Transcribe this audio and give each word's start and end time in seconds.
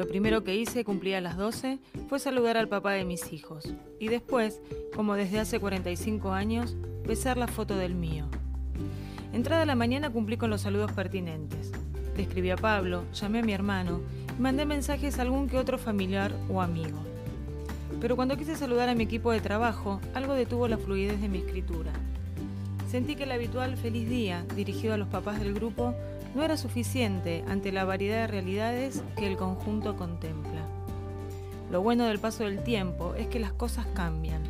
Lo 0.00 0.08
primero 0.08 0.44
que 0.44 0.56
hice, 0.56 0.82
cumplía 0.82 1.20
las 1.20 1.36
12, 1.36 1.78
fue 2.08 2.18
saludar 2.18 2.56
al 2.56 2.70
papá 2.70 2.92
de 2.92 3.04
mis 3.04 3.34
hijos. 3.34 3.74
Y 3.98 4.08
después, 4.08 4.62
como 4.96 5.12
desde 5.12 5.38
hace 5.38 5.60
45 5.60 6.32
años, 6.32 6.74
besar 7.06 7.36
la 7.36 7.46
foto 7.46 7.76
del 7.76 7.94
mío. 7.94 8.24
Entrada 9.34 9.66
la 9.66 9.74
mañana 9.74 10.08
cumplí 10.08 10.38
con 10.38 10.48
los 10.48 10.62
saludos 10.62 10.90
pertinentes. 10.92 11.70
Le 12.16 12.22
escribí 12.22 12.48
a 12.48 12.56
Pablo, 12.56 13.04
llamé 13.12 13.40
a 13.40 13.42
mi 13.42 13.52
hermano 13.52 14.00
y 14.38 14.40
mandé 14.40 14.64
mensajes 14.64 15.18
a 15.18 15.22
algún 15.22 15.50
que 15.50 15.58
otro 15.58 15.76
familiar 15.76 16.32
o 16.48 16.62
amigo. 16.62 16.98
Pero 18.00 18.16
cuando 18.16 18.38
quise 18.38 18.56
saludar 18.56 18.88
a 18.88 18.94
mi 18.94 19.04
equipo 19.04 19.32
de 19.32 19.42
trabajo, 19.42 20.00
algo 20.14 20.32
detuvo 20.32 20.66
la 20.66 20.78
fluidez 20.78 21.20
de 21.20 21.28
mi 21.28 21.40
escritura. 21.40 21.92
Sentí 22.90 23.16
que 23.16 23.24
el 23.24 23.32
habitual 23.32 23.76
feliz 23.76 24.08
día, 24.08 24.46
dirigido 24.56 24.94
a 24.94 24.96
los 24.96 25.08
papás 25.08 25.40
del 25.40 25.52
grupo, 25.52 25.94
no 26.34 26.42
era 26.42 26.56
suficiente 26.56 27.44
ante 27.48 27.72
la 27.72 27.84
variedad 27.84 28.22
de 28.22 28.26
realidades 28.26 29.02
que 29.16 29.26
el 29.26 29.36
conjunto 29.36 29.96
contempla. 29.96 30.66
Lo 31.70 31.82
bueno 31.82 32.04
del 32.04 32.18
paso 32.18 32.44
del 32.44 32.62
tiempo 32.62 33.14
es 33.14 33.26
que 33.28 33.40
las 33.40 33.52
cosas 33.52 33.86
cambian, 33.94 34.42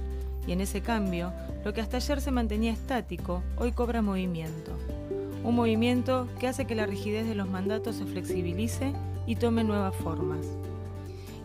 y 0.47 0.53
en 0.53 0.61
ese 0.61 0.81
cambio, 0.81 1.33
lo 1.65 1.73
que 1.73 1.81
hasta 1.81 1.99
ayer 1.99 2.21
se 2.21 2.31
mantenía 2.31 2.73
estático, 2.73 3.43
hoy 3.57 3.73
cobra 3.73 4.03
movimiento. 4.03 4.73
Un 5.45 5.55
movimiento 5.55 6.27
que 6.39 6.49
hace 6.49 6.67
que 6.67 6.75
la 6.75 6.87
rigidez 6.87 7.27
de 7.27 7.35
los 7.35 7.49
mandatos 7.49 7.97
se 7.97 8.05
flexibilice 8.05 8.93
y 9.27 9.37
tome 9.37 9.65
nuevas 9.65 9.95
formas. 9.95 10.47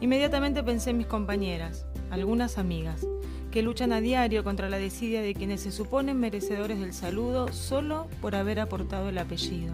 Inmediatamente 0.01 0.63
pensé 0.63 0.91
en 0.91 0.97
mis 0.97 1.07
compañeras, 1.07 1.85
algunas 2.09 2.57
amigas, 2.57 3.05
que 3.51 3.61
luchan 3.61 3.93
a 3.93 4.01
diario 4.01 4.43
contra 4.43 4.69
la 4.69 4.77
desidia 4.77 5.21
de 5.21 5.33
quienes 5.33 5.61
se 5.61 5.71
suponen 5.71 6.19
merecedores 6.19 6.79
del 6.79 6.93
saludo 6.93 7.51
solo 7.53 8.07
por 8.21 8.35
haber 8.35 8.59
aportado 8.59 9.09
el 9.09 9.17
apellido. 9.17 9.73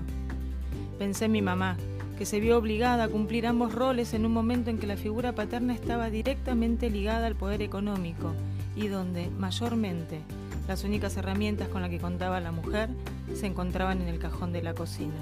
Pensé 1.01 1.25
en 1.25 1.31
mi 1.31 1.41
mamá, 1.41 1.77
que 2.19 2.27
se 2.27 2.39
vio 2.39 2.59
obligada 2.59 3.05
a 3.05 3.07
cumplir 3.07 3.47
ambos 3.47 3.73
roles 3.73 4.13
en 4.13 4.23
un 4.23 4.33
momento 4.33 4.69
en 4.69 4.77
que 4.77 4.85
la 4.85 4.97
figura 4.97 5.33
paterna 5.33 5.73
estaba 5.73 6.11
directamente 6.11 6.91
ligada 6.91 7.25
al 7.25 7.35
poder 7.35 7.63
económico 7.63 8.35
y 8.75 8.87
donde, 8.87 9.27
mayormente, 9.31 10.19
las 10.67 10.83
únicas 10.83 11.17
herramientas 11.17 11.69
con 11.69 11.81
las 11.81 11.89
que 11.89 11.97
contaba 11.97 12.39
la 12.39 12.51
mujer 12.51 12.89
se 13.33 13.47
encontraban 13.47 13.99
en 13.99 14.09
el 14.09 14.19
cajón 14.19 14.53
de 14.53 14.61
la 14.61 14.75
cocina. 14.75 15.15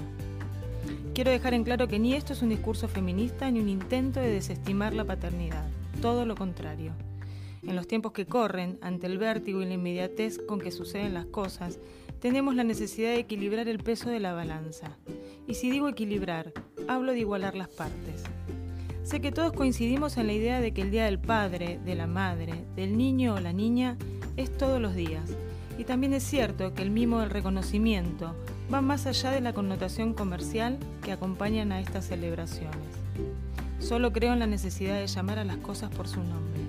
Quiero 1.14 1.30
dejar 1.30 1.54
en 1.54 1.64
claro 1.64 1.88
que 1.88 1.98
ni 1.98 2.12
esto 2.12 2.34
es 2.34 2.42
un 2.42 2.50
discurso 2.50 2.86
feminista 2.86 3.50
ni 3.50 3.60
un 3.60 3.70
intento 3.70 4.20
de 4.20 4.28
desestimar 4.28 4.92
la 4.92 5.06
paternidad, 5.06 5.66
todo 6.02 6.26
lo 6.26 6.34
contrario. 6.34 6.92
En 7.62 7.74
los 7.74 7.88
tiempos 7.88 8.12
que 8.12 8.26
corren, 8.26 8.78
ante 8.82 9.06
el 9.06 9.16
vértigo 9.16 9.62
y 9.62 9.64
la 9.64 9.74
inmediatez 9.74 10.40
con 10.46 10.60
que 10.60 10.72
suceden 10.72 11.14
las 11.14 11.24
cosas, 11.24 11.78
tenemos 12.20 12.54
la 12.54 12.64
necesidad 12.64 13.10
de 13.10 13.20
equilibrar 13.20 13.66
el 13.66 13.78
peso 13.78 14.10
de 14.10 14.20
la 14.20 14.34
balanza. 14.34 14.96
Y 15.48 15.54
si 15.54 15.70
digo 15.70 15.88
equilibrar, 15.88 16.52
hablo 16.86 17.12
de 17.12 17.20
igualar 17.20 17.54
las 17.54 17.68
partes. 17.68 18.24
Sé 19.02 19.20
que 19.20 19.32
todos 19.32 19.52
coincidimos 19.52 20.18
en 20.18 20.26
la 20.26 20.34
idea 20.34 20.60
de 20.60 20.72
que 20.72 20.82
el 20.82 20.90
Día 20.90 21.06
del 21.06 21.18
Padre, 21.18 21.80
de 21.84 21.94
la 21.94 22.06
Madre, 22.06 22.66
del 22.76 22.96
niño 22.96 23.34
o 23.34 23.40
la 23.40 23.52
niña 23.52 23.96
es 24.36 24.56
todos 24.56 24.80
los 24.80 24.94
días. 24.94 25.28
Y 25.78 25.84
también 25.84 26.12
es 26.12 26.22
cierto 26.22 26.74
que 26.74 26.82
el 26.82 26.90
mimo 26.90 27.20
del 27.20 27.30
reconocimiento 27.30 28.36
va 28.72 28.82
más 28.82 29.06
allá 29.06 29.30
de 29.30 29.40
la 29.40 29.54
connotación 29.54 30.12
comercial 30.12 30.78
que 31.02 31.12
acompañan 31.12 31.72
a 31.72 31.80
estas 31.80 32.06
celebraciones. 32.06 32.76
Solo 33.78 34.12
creo 34.12 34.34
en 34.34 34.40
la 34.40 34.46
necesidad 34.46 35.00
de 35.00 35.06
llamar 35.06 35.38
a 35.38 35.44
las 35.44 35.56
cosas 35.56 35.90
por 35.90 36.06
su 36.06 36.22
nombre. 36.22 36.60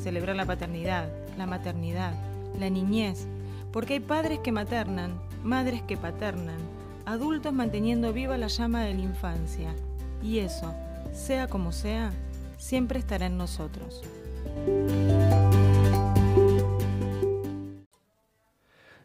Celebrar 0.00 0.36
la 0.36 0.46
paternidad, 0.46 1.10
la 1.36 1.46
maternidad, 1.46 2.14
la 2.58 2.70
niñez, 2.70 3.26
porque 3.72 3.94
hay 3.94 4.00
padres 4.00 4.38
que 4.40 4.52
maternan, 4.52 5.20
madres 5.42 5.82
que 5.82 5.96
paternan, 5.96 6.58
adultos 7.04 7.52
manteniendo 7.52 8.12
viva 8.12 8.38
la 8.38 8.48
llama 8.48 8.82
de 8.82 8.94
la 8.94 9.00
infancia. 9.00 9.74
Y 10.22 10.38
eso, 10.38 10.74
sea 11.12 11.48
como 11.48 11.72
sea, 11.72 12.12
siempre 12.56 12.98
estará 12.98 13.26
en 13.26 13.38
nosotros. 13.38 14.02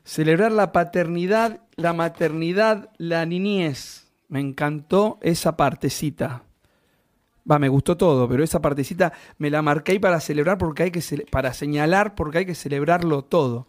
Celebrar 0.03 0.51
la 0.51 0.71
paternidad, 0.71 1.61
la 1.75 1.93
maternidad, 1.93 2.91
la 2.97 3.25
niñez. 3.25 4.11
Me 4.27 4.39
encantó 4.39 5.17
esa 5.21 5.55
partecita. 5.55 6.43
Va, 7.49 7.59
me 7.59 7.69
gustó 7.69 7.97
todo, 7.97 8.27
pero 8.27 8.43
esa 8.43 8.61
partecita 8.61 9.13
me 9.37 9.49
la 9.49 9.61
marqué 9.61 9.99
para 9.99 10.19
celebrar 10.19 10.57
porque 10.57 10.83
hay 10.83 10.91
que 10.91 11.01
para 11.29 11.53
señalar 11.53 12.15
porque 12.15 12.39
hay 12.39 12.45
que 12.45 12.55
celebrarlo 12.55 13.23
todo. 13.23 13.67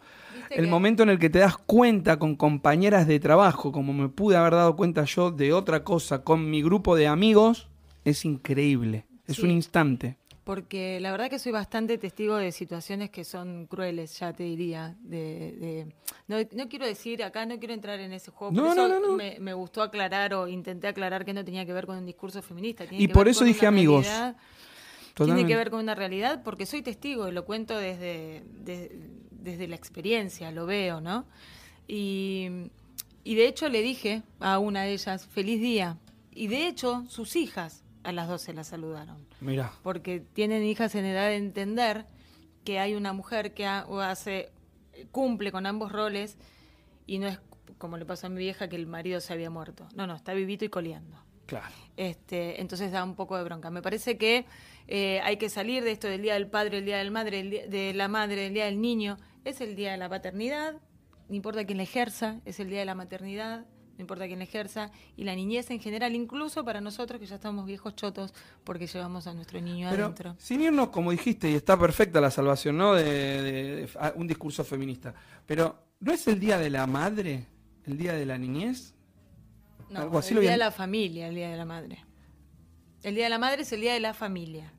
El 0.55 0.67
momento 0.67 1.03
en 1.03 1.09
el 1.09 1.19
que 1.19 1.29
te 1.29 1.39
das 1.39 1.57
cuenta 1.57 2.17
con 2.17 2.35
compañeras 2.35 3.07
de 3.07 3.19
trabajo, 3.19 3.71
como 3.71 3.93
me 3.93 4.09
pude 4.09 4.37
haber 4.37 4.53
dado 4.53 4.75
cuenta 4.75 5.03
yo 5.05 5.31
de 5.31 5.53
otra 5.53 5.83
cosa 5.83 6.23
con 6.23 6.49
mi 6.49 6.61
grupo 6.61 6.95
de 6.95 7.07
amigos, 7.07 7.69
es 8.03 8.25
increíble. 8.25 9.05
Es 9.27 9.39
un 9.39 9.51
instante 9.51 10.17
porque 10.45 10.99
la 10.99 11.11
verdad 11.11 11.27
que 11.27 11.39
soy 11.39 11.51
bastante 11.51 11.97
testigo 11.97 12.37
de 12.37 12.51
situaciones 12.51 13.09
que 13.09 13.23
son 13.23 13.65
crueles, 13.65 14.17
ya 14.19 14.31
te 14.31 14.43
diría. 14.43 14.95
De, 15.01 15.87
no, 16.27 16.69
quiero 16.69 16.85
decir, 16.85 17.23
acá 17.23 17.47
no 17.47 17.57
quiero 17.57 17.73
entrar 17.73 17.99
en 17.99 18.13
ese 18.13 18.29
juego, 18.29 18.53
no, 18.53 18.75
no, 18.75 18.87
no, 18.87 19.15
me, 19.15 19.37
me, 19.39 19.53
gustó 19.55 19.81
aclarar 19.81 20.35
o 20.35 20.47
intenté 20.47 20.87
aclarar 20.87 21.25
que 21.25 21.33
no 21.33 21.43
tenía 21.43 21.65
que 21.65 21.73
ver 21.73 21.87
con 21.87 21.97
un 21.97 22.05
discurso 22.05 22.43
feminista. 22.43 22.85
y 22.91 23.07
por 23.07 23.27
eso 23.27 23.43
dije 23.43 23.65
amigos. 23.65 24.07
Tiene 25.15 25.45
que 25.45 25.55
ver 25.55 25.69
con 25.69 25.79
una 25.79 25.95
realidad 25.95 26.43
porque 26.43 26.65
soy 26.65 26.81
testigo 26.81 27.27
y 27.29 27.31
lo 27.31 27.45
cuento 27.45 27.77
desde, 27.77 28.43
desde 29.31 29.67
la 29.67 29.75
experiencia, 29.75 30.51
lo 30.51 30.65
veo, 30.65 30.99
¿no? 30.99 31.25
Y, 31.87 32.69
y 33.23 33.35
de 33.35 33.47
hecho 33.47 33.69
le 33.69 33.81
dije 33.81 34.23
a 34.39 34.59
una 34.59 34.83
de 34.83 34.93
ellas, 34.93 35.25
feliz 35.25 35.61
día. 35.61 35.97
Y 36.31 36.47
de 36.47 36.67
hecho, 36.67 37.05
sus 37.07 37.37
hijas 37.37 37.83
a 38.03 38.11
las 38.11 38.27
12 38.27 38.53
la 38.53 38.63
saludaron. 38.63 39.25
Mira. 39.39 39.71
Porque 39.83 40.19
tienen 40.19 40.63
hijas 40.63 40.95
en 40.95 41.05
edad 41.05 41.29
de 41.29 41.37
entender 41.37 42.05
que 42.65 42.79
hay 42.79 42.95
una 42.95 43.13
mujer 43.13 43.53
que 43.53 43.65
hace 43.65 44.51
cumple 45.11 45.51
con 45.51 45.65
ambos 45.65 45.91
roles 45.91 46.37
y 47.07 47.19
no 47.19 47.27
es 47.27 47.39
como 47.77 47.97
le 47.97 48.05
pasó 48.05 48.27
a 48.27 48.29
mi 48.29 48.39
vieja 48.39 48.69
que 48.69 48.75
el 48.75 48.87
marido 48.87 49.19
se 49.21 49.33
había 49.33 49.49
muerto. 49.49 49.87
No, 49.95 50.07
no, 50.07 50.15
está 50.15 50.33
vivito 50.33 50.65
y 50.65 50.69
coleando. 50.69 51.17
Claro. 51.45 51.73
Este, 51.97 52.59
entonces 52.61 52.91
da 52.91 53.03
un 53.03 53.15
poco 53.15 53.37
de 53.37 53.43
bronca. 53.43 53.69
Me 53.69 53.81
parece 53.81 54.17
que 54.17 54.45
eh, 54.87 55.21
hay 55.23 55.37
que 55.37 55.49
salir 55.49 55.83
de 55.83 55.91
esto 55.91 56.07
del 56.07 56.21
Día 56.21 56.33
del 56.33 56.47
Padre, 56.47 56.79
el 56.79 56.85
Día 56.85 56.97
del 56.97 57.11
Madre, 57.11 57.39
el 57.39 57.69
de 57.69 57.93
la 57.93 58.07
Madre, 58.07 58.47
el 58.47 58.53
Día 58.53 58.65
del 58.65 58.81
Niño. 58.81 59.17
Es 59.43 59.61
el 59.61 59.75
Día 59.75 59.91
de 59.91 59.97
la 59.97 60.09
Paternidad, 60.09 60.75
no 61.29 61.35
importa 61.35 61.65
quién 61.65 61.77
la 61.77 61.83
ejerza, 61.83 62.39
es 62.45 62.59
el 62.59 62.69
Día 62.69 62.79
de 62.79 62.85
la 62.85 62.95
Maternidad, 62.95 63.65
no 63.97 64.01
importa 64.01 64.27
quién 64.27 64.41
ejerza, 64.41 64.91
y 65.15 65.23
la 65.23 65.35
niñez 65.35 65.69
en 65.71 65.79
general, 65.79 66.15
incluso 66.15 66.65
para 66.65 66.81
nosotros 66.81 67.19
que 67.19 67.25
ya 67.25 67.35
estamos 67.35 67.65
viejos 67.65 67.95
chotos 67.95 68.33
porque 68.63 68.87
llevamos 68.87 69.25
a 69.27 69.33
nuestro 69.33 69.61
niño 69.61 69.87
Pero, 69.89 70.05
adentro. 70.05 70.35
Sin 70.37 70.61
irnos, 70.61 70.89
como 70.89 71.11
dijiste, 71.11 71.49
y 71.49 71.55
está 71.55 71.79
perfecta 71.79 72.19
la 72.19 72.31
salvación, 72.31 72.77
¿no? 72.77 72.93
De, 72.93 73.87
un 74.15 74.27
discurso 74.27 74.63
feminista. 74.63 75.13
Pero, 75.45 75.83
¿no 75.99 76.11
es 76.11 76.27
el 76.27 76.39
día 76.39 76.57
de 76.57 76.69
la 76.69 76.85
madre? 76.87 77.45
¿El 77.85 77.97
día 77.97 78.13
de 78.13 78.25
la 78.25 78.37
niñez? 78.37 78.94
No, 79.89 80.01
Algo 80.01 80.19
así 80.19 80.33
el 80.33 80.41
día 80.41 80.51
de 80.51 80.57
la 80.57 80.71
familia, 80.71 81.27
el 81.27 81.35
día 81.35 81.49
de 81.49 81.57
la 81.57 81.65
madre. 81.65 82.03
El 83.03 83.15
día 83.15 83.25
de 83.25 83.29
la 83.29 83.37
madre 83.39 83.61
es 83.61 83.71
el 83.71 83.81
día 83.81 83.93
de 83.93 83.99
la 83.99 84.13
familia. 84.13 84.73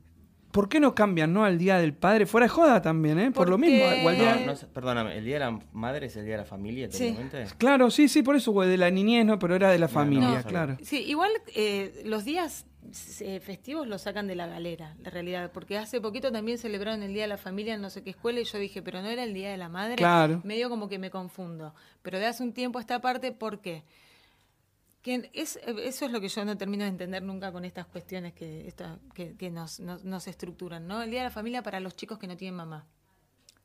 ¿Por 0.51 0.69
qué 0.69 0.79
no 0.79 0.95
cambian, 0.95 1.33
no? 1.33 1.43
Al 1.43 1.57
Día 1.57 1.77
del 1.77 1.93
Padre. 1.93 2.25
Fuera 2.25 2.45
de 2.45 2.49
joda 2.49 2.81
también, 2.81 3.19
¿eh? 3.19 3.31
Por 3.31 3.47
lo 3.47 3.57
mismo. 3.57 3.85
perdóname, 4.73 5.17
¿el 5.17 5.23
Día 5.23 5.35
de 5.35 5.39
la 5.39 5.59
Madre 5.71 6.07
es 6.07 6.15
el 6.15 6.25
Día 6.25 6.33
de 6.33 6.39
la 6.39 6.45
Familia, 6.45 6.89
sí. 6.89 7.15
Claro, 7.57 7.91
sí, 7.91 8.07
sí, 8.07 8.23
por 8.23 8.35
eso, 8.35 8.51
güey, 8.51 8.67
de 8.67 8.77
la 8.77 8.89
niñez, 8.89 9.25
¿no? 9.25 9.37
Pero 9.37 9.55
era 9.55 9.69
de 9.69 9.79
la 9.79 9.87
familia, 9.87 10.43
claro. 10.43 10.77
Sí, 10.81 10.97
igual 11.03 11.31
eh, 11.53 12.01
los 12.05 12.25
días 12.25 12.65
eh, 13.19 13.39
festivos 13.39 13.87
los 13.87 14.01
sacan 14.01 14.27
de 14.27 14.35
la 14.35 14.47
galera, 14.47 14.95
la 15.03 15.09
realidad. 15.09 15.51
Porque 15.53 15.77
hace 15.77 16.01
poquito 16.01 16.31
también 16.31 16.57
celebraron 16.57 17.03
el 17.03 17.13
Día 17.13 17.23
de 17.23 17.27
la 17.27 17.37
Familia 17.37 17.75
en 17.75 17.81
no 17.81 17.89
sé 17.89 18.01
qué 18.01 18.11
escuela 18.11 18.39
y 18.39 18.45
yo 18.45 18.57
dije, 18.57 18.81
pero 18.81 19.01
no 19.01 19.09
era 19.09 19.23
el 19.23 19.33
Día 19.33 19.51
de 19.51 19.57
la 19.57 19.69
Madre. 19.69 19.97
Claro. 19.97 20.41
Medio 20.43 20.69
como 20.69 20.87
que 20.87 20.97
me 20.97 21.09
confundo. 21.09 21.75
Pero 22.01 22.19
de 22.19 22.25
hace 22.25 22.43
un 22.43 22.53
tiempo 22.53 22.79
a 22.79 22.81
esta 22.81 22.99
parte, 23.01 23.31
¿por 23.31 23.61
qué? 23.61 23.83
Es, 25.03 25.59
eso 25.63 26.05
es 26.05 26.11
lo 26.11 26.19
que 26.19 26.27
yo 26.27 26.45
no 26.45 26.57
termino 26.57 26.83
de 26.83 26.89
entender 26.89 27.23
nunca 27.23 27.51
con 27.51 27.65
estas 27.65 27.85
cuestiones 27.87 28.33
que, 28.33 28.73
que, 29.37 29.51
nos, 29.51 29.79
nos, 29.79 30.27
estructuran, 30.27 30.87
¿no? 30.87 31.01
El 31.01 31.11
Día 31.11 31.21
de 31.21 31.25
la 31.25 31.31
Familia 31.31 31.63
para 31.63 31.79
los 31.79 31.95
chicos 31.95 32.17
que 32.17 32.27
no 32.27 32.35
tienen 32.35 32.55
mamá. 32.55 32.85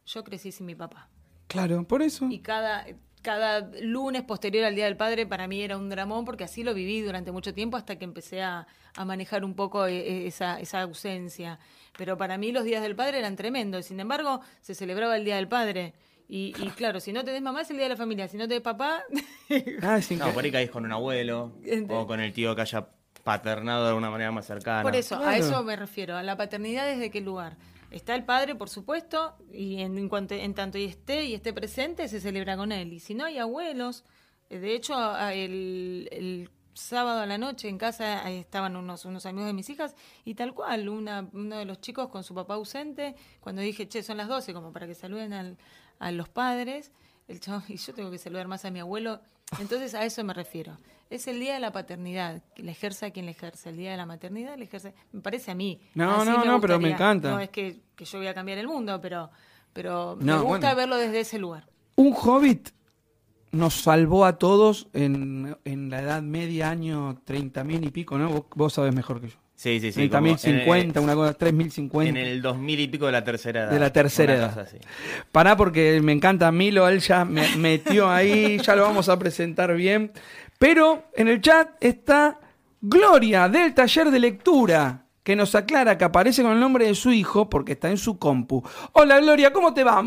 Yo 0.06 0.24
crecí 0.24 0.52
sin 0.52 0.66
mi 0.66 0.74
papá. 0.74 1.08
Claro, 1.48 1.84
por 1.86 2.02
eso. 2.02 2.28
Y 2.30 2.40
cada, 2.40 2.86
cada 3.22 3.70
lunes 3.80 4.22
posterior 4.22 4.64
al 4.64 4.74
Día 4.74 4.86
del 4.86 4.96
Padre 4.96 5.26
para 5.26 5.46
mí 5.46 5.62
era 5.62 5.76
un 5.76 5.88
dramón 5.88 6.24
porque 6.24 6.44
así 6.44 6.62
lo 6.62 6.74
viví 6.74 7.00
durante 7.00 7.32
mucho 7.32 7.54
tiempo 7.54 7.76
hasta 7.76 7.96
que 7.96 8.04
empecé 8.04 8.42
a, 8.42 8.66
a 8.94 9.04
manejar 9.04 9.44
un 9.44 9.54
poco 9.54 9.86
e, 9.86 9.96
e, 9.96 10.26
esa, 10.26 10.60
esa, 10.60 10.82
ausencia. 10.82 11.58
Pero 11.96 12.16
para 12.16 12.38
mí 12.38 12.52
los 12.52 12.64
días 12.64 12.82
del 12.82 12.96
Padre 12.96 13.18
eran 13.18 13.36
tremendos. 13.36 13.86
Sin 13.86 14.00
embargo, 14.00 14.40
se 14.60 14.74
celebraba 14.74 15.16
el 15.16 15.24
Día 15.24 15.36
del 15.36 15.48
Padre 15.48 15.94
y, 16.28 16.52
claro, 16.76 17.00
si 17.00 17.12
no 17.12 17.24
tenés 17.24 17.42
mamá 17.42 17.62
es 17.62 17.70
el 17.70 17.76
día 17.76 17.84
de 17.84 17.90
la 17.90 17.96
familia, 17.96 18.28
si 18.28 18.36
no 18.36 18.48
tenés 18.48 18.62
papá... 18.62 19.02
ah, 19.82 20.00
no, 20.16 20.32
por 20.32 20.44
ahí 20.44 20.50
caís 20.50 20.70
con 20.70 20.84
un 20.84 20.92
abuelo 20.92 21.52
o 21.88 22.06
con 22.06 22.20
el 22.20 22.32
tío 22.32 22.54
que 22.54 22.62
haya 22.62 22.88
paternado 23.22 23.84
de 23.84 23.88
alguna 23.90 24.10
manera 24.10 24.32
más 24.32 24.46
cercana. 24.46 24.82
Por 24.82 24.96
eso, 24.96 25.16
a 25.22 25.36
eso 25.36 25.62
me 25.62 25.76
refiero, 25.76 26.16
a 26.16 26.22
la 26.22 26.36
paternidad 26.36 26.86
desde 26.86 27.10
qué 27.10 27.20
lugar. 27.20 27.56
Está 27.90 28.14
el 28.14 28.24
padre, 28.24 28.54
por 28.54 28.70
supuesto, 28.70 29.36
y 29.52 29.82
en, 29.82 30.08
cuanto, 30.08 30.34
en 30.34 30.54
tanto 30.54 30.78
y 30.78 30.84
esté 30.84 31.24
y 31.24 31.34
esté 31.34 31.52
presente, 31.52 32.08
se 32.08 32.20
celebra 32.20 32.56
con 32.56 32.72
él. 32.72 32.94
Y 32.94 33.00
si 33.00 33.14
no 33.14 33.26
hay 33.26 33.38
abuelos, 33.38 34.04
eh, 34.48 34.58
de 34.58 34.74
hecho, 34.74 34.94
el, 35.28 36.48
sábado 36.74 37.20
a 37.20 37.26
la 37.26 37.36
noche 37.36 37.68
en 37.68 37.76
casa 37.76 38.24
ahí 38.24 38.38
estaban 38.38 38.76
unos, 38.76 39.04
unos 39.04 39.26
amigos 39.26 39.46
de 39.46 39.52
mis 39.52 39.68
hijas 39.68 39.94
y 40.24 40.34
tal 40.34 40.54
cual, 40.54 40.88
una, 40.88 41.28
uno 41.34 41.58
de 41.58 41.66
los 41.66 41.82
chicos 41.82 42.08
con 42.08 42.24
su 42.24 42.34
papá 42.34 42.54
ausente, 42.54 43.14
cuando 43.40 43.60
dije, 43.60 43.86
che, 43.88 44.02
son 44.02 44.16
las 44.16 44.26
12, 44.26 44.54
como 44.54 44.72
para 44.72 44.86
que 44.86 44.94
saluden 44.94 45.34
al, 45.34 45.58
a 46.02 46.10
los 46.10 46.28
padres, 46.28 46.92
el 47.28 47.40
chavo, 47.40 47.62
y 47.68 47.76
yo 47.76 47.94
tengo 47.94 48.10
que 48.10 48.18
saludar 48.18 48.48
más 48.48 48.64
a 48.64 48.70
mi 48.70 48.80
abuelo, 48.80 49.20
entonces 49.58 49.94
a 49.94 50.04
eso 50.04 50.22
me 50.24 50.34
refiero. 50.34 50.76
Es 51.10 51.28
el 51.28 51.40
día 51.40 51.54
de 51.54 51.60
la 51.60 51.72
paternidad, 51.72 52.42
que 52.54 52.62
le 52.62 52.72
ejerce 52.72 53.04
a 53.04 53.10
quien 53.10 53.26
le 53.26 53.32
ejerce. 53.32 53.68
El 53.68 53.76
día 53.76 53.90
de 53.90 53.98
la 53.98 54.06
maternidad 54.06 54.56
le 54.56 54.64
ejerce, 54.64 54.94
me 55.12 55.20
parece 55.20 55.50
a 55.50 55.54
mí. 55.54 55.78
No, 55.94 56.24
no, 56.24 56.42
no, 56.42 56.58
pero 56.58 56.80
me 56.80 56.90
encanta. 56.90 57.30
No 57.30 57.38
es 57.38 57.50
que, 57.50 57.82
que, 57.94 58.06
yo 58.06 58.18
voy 58.18 58.28
a 58.28 58.34
cambiar 58.34 58.56
el 58.56 58.66
mundo, 58.66 58.98
pero, 59.00 59.30
pero 59.74 60.16
me 60.18 60.38
gusta 60.38 60.72
verlo 60.74 60.96
desde 60.96 61.20
ese 61.20 61.38
lugar. 61.38 61.68
Un 61.96 62.14
hobbit 62.14 62.70
nos 63.50 63.74
salvó 63.74 64.24
a 64.24 64.38
todos 64.38 64.88
en, 64.94 65.54
en 65.66 65.90
la 65.90 66.00
edad 66.00 66.22
media, 66.22 66.70
año 66.70 67.22
30.000 67.26 67.86
y 67.86 67.90
pico, 67.90 68.16
¿no? 68.16 68.46
Vos, 68.56 68.72
sabés 68.72 68.94
mejor 68.94 69.20
que 69.20 69.28
yo. 69.28 69.41
Sí, 69.62 69.78
sí, 69.78 69.92
sí. 69.92 70.10
30.050, 70.10 71.00
una 71.00 71.14
cosa, 71.14 71.38
3.050. 71.38 72.08
En 72.08 72.16
el 72.16 72.42
2000 72.42 72.80
y 72.80 72.88
pico 72.88 73.06
de 73.06 73.12
la 73.12 73.22
tercera 73.22 73.62
edad. 73.62 73.70
De 73.70 73.78
la 73.78 73.92
tercera 73.92 74.34
edad. 74.34 74.68
Pará 75.30 75.56
porque 75.56 76.00
me 76.02 76.10
encanta 76.10 76.50
Milo, 76.50 76.88
él 76.88 76.98
ya 76.98 77.24
me 77.24 77.46
metió 77.58 78.10
ahí, 78.10 78.58
ya 78.64 78.74
lo 78.74 78.82
vamos 78.82 79.08
a 79.08 79.16
presentar 79.20 79.72
bien. 79.76 80.10
Pero 80.58 81.04
en 81.14 81.28
el 81.28 81.40
chat 81.40 81.76
está 81.78 82.40
Gloria 82.80 83.48
del 83.48 83.72
taller 83.72 84.10
de 84.10 84.18
lectura, 84.18 85.06
que 85.22 85.36
nos 85.36 85.54
aclara 85.54 85.96
que 85.96 86.06
aparece 86.06 86.42
con 86.42 86.50
el 86.50 86.58
nombre 86.58 86.86
de 86.86 86.96
su 86.96 87.12
hijo 87.12 87.48
porque 87.48 87.74
está 87.74 87.88
en 87.88 87.98
su 87.98 88.18
compu. 88.18 88.64
Hola 88.90 89.20
Gloria, 89.20 89.52
¿cómo 89.52 89.72
te 89.72 89.84
va? 89.84 90.02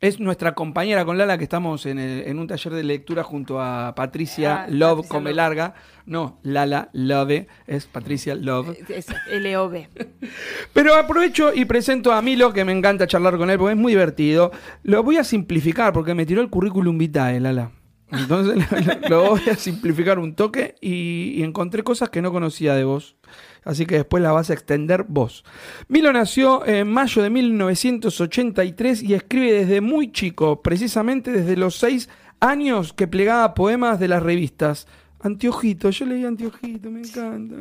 Es 0.00 0.20
nuestra 0.20 0.54
compañera 0.54 1.04
con 1.04 1.16
Lala 1.16 1.38
que 1.38 1.44
estamos 1.44 1.86
en, 1.86 2.38
un 2.38 2.46
taller 2.46 2.74
de 2.74 2.82
lectura 2.82 3.22
junto 3.22 3.60
a 3.60 3.94
Patricia 3.94 4.64
ah, 4.64 4.66
Love 4.68 5.08
Come 5.08 5.32
Larga. 5.32 5.74
No, 6.04 6.40
Lala 6.42 6.90
Love, 6.92 7.46
es 7.66 7.86
Patricia 7.86 8.34
Love. 8.34 8.76
Es 8.88 9.06
L-O-V. 9.30 9.88
Pero 10.74 10.94
aprovecho 10.94 11.54
y 11.54 11.64
presento 11.64 12.12
a 12.12 12.20
Milo, 12.20 12.52
que 12.52 12.64
me 12.64 12.72
encanta 12.72 13.06
charlar 13.06 13.38
con 13.38 13.48
él 13.48 13.58
porque 13.58 13.72
es 13.72 13.78
muy 13.80 13.92
divertido. 13.92 14.52
Lo 14.82 15.02
voy 15.02 15.16
a 15.16 15.24
simplificar 15.24 15.92
porque 15.92 16.14
me 16.14 16.26
tiró 16.26 16.42
el 16.42 16.50
currículum 16.50 16.98
vitae, 16.98 17.40
Lala. 17.40 17.70
Entonces 18.10 18.58
lo 19.08 19.30
voy 19.30 19.48
a 19.50 19.56
simplificar 19.56 20.18
un 20.18 20.34
toque 20.34 20.74
y, 20.80 21.42
encontré 21.42 21.82
cosas 21.82 22.10
que 22.10 22.22
no 22.22 22.32
conocía 22.32 22.74
de 22.74 22.84
vos. 22.84 23.16
Así 23.64 23.86
que 23.86 23.96
después 23.96 24.22
la 24.22 24.32
vas 24.32 24.50
a 24.50 24.52
extender 24.52 25.04
vos. 25.08 25.44
Milo 25.88 26.12
nació 26.12 26.66
en 26.66 26.88
mayo 26.88 27.22
de 27.22 27.30
1983 27.30 29.02
y 29.02 29.14
escribe 29.14 29.52
desde 29.52 29.80
muy 29.80 30.12
chico, 30.12 30.62
precisamente 30.62 31.32
desde 31.32 31.56
los 31.56 31.76
seis 31.76 32.08
años 32.40 32.92
que 32.92 33.06
plegaba 33.06 33.54
poemas 33.54 33.98
de 33.98 34.08
las 34.08 34.22
revistas. 34.22 34.86
Anteojito, 35.20 35.88
yo 35.88 36.04
leí 36.04 36.24
Anteojito, 36.24 36.90
me 36.90 37.00
encanta. 37.00 37.54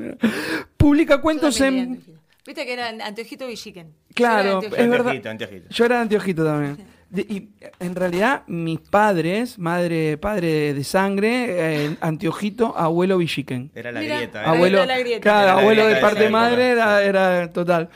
Publica 0.77 1.21
cuentos 1.21 1.61
en... 1.61 2.23
Viste 2.45 2.66
que 2.66 2.74
era 2.74 2.90
Anteojito 2.90 3.48
Villiquen. 3.48 3.94
Claro, 4.13 4.62
es 4.62 4.90
verdad. 4.90 5.40
Yo 5.69 5.86
era 5.86 6.01
Anteojito 6.01 6.44
también 6.44 6.78
y 7.22 7.50
en 7.80 7.95
realidad, 7.95 8.44
mis 8.48 8.80
padres, 8.80 9.60
madre, 9.60 10.18
padre 10.18 10.74
de 10.74 10.84
sangre, 10.84 11.86
eh, 11.86 11.98
anteojito, 12.01 12.75
abuelo 12.75 13.19
Villiquen. 13.19 13.72
Era 13.75 13.92
la 13.92 14.01
grieta. 14.01 14.42
¿eh? 14.42 14.48
Abuelo, 14.48 14.84
la 14.86 14.98
Claro, 15.22 15.60
abuelo 15.60 15.88
de 15.88 15.95
parte 15.98 16.30
madre 16.30 16.72
era, 16.72 17.04
era, 17.04 17.51
total. 17.51 17.90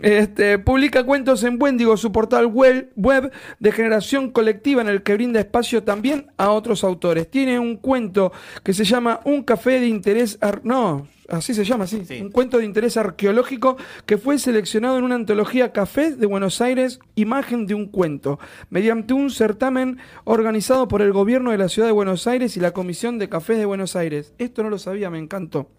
Este, 0.00 0.58
publica 0.58 1.04
cuentos 1.04 1.42
en 1.42 1.60
Wendigo, 1.60 1.96
su 1.96 2.12
portal 2.12 2.46
web, 2.46 2.92
web 2.96 3.32
de 3.58 3.72
generación 3.72 4.30
colectiva 4.30 4.82
en 4.82 4.88
el 4.88 5.02
que 5.02 5.14
brinda 5.14 5.40
espacio 5.40 5.82
también 5.84 6.26
a 6.36 6.50
otros 6.50 6.84
autores. 6.84 7.30
Tiene 7.30 7.58
un 7.58 7.76
cuento 7.76 8.32
que 8.62 8.74
se 8.74 8.84
llama 8.84 9.20
Un 9.24 9.42
café 9.42 9.80
de 9.80 9.86
interés... 9.86 10.38
no, 10.64 11.06
así 11.28 11.54
se 11.54 11.64
llama, 11.64 11.86
sí. 11.86 12.04
Un 12.20 12.30
cuento 12.30 12.58
de 12.58 12.66
interés 12.66 12.96
arqueológico 12.98 13.76
que 14.04 14.18
fue 14.18 14.38
seleccionado 14.38 14.98
en 14.98 15.04
una 15.04 15.14
antología 15.14 15.72
Café 15.72 16.14
de 16.14 16.26
Buenos 16.26 16.60
Aires, 16.60 17.00
Imagen 17.14 17.66
de 17.66 17.74
un 17.74 17.86
cuento, 17.86 18.38
mediante 18.68 19.14
un 19.14 19.30
certamen 19.30 19.98
organizado 20.24 20.88
por 20.88 21.00
el 21.00 21.12
gobierno 21.12 21.52
de 21.52 21.58
la 21.58 21.70
ciudad 21.70 21.88
de 21.88 21.92
Buenos 21.92 22.26
Aires 22.26 22.56
y 22.56 22.60
la 22.60 22.72
Comisión 22.72 23.18
de 23.18 23.30
Cafés 23.30 23.58
de 23.58 23.64
Buenos 23.64 23.96
Aires. 23.96 24.34
Esto 24.36 24.62
no 24.62 24.68
lo 24.68 24.78
sabía, 24.78 25.08
me 25.08 25.18
encantó. 25.18 25.70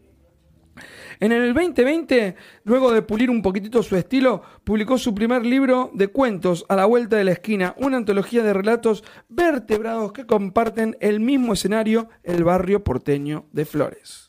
En 1.20 1.32
el 1.32 1.54
2020, 1.54 2.36
luego 2.64 2.92
de 2.92 3.02
pulir 3.02 3.30
un 3.30 3.42
poquitito 3.42 3.82
su 3.82 3.96
estilo, 3.96 4.42
publicó 4.64 4.98
su 4.98 5.16
primer 5.16 5.46
libro 5.46 5.90
de 5.94 6.10
cuentos, 6.10 6.66
A 6.70 6.76
la 6.76 6.86
vuelta 6.86 7.16
de 7.18 7.24
la 7.24 7.32
esquina, 7.32 7.74
una 7.78 7.98
antología 7.98 8.44
de 8.44 8.54
relatos 8.54 9.04
vertebrados 9.30 10.12
que 10.12 10.26
comparten 10.26 10.98
el 11.00 11.20
mismo 11.20 11.54
escenario, 11.54 12.10
el 12.24 12.44
barrio 12.44 12.84
porteño 12.84 13.46
de 13.52 13.66
Flores. 13.66 14.28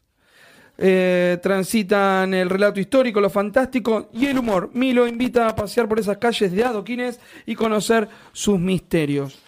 Eh, 0.81 1.39
transitan 1.43 2.33
el 2.35 2.49
relato 2.49 2.79
histórico, 2.79 3.21
lo 3.21 3.29
fantástico 3.29 4.09
y 4.13 4.27
el 4.27 4.39
humor. 4.39 4.71
Milo 4.75 5.09
invita 5.09 5.49
a 5.49 5.57
pasear 5.57 5.89
por 5.89 5.99
esas 5.99 6.19
calles 6.19 6.53
de 6.53 6.63
adoquines 6.63 7.19
y 7.47 7.57
conocer 7.57 8.09
sus 8.33 8.61
misterios. 8.61 9.41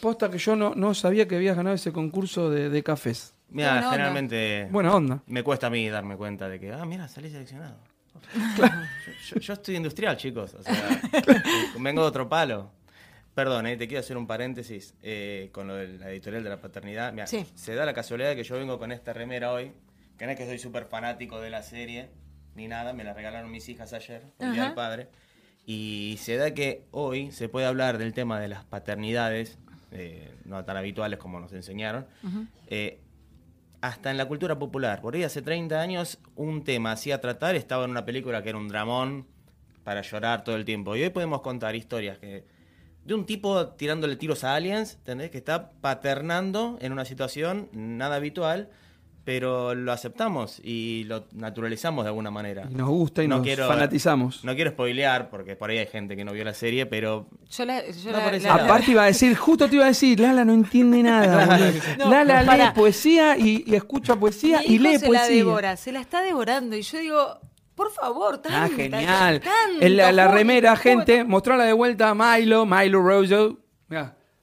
Posta 0.00 0.30
que 0.30 0.38
yo 0.38 0.56
no, 0.56 0.74
no 0.74 0.94
sabía 0.94 1.28
que 1.28 1.36
habías 1.36 1.56
ganado 1.56 1.76
ese 1.76 1.92
concurso 1.92 2.48
de, 2.48 2.82
cafés. 2.82 3.34
Mira, 3.50 3.82
generalmente. 3.90 4.68
Buena 4.70 4.94
onda. 4.94 5.22
Me 5.26 5.42
cuesta 5.42 5.68
a 5.68 5.70
mí 5.70 5.88
darme 5.88 6.16
cuenta 6.16 6.48
de 6.48 6.60
que, 6.60 6.72
ah, 6.72 6.84
mira, 6.84 7.08
salí 7.08 7.30
seleccionado. 7.30 7.78
yo, 9.40 9.52
estoy 9.52 9.76
industrial, 9.76 10.16
chicos. 10.16 10.54
O 10.54 10.62
sea, 10.62 10.74
vengo 11.78 12.02
de 12.02 12.08
otro 12.08 12.28
palo. 12.28 12.70
Perdón, 13.34 13.66
eh, 13.68 13.76
te 13.76 13.86
quiero 13.86 14.00
hacer 14.00 14.16
un 14.16 14.26
paréntesis 14.26 14.94
eh, 15.02 15.50
con 15.52 15.68
lo 15.68 15.76
de 15.76 15.98
la 15.98 16.10
editorial 16.10 16.42
de 16.42 16.50
la 16.50 16.60
paternidad. 16.60 17.14
Se 17.26 17.74
da 17.74 17.86
la 17.86 17.94
casualidad 17.94 18.30
de 18.30 18.36
que 18.36 18.42
yo 18.42 18.56
vengo 18.56 18.78
con 18.78 18.90
esta 18.90 19.12
remera 19.12 19.52
hoy 19.52 19.72
que 20.18 20.26
no 20.26 20.32
es 20.32 20.38
que 20.38 20.46
soy 20.46 20.58
súper 20.58 20.84
fanático 20.86 21.40
de 21.40 21.48
la 21.48 21.62
serie, 21.62 22.10
ni 22.56 22.66
nada, 22.66 22.92
me 22.92 23.04
la 23.04 23.14
regalaron 23.14 23.50
mis 23.50 23.68
hijas 23.68 23.92
ayer, 23.92 24.22
el 24.40 24.52
Día 24.52 24.64
del 24.64 24.74
Padre. 24.74 25.08
Y 25.64 26.16
se 26.20 26.36
da 26.36 26.52
que 26.52 26.86
hoy 26.90 27.30
se 27.30 27.48
puede 27.48 27.66
hablar 27.66 27.98
del 27.98 28.12
tema 28.12 28.40
de 28.40 28.48
las 28.48 28.64
paternidades, 28.64 29.58
eh, 29.92 30.34
no 30.44 30.64
tan 30.64 30.76
habituales 30.76 31.18
como 31.20 31.38
nos 31.38 31.52
enseñaron, 31.52 32.06
eh, 32.66 33.00
hasta 33.80 34.10
en 34.10 34.16
la 34.16 34.26
cultura 34.26 34.58
popular. 34.58 35.00
Por 35.00 35.14
ahí 35.14 35.22
hace 35.22 35.42
30 35.42 35.80
años 35.80 36.18
un 36.36 36.64
tema 36.64 36.92
así 36.92 37.12
a 37.12 37.20
tratar 37.20 37.54
estaba 37.54 37.84
en 37.84 37.90
una 37.90 38.04
película 38.04 38.42
que 38.42 38.50
era 38.50 38.58
un 38.58 38.68
dramón 38.68 39.26
para 39.84 40.02
llorar 40.02 40.44
todo 40.44 40.56
el 40.56 40.64
tiempo. 40.64 40.96
Y 40.96 41.02
hoy 41.02 41.10
podemos 41.10 41.40
contar 41.40 41.74
historias 41.76 42.18
que 42.18 42.44
de 43.04 43.14
un 43.14 43.24
tipo 43.24 43.68
tirándole 43.68 44.16
tiros 44.16 44.44
a 44.44 44.54
aliens, 44.54 44.94
¿entendés? 44.96 45.30
Que 45.30 45.38
está 45.38 45.70
paternando 45.80 46.76
en 46.80 46.92
una 46.92 47.06
situación 47.06 47.70
nada 47.72 48.16
habitual 48.16 48.68
pero 49.28 49.74
lo 49.74 49.92
aceptamos 49.92 50.58
y 50.64 51.04
lo 51.04 51.26
naturalizamos 51.32 52.02
de 52.02 52.08
alguna 52.08 52.30
manera. 52.30 52.66
Y 52.70 52.74
nos 52.74 52.88
gusta 52.88 53.22
y 53.22 53.28
nos 53.28 53.46
fanatizamos. 53.46 54.42
No 54.42 54.54
quiero 54.54 54.70
spoilear, 54.70 55.28
porque 55.28 55.54
por 55.54 55.68
ahí 55.68 55.76
hay 55.76 55.86
gente 55.86 56.16
que 56.16 56.24
no 56.24 56.32
vio 56.32 56.46
la 56.46 56.54
serie, 56.54 56.86
pero... 56.86 57.28
Yo 57.50 57.66
la, 57.66 57.82
Aparte 58.48 58.92
iba 58.92 59.02
a 59.02 59.06
decir, 59.08 59.36
justo 59.36 59.68
te 59.68 59.74
iba 59.74 59.84
a 59.84 59.88
decir, 59.88 60.18
Lala 60.18 60.46
no 60.46 60.54
entiende 60.54 61.02
nada. 61.02 61.60
Lala 61.98 62.42
lee 62.42 62.72
poesía 62.74 63.36
y, 63.36 63.66
escucha 63.74 64.16
poesía 64.16 64.62
y 64.64 64.78
lee 64.78 64.98
se 64.98 65.04
poesía. 65.04 65.28
la 65.28 65.28
devora, 65.28 65.76
se 65.76 65.92
la 65.92 66.00
está 66.00 66.22
devorando. 66.22 66.74
Y 66.74 66.80
yo 66.80 66.98
digo, 66.98 67.38
por 67.74 67.92
favor, 67.92 68.38
tanta, 68.38 68.64
Ah, 68.64 68.68
genial. 68.74 69.42
en 69.78 69.96
la, 69.98 70.28
remera, 70.28 70.74
gente, 70.74 71.22
mostrarla 71.22 71.64
de 71.64 71.74
vuelta 71.74 72.08
a 72.08 72.14
Milo, 72.14 72.64
Milo 72.64 73.02
Rojo, 73.02 73.58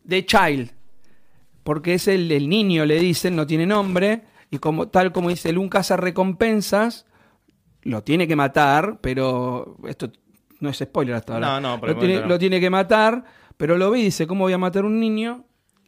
de 0.04 0.26
Child. 0.28 0.70
Porque 1.64 1.96
es 1.96 2.08
el, 2.08 2.32
el 2.32 2.48
niño, 2.48 2.86
le 2.86 3.00
dicen, 3.00 3.36
no 3.36 3.48
tiene 3.48 3.66
nombre 3.66 4.35
y 4.56 4.60
como, 4.60 4.88
tal 4.88 5.12
como 5.12 5.30
dice 5.30 5.50
el 5.50 5.58
un 5.58 5.70
recompensas, 5.70 7.06
lo 7.82 8.04
tiene 8.04 8.28
que 8.28 8.36
matar, 8.36 9.00
pero 9.02 9.78
esto 9.88 10.12
no 10.62 10.70
es 10.70 10.78
spoiler 10.78 11.16
hasta 11.16 11.34
ahora. 11.34 11.60
No, 11.60 11.78
no, 11.78 11.86
lo, 11.86 11.98
tiene, 11.98 12.26
lo 12.26 12.40
tiene 12.40 12.60
que 12.60 12.70
matar, 12.70 13.26
pero 13.58 13.78
lo 13.78 13.92
ve 13.92 14.00
y 14.00 14.04
dice, 14.04 14.26
¿cómo 14.26 14.46
voy 14.46 14.54
a 14.54 14.58
matar 14.58 14.84
a 14.84 14.88
un 14.88 15.00
niño? 15.00 15.46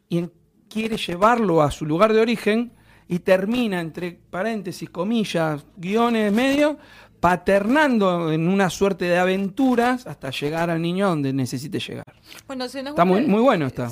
Y 0.10 0.28
quiere 0.70 0.98
llevarlo 0.98 1.62
a 1.62 1.72
su 1.72 1.86
lugar 1.86 2.14
de 2.14 2.20
origen 2.20 2.74
y 3.08 3.20
termina, 3.20 3.80
entre 3.80 4.12
paréntesis, 4.12 4.90
comillas, 4.90 5.66
guiones, 5.78 6.34
medio, 6.34 6.78
paternando 7.20 8.32
en 8.32 8.48
una 8.48 8.70
suerte 8.70 9.06
de 9.06 9.18
aventuras 9.18 10.06
hasta 10.06 10.30
llegar 10.30 10.70
al 10.70 10.82
niño 10.82 11.10
donde 11.10 11.34
necesite 11.34 11.80
llegar. 11.80 12.06
Bueno, 12.46 12.66
está 12.66 13.06
muy, 13.06 13.26
muy 13.26 13.42
bueno 13.42 13.68
está. 13.68 13.90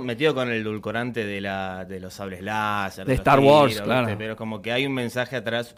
metido 0.00 0.34
con 0.34 0.48
el 0.48 0.62
edulcorante 0.62 1.24
de, 1.24 1.40
la, 1.40 1.84
de 1.84 2.00
los 2.00 2.14
sables 2.14 2.42
láser. 2.42 3.06
De, 3.06 3.14
Star 3.14 3.40
Wars, 3.40 3.80
claro. 3.80 4.14
Pero 4.16 4.36
como 4.36 4.62
que 4.62 4.72
hay 4.72 4.86
un 4.86 4.94
mensaje 4.94 5.36
atrás 5.36 5.74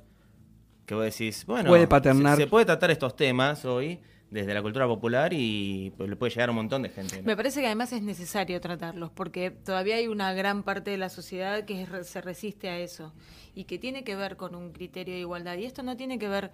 que 0.86 0.94
vos 0.94 1.04
decís, 1.04 1.44
bueno, 1.46 1.68
puede 1.68 1.86
paternar. 1.86 2.36
Se, 2.36 2.46
puede 2.46 2.66
tratar 2.66 2.90
estos 2.90 3.16
temas 3.16 3.64
hoy 3.64 4.00
desde 4.34 4.52
la 4.52 4.62
cultura 4.62 4.88
popular 4.88 5.32
y 5.32 5.92
pues, 5.96 6.10
le 6.10 6.16
puede 6.16 6.30
llegar 6.30 6.48
a 6.48 6.52
un 6.52 6.56
montón 6.56 6.82
de 6.82 6.88
gente. 6.88 7.22
Me 7.22 7.36
parece 7.36 7.60
que 7.60 7.66
además 7.66 7.92
es 7.92 8.02
necesario 8.02 8.60
tratarlos 8.60 9.12
porque 9.12 9.52
todavía 9.52 9.94
hay 9.94 10.08
una 10.08 10.32
gran 10.32 10.64
parte 10.64 10.90
de 10.90 10.98
la 10.98 11.08
sociedad 11.08 11.64
que 11.64 11.86
se 12.02 12.20
resiste 12.20 12.68
a 12.68 12.80
eso 12.80 13.12
y 13.54 13.62
que 13.64 13.78
tiene 13.78 14.02
que 14.02 14.16
ver 14.16 14.36
con 14.36 14.56
un 14.56 14.72
criterio 14.72 15.14
de 15.14 15.20
igualdad. 15.20 15.56
Y 15.56 15.66
esto 15.66 15.84
no 15.84 15.96
tiene 15.96 16.18
que 16.18 16.26
ver, 16.26 16.50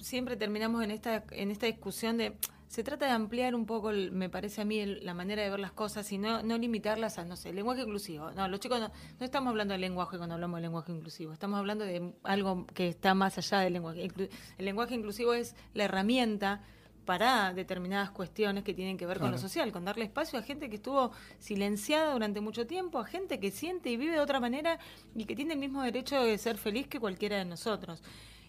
siempre 0.00 0.36
terminamos 0.36 0.82
en 0.82 0.92
esta, 0.92 1.24
en 1.32 1.50
esta 1.50 1.66
discusión 1.66 2.16
de 2.16 2.32
se 2.72 2.82
trata 2.82 3.04
de 3.04 3.12
ampliar 3.12 3.54
un 3.54 3.66
poco, 3.66 3.90
el- 3.90 4.12
me 4.12 4.30
parece 4.30 4.62
a 4.62 4.64
mí, 4.64 4.78
el- 4.78 5.04
la 5.04 5.12
manera 5.12 5.42
de 5.42 5.50
ver 5.50 5.60
las 5.60 5.72
cosas 5.72 6.10
y 6.10 6.16
no, 6.16 6.42
no 6.42 6.56
limitarlas 6.56 7.18
a, 7.18 7.24
no 7.26 7.36
sé, 7.36 7.52
lenguaje 7.52 7.82
inclusivo. 7.82 8.30
No, 8.30 8.48
los 8.48 8.60
chicos 8.60 8.80
no, 8.80 8.88
no 8.88 9.24
estamos 9.26 9.50
hablando 9.50 9.72
de 9.72 9.78
lenguaje 9.78 10.16
cuando 10.16 10.36
hablamos 10.36 10.56
de 10.56 10.62
lenguaje 10.62 10.90
inclusivo, 10.90 11.34
estamos 11.34 11.58
hablando 11.58 11.84
de 11.84 12.14
algo 12.22 12.66
que 12.72 12.88
está 12.88 13.12
más 13.12 13.36
allá 13.36 13.58
del 13.58 13.74
lenguaje. 13.74 14.08
El 14.56 14.64
lenguaje 14.64 14.94
inclusivo 14.94 15.34
es 15.34 15.54
la 15.74 15.84
herramienta 15.84 16.62
para 17.04 17.52
determinadas 17.52 18.10
cuestiones 18.10 18.64
que 18.64 18.72
tienen 18.72 18.96
que 18.96 19.04
ver 19.06 19.18
con 19.18 19.30
lo 19.32 19.36
social, 19.36 19.70
con 19.70 19.84
darle 19.84 20.04
espacio 20.04 20.38
a 20.38 20.42
gente 20.42 20.70
que 20.70 20.76
estuvo 20.76 21.10
silenciada 21.40 22.12
durante 22.14 22.40
mucho 22.40 22.66
tiempo, 22.66 22.98
a 23.00 23.04
gente 23.04 23.38
que 23.38 23.50
siente 23.50 23.90
y 23.90 23.96
vive 23.98 24.12
de 24.14 24.20
otra 24.20 24.40
manera 24.40 24.78
y 25.14 25.24
que 25.26 25.34
tiene 25.36 25.52
el 25.54 25.58
mismo 25.58 25.82
derecho 25.82 26.22
de 26.22 26.38
ser 26.38 26.56
feliz 26.56 26.86
que 26.86 27.00
cualquiera 27.00 27.36
de 27.36 27.44
nosotros. 27.44 28.02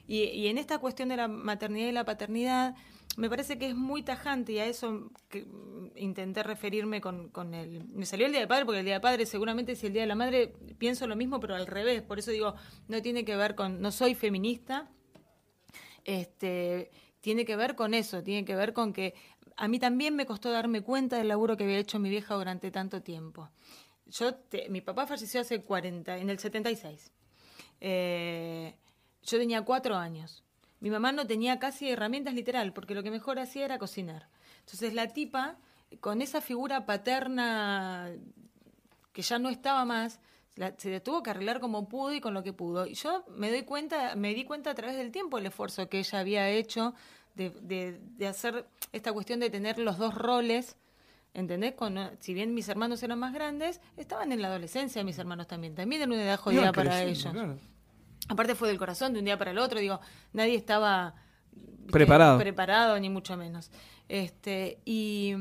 Y, 0.07 0.23
y 0.25 0.47
en 0.47 0.57
esta 0.57 0.77
cuestión 0.79 1.09
de 1.09 1.17
la 1.17 1.27
maternidad 1.27 1.87
y 1.87 1.91
la 1.93 2.03
paternidad, 2.05 2.75
me 3.17 3.29
parece 3.29 3.58
que 3.60 3.67
es 3.67 3.75
muy 3.75 4.01
tajante 4.03 4.53
y 4.53 4.60
a 4.60 4.65
eso 4.65 5.12
que, 5.29 5.46
mm, 5.46 5.91
intenté 5.98 6.41
referirme 6.43 7.00
con, 7.01 7.29
con 7.29 7.53
el... 7.53 7.84
Me 7.86 8.05
salió 8.05 8.25
el 8.25 8.32
Día 8.32 8.39
del 8.41 8.48
Padre 8.48 8.65
porque 8.65 8.79
el 8.79 8.86
Día 8.86 8.96
del 8.96 9.01
Padre 9.01 9.25
seguramente 9.25 9.75
si 9.75 9.88
el 9.88 9.93
Día 9.93 10.01
de 10.01 10.08
la 10.08 10.15
Madre 10.15 10.53
pienso 10.77 11.05
lo 11.08 11.15
mismo, 11.15 11.39
pero 11.39 11.55
al 11.55 11.67
revés. 11.67 12.01
Por 12.01 12.17
eso 12.20 12.32
digo, 12.32 12.55
no 12.88 13.01
tiene 13.01 13.24
que 13.25 13.36
ver 13.36 13.55
con... 13.55 13.82
No 13.82 13.91
soy 13.91 14.15
feminista, 14.15 14.89
este, 16.05 16.89
tiene 17.22 17.46
que 17.46 17.55
ver 17.55 17.75
con 17.75 17.93
eso, 17.93 18.24
tiene 18.24 18.46
que 18.46 18.55
ver 18.55 18.74
con 18.74 18.93
que 18.93 19.13
a 19.55 19.67
mí 19.67 19.79
también 19.79 20.15
me 20.15 20.25
costó 20.25 20.51
darme 20.51 20.82
cuenta 20.82 21.17
del 21.17 21.27
laburo 21.27 21.55
que 21.58 21.63
había 21.63 21.77
hecho 21.77 22.00
mi 22.00 22.10
vieja 22.10 22.34
durante 22.36 22.72
tanto 22.72 23.01
tiempo. 23.01 23.50
Yo 24.08 24.34
te- 24.36 24.67
mi 24.70 24.82
papá 24.82 25.05
falleció 25.08 25.41
hace 25.41 25.62
40, 25.63 26.17
en 26.17 26.29
el 26.29 26.39
76. 26.39 27.12
Eh, 27.79 28.75
yo 29.22 29.38
tenía 29.38 29.62
cuatro 29.62 29.96
años. 29.96 30.43
Mi 30.83 30.89
mamá 30.89 31.13
no 31.13 31.25
tenía 31.25 31.59
casi 31.59 31.89
herramientas 31.89 32.33
literal, 32.33 32.73
porque 32.73 32.93
lo 32.93 33.03
que 33.03 33.09
mejor 33.09 33.39
hacía 33.39 33.63
era 33.65 33.79
cocinar. 33.79 34.27
Entonces 34.59 34.93
la 34.93 35.07
tipa, 35.07 35.55
con 36.01 36.21
esa 36.21 36.41
figura 36.41 36.85
paterna 36.85 38.11
que 39.13 39.21
ya 39.21 39.39
no 39.39 39.49
estaba 39.49 39.85
más, 39.85 40.19
la- 40.55 40.73
se 40.77 40.99
tuvo 40.99 41.23
que 41.23 41.29
arreglar 41.29 41.59
como 41.61 41.87
pudo 41.87 42.13
y 42.13 42.19
con 42.19 42.33
lo 42.33 42.43
que 42.43 42.51
pudo. 42.53 42.85
Y 42.85 42.95
yo 42.95 43.23
me 43.35 43.49
doy 43.49 43.63
cuenta, 43.63 44.15
me 44.15 44.33
di 44.33 44.43
cuenta 44.43 44.71
a 44.71 44.75
través 44.75 44.97
del 44.97 45.11
tiempo 45.11 45.37
el 45.37 45.45
esfuerzo 45.45 45.87
que 45.87 45.99
ella 45.99 46.19
había 46.19 46.49
hecho 46.49 46.93
de, 47.35 47.49
de- 47.61 47.99
de 48.17 48.27
hacer 48.27 48.65
esta 48.91 49.13
cuestión 49.13 49.39
de 49.39 49.49
tener 49.49 49.79
los 49.79 49.97
dos 49.97 50.13
roles. 50.15 50.75
¿Entendés? 51.33 51.73
Con, 51.73 51.97
si 52.19 52.33
bien 52.35 52.53
mis 52.53 52.67
hermanos 52.69 53.01
eran 53.01 53.17
más 53.19 53.33
grandes, 53.33 53.81
estaban 53.97 54.31
en 54.33 54.41
la 54.41 54.49
adolescencia 54.49 55.03
mis 55.03 55.17
hermanos 55.17 55.47
también. 55.47 55.73
También 55.75 56.01
en 56.03 56.11
una 56.11 56.23
edad 56.23 56.39
jodida 56.39 56.71
para 56.73 57.01
ellos. 57.03 57.31
claro. 57.31 57.57
Aparte 58.29 58.55
fue 58.55 58.67
del 58.67 58.77
corazón 58.77 59.13
de 59.13 59.19
un 59.19 59.25
día 59.25 59.37
para 59.37 59.51
el 59.51 59.57
otro, 59.57 59.79
digo, 59.79 59.99
nadie 60.31 60.55
estaba. 60.55 61.15
Preparado. 61.91 62.39
preparado 62.39 62.99
ni 62.99 63.09
mucho 63.09 63.35
menos. 63.35 63.69
Este, 64.07 64.79
y, 64.85 65.35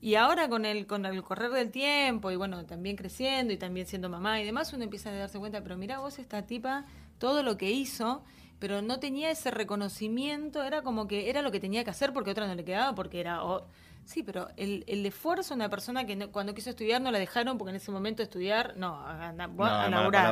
y 0.00 0.14
ahora 0.14 0.48
con 0.48 0.64
el, 0.64 0.86
con 0.86 1.04
el 1.06 1.22
correr 1.22 1.50
del 1.50 1.70
tiempo 1.70 2.30
y 2.30 2.36
bueno, 2.36 2.64
también 2.66 2.96
creciendo 2.96 3.52
y 3.52 3.56
también 3.56 3.86
siendo 3.86 4.08
mamá 4.08 4.40
y 4.40 4.44
demás, 4.44 4.72
uno 4.72 4.84
empieza 4.84 5.10
a 5.10 5.14
darse 5.14 5.38
cuenta, 5.38 5.62
pero 5.62 5.76
mira 5.76 5.98
vos 6.00 6.18
esta 6.18 6.42
tipa, 6.46 6.84
todo 7.18 7.42
lo 7.42 7.56
que 7.56 7.70
hizo, 7.70 8.22
pero 8.58 8.82
no 8.82 9.00
tenía 9.00 9.30
ese 9.30 9.50
reconocimiento, 9.50 10.62
era 10.62 10.82
como 10.82 11.06
que 11.08 11.28
era 11.30 11.42
lo 11.42 11.50
que 11.50 11.60
tenía 11.60 11.82
que 11.84 11.90
hacer 11.90 12.12
porque 12.12 12.30
otra 12.30 12.46
no 12.46 12.54
le 12.54 12.64
quedaba, 12.64 12.94
porque 12.94 13.20
era... 13.20 13.44
o- 13.44 13.66
Sí, 14.04 14.22
pero 14.22 14.46
el, 14.56 14.84
el 14.86 15.04
esfuerzo 15.04 15.48
de 15.48 15.56
una 15.56 15.68
persona 15.68 16.06
que 16.06 16.14
no- 16.14 16.30
cuando 16.30 16.54
quiso 16.54 16.70
estudiar 16.70 17.00
no 17.00 17.10
la 17.10 17.18
dejaron 17.18 17.58
porque 17.58 17.70
en 17.70 17.76
ese 17.76 17.90
momento 17.90 18.22
estudiar, 18.22 18.74
no, 18.76 18.94
a, 19.00 19.30
a- 19.30 19.32
No, 19.32 19.46
laburar. 19.90 20.24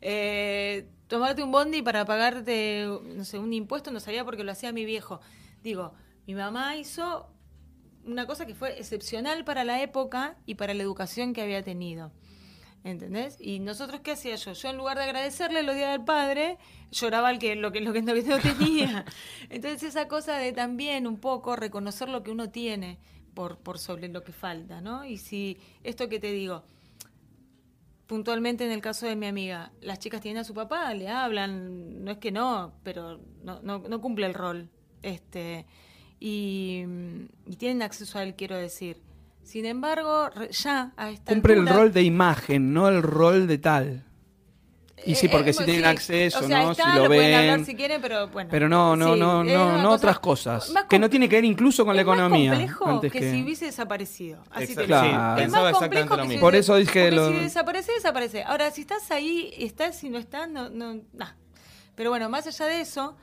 Eh, 0.00 0.86
tomarte 1.08 1.42
un 1.42 1.50
bondi 1.50 1.82
para 1.82 2.04
pagarte, 2.04 2.86
no 3.16 3.24
sé, 3.24 3.40
un 3.40 3.52
impuesto 3.52 3.90
no 3.90 3.98
sabía 3.98 4.24
porque 4.24 4.44
lo 4.44 4.52
hacía 4.52 4.70
mi 4.72 4.84
viejo. 4.84 5.20
Digo, 5.64 5.94
mi 6.28 6.34
mamá 6.36 6.76
hizo 6.76 7.26
una 8.08 8.26
cosa 8.26 8.46
que 8.46 8.54
fue 8.54 8.78
excepcional 8.78 9.44
para 9.44 9.64
la 9.64 9.82
época 9.82 10.36
y 10.46 10.54
para 10.54 10.74
la 10.74 10.82
educación 10.82 11.32
que 11.32 11.42
había 11.42 11.62
tenido. 11.62 12.10
¿Entendés? 12.84 13.36
Y 13.40 13.58
nosotros, 13.58 14.00
¿qué 14.00 14.12
hacía 14.12 14.36
yo? 14.36 14.52
Yo, 14.52 14.70
en 14.70 14.76
lugar 14.76 14.96
de 14.96 15.04
agradecerle 15.04 15.62
los 15.62 15.74
días 15.74 15.92
del 15.92 16.04
padre, 16.04 16.58
lloraba 16.90 17.30
el 17.30 17.38
que, 17.38 17.54
lo, 17.56 17.72
que, 17.72 17.80
lo, 17.80 17.92
que, 17.92 18.02
no 18.02 18.12
tenía. 18.38 19.04
Entonces, 19.50 19.82
esa 19.82 20.08
cosa 20.08 20.38
de 20.38 20.52
también 20.52 21.06
un 21.06 21.18
poco 21.18 21.56
reconocer 21.56 22.08
lo 22.08 22.22
que 22.22 22.30
uno 22.30 22.50
tiene 22.50 22.98
por, 23.34 23.58
por 23.58 23.78
sobre 23.78 24.08
lo 24.08 24.22
que 24.22 24.32
falta, 24.32 24.80
¿no? 24.80 25.04
Y 25.04 25.18
si 25.18 25.58
esto 25.82 26.08
que 26.08 26.18
te 26.18 26.32
digo, 26.32 26.64
puntualmente 28.06 28.64
en 28.64 28.70
el 28.70 28.80
caso 28.80 29.06
de 29.06 29.16
mi 29.16 29.26
amiga, 29.26 29.72
las 29.80 29.98
chicas 29.98 30.20
tienen 30.20 30.40
a 30.40 30.44
su 30.44 30.54
papá, 30.54 30.94
le 30.94 31.08
hablan, 31.08 32.04
no 32.04 32.12
es 32.12 32.18
que 32.18 32.30
no, 32.30 32.72
pero 32.84 33.20
no, 33.42 33.60
no, 33.62 33.80
no 33.80 34.00
cumple 34.00 34.26
el 34.26 34.34
rol. 34.34 34.70
Este, 35.02 35.66
y, 36.20 36.84
y 37.46 37.56
tienen 37.56 37.82
acceso 37.82 38.18
a 38.18 38.22
él, 38.22 38.34
quiero 38.34 38.56
decir. 38.56 39.00
Sin 39.42 39.64
embargo, 39.64 40.28
re- 40.30 40.50
ya 40.52 40.92
a 40.96 41.10
esta 41.10 41.32
Cumple 41.32 41.54
el 41.54 41.66
rol 41.66 41.92
de 41.92 42.02
imagen, 42.02 42.72
no 42.74 42.88
el 42.88 43.02
rol 43.02 43.46
de 43.46 43.58
tal. 43.58 44.04
Y 45.06 45.14
sí, 45.14 45.26
Eh, 45.26 45.28
porque 45.30 45.50
eh, 45.50 45.52
si 45.54 45.64
tienen 45.64 45.86
acceso, 45.86 46.40
O 46.40 46.42
sea, 46.48 46.64
¿no? 46.64 46.72
está, 46.72 46.92
si 46.92 46.98
lo, 46.98 47.08
ven. 47.08 47.34
hablar 47.34 47.64
si 47.64 47.74
quieren, 47.76 48.02
pero 48.02 48.28
bueno. 48.28 48.50
Pero 48.50 48.68
no, 48.68 48.94
no, 48.96 49.14
Sí, 49.14 49.20
no, 49.20 49.42
es 49.44 49.52
no, 49.54 49.66
no 49.78 49.82
cosa 49.84 49.94
otras 49.94 50.18
cosas. 50.18 50.72
Que 50.90 50.98
no 50.98 51.08
tiene 51.08 51.28
que 51.28 51.36
ver 51.36 51.44
incluso 51.44 51.84
con 51.86 51.94
la 51.94 52.02
es 52.02 52.06
más 52.06 52.16
economía. 52.16 52.50
complejo 52.50 52.86
antes 52.88 53.12
que, 53.12 53.20
que- 53.20 53.30
si 53.32 53.42
hubiese 53.42 53.64
desaparecido. 53.66 54.42
Así 54.50 54.74
te 54.74 54.86
sí. 54.86 54.92
Es 55.38 55.50
más 55.52 55.72
complejo 55.72 56.16
lo 56.16 56.22
que 56.24 56.28
si. 56.30 56.38
Por 56.38 56.54
eso 56.56 56.74
dije 56.76 57.10
lo- 57.12 57.30
si 57.30 57.36
desaparece, 57.38 57.92
desaparece. 57.92 58.42
Ahora, 58.42 58.70
si 58.72 58.80
estás 58.82 59.10
ahí, 59.12 59.54
estás, 59.56 59.96
si 59.96 60.10
no 60.10 60.18
estás, 60.18 60.50
no, 60.50 60.68
no, 60.68 61.00
nah. 61.14 61.30
Pero 61.94 62.10
bueno, 62.10 62.28
más 62.28 62.46
allá 62.48 62.66
de 62.66 62.80
eso, 62.80 63.16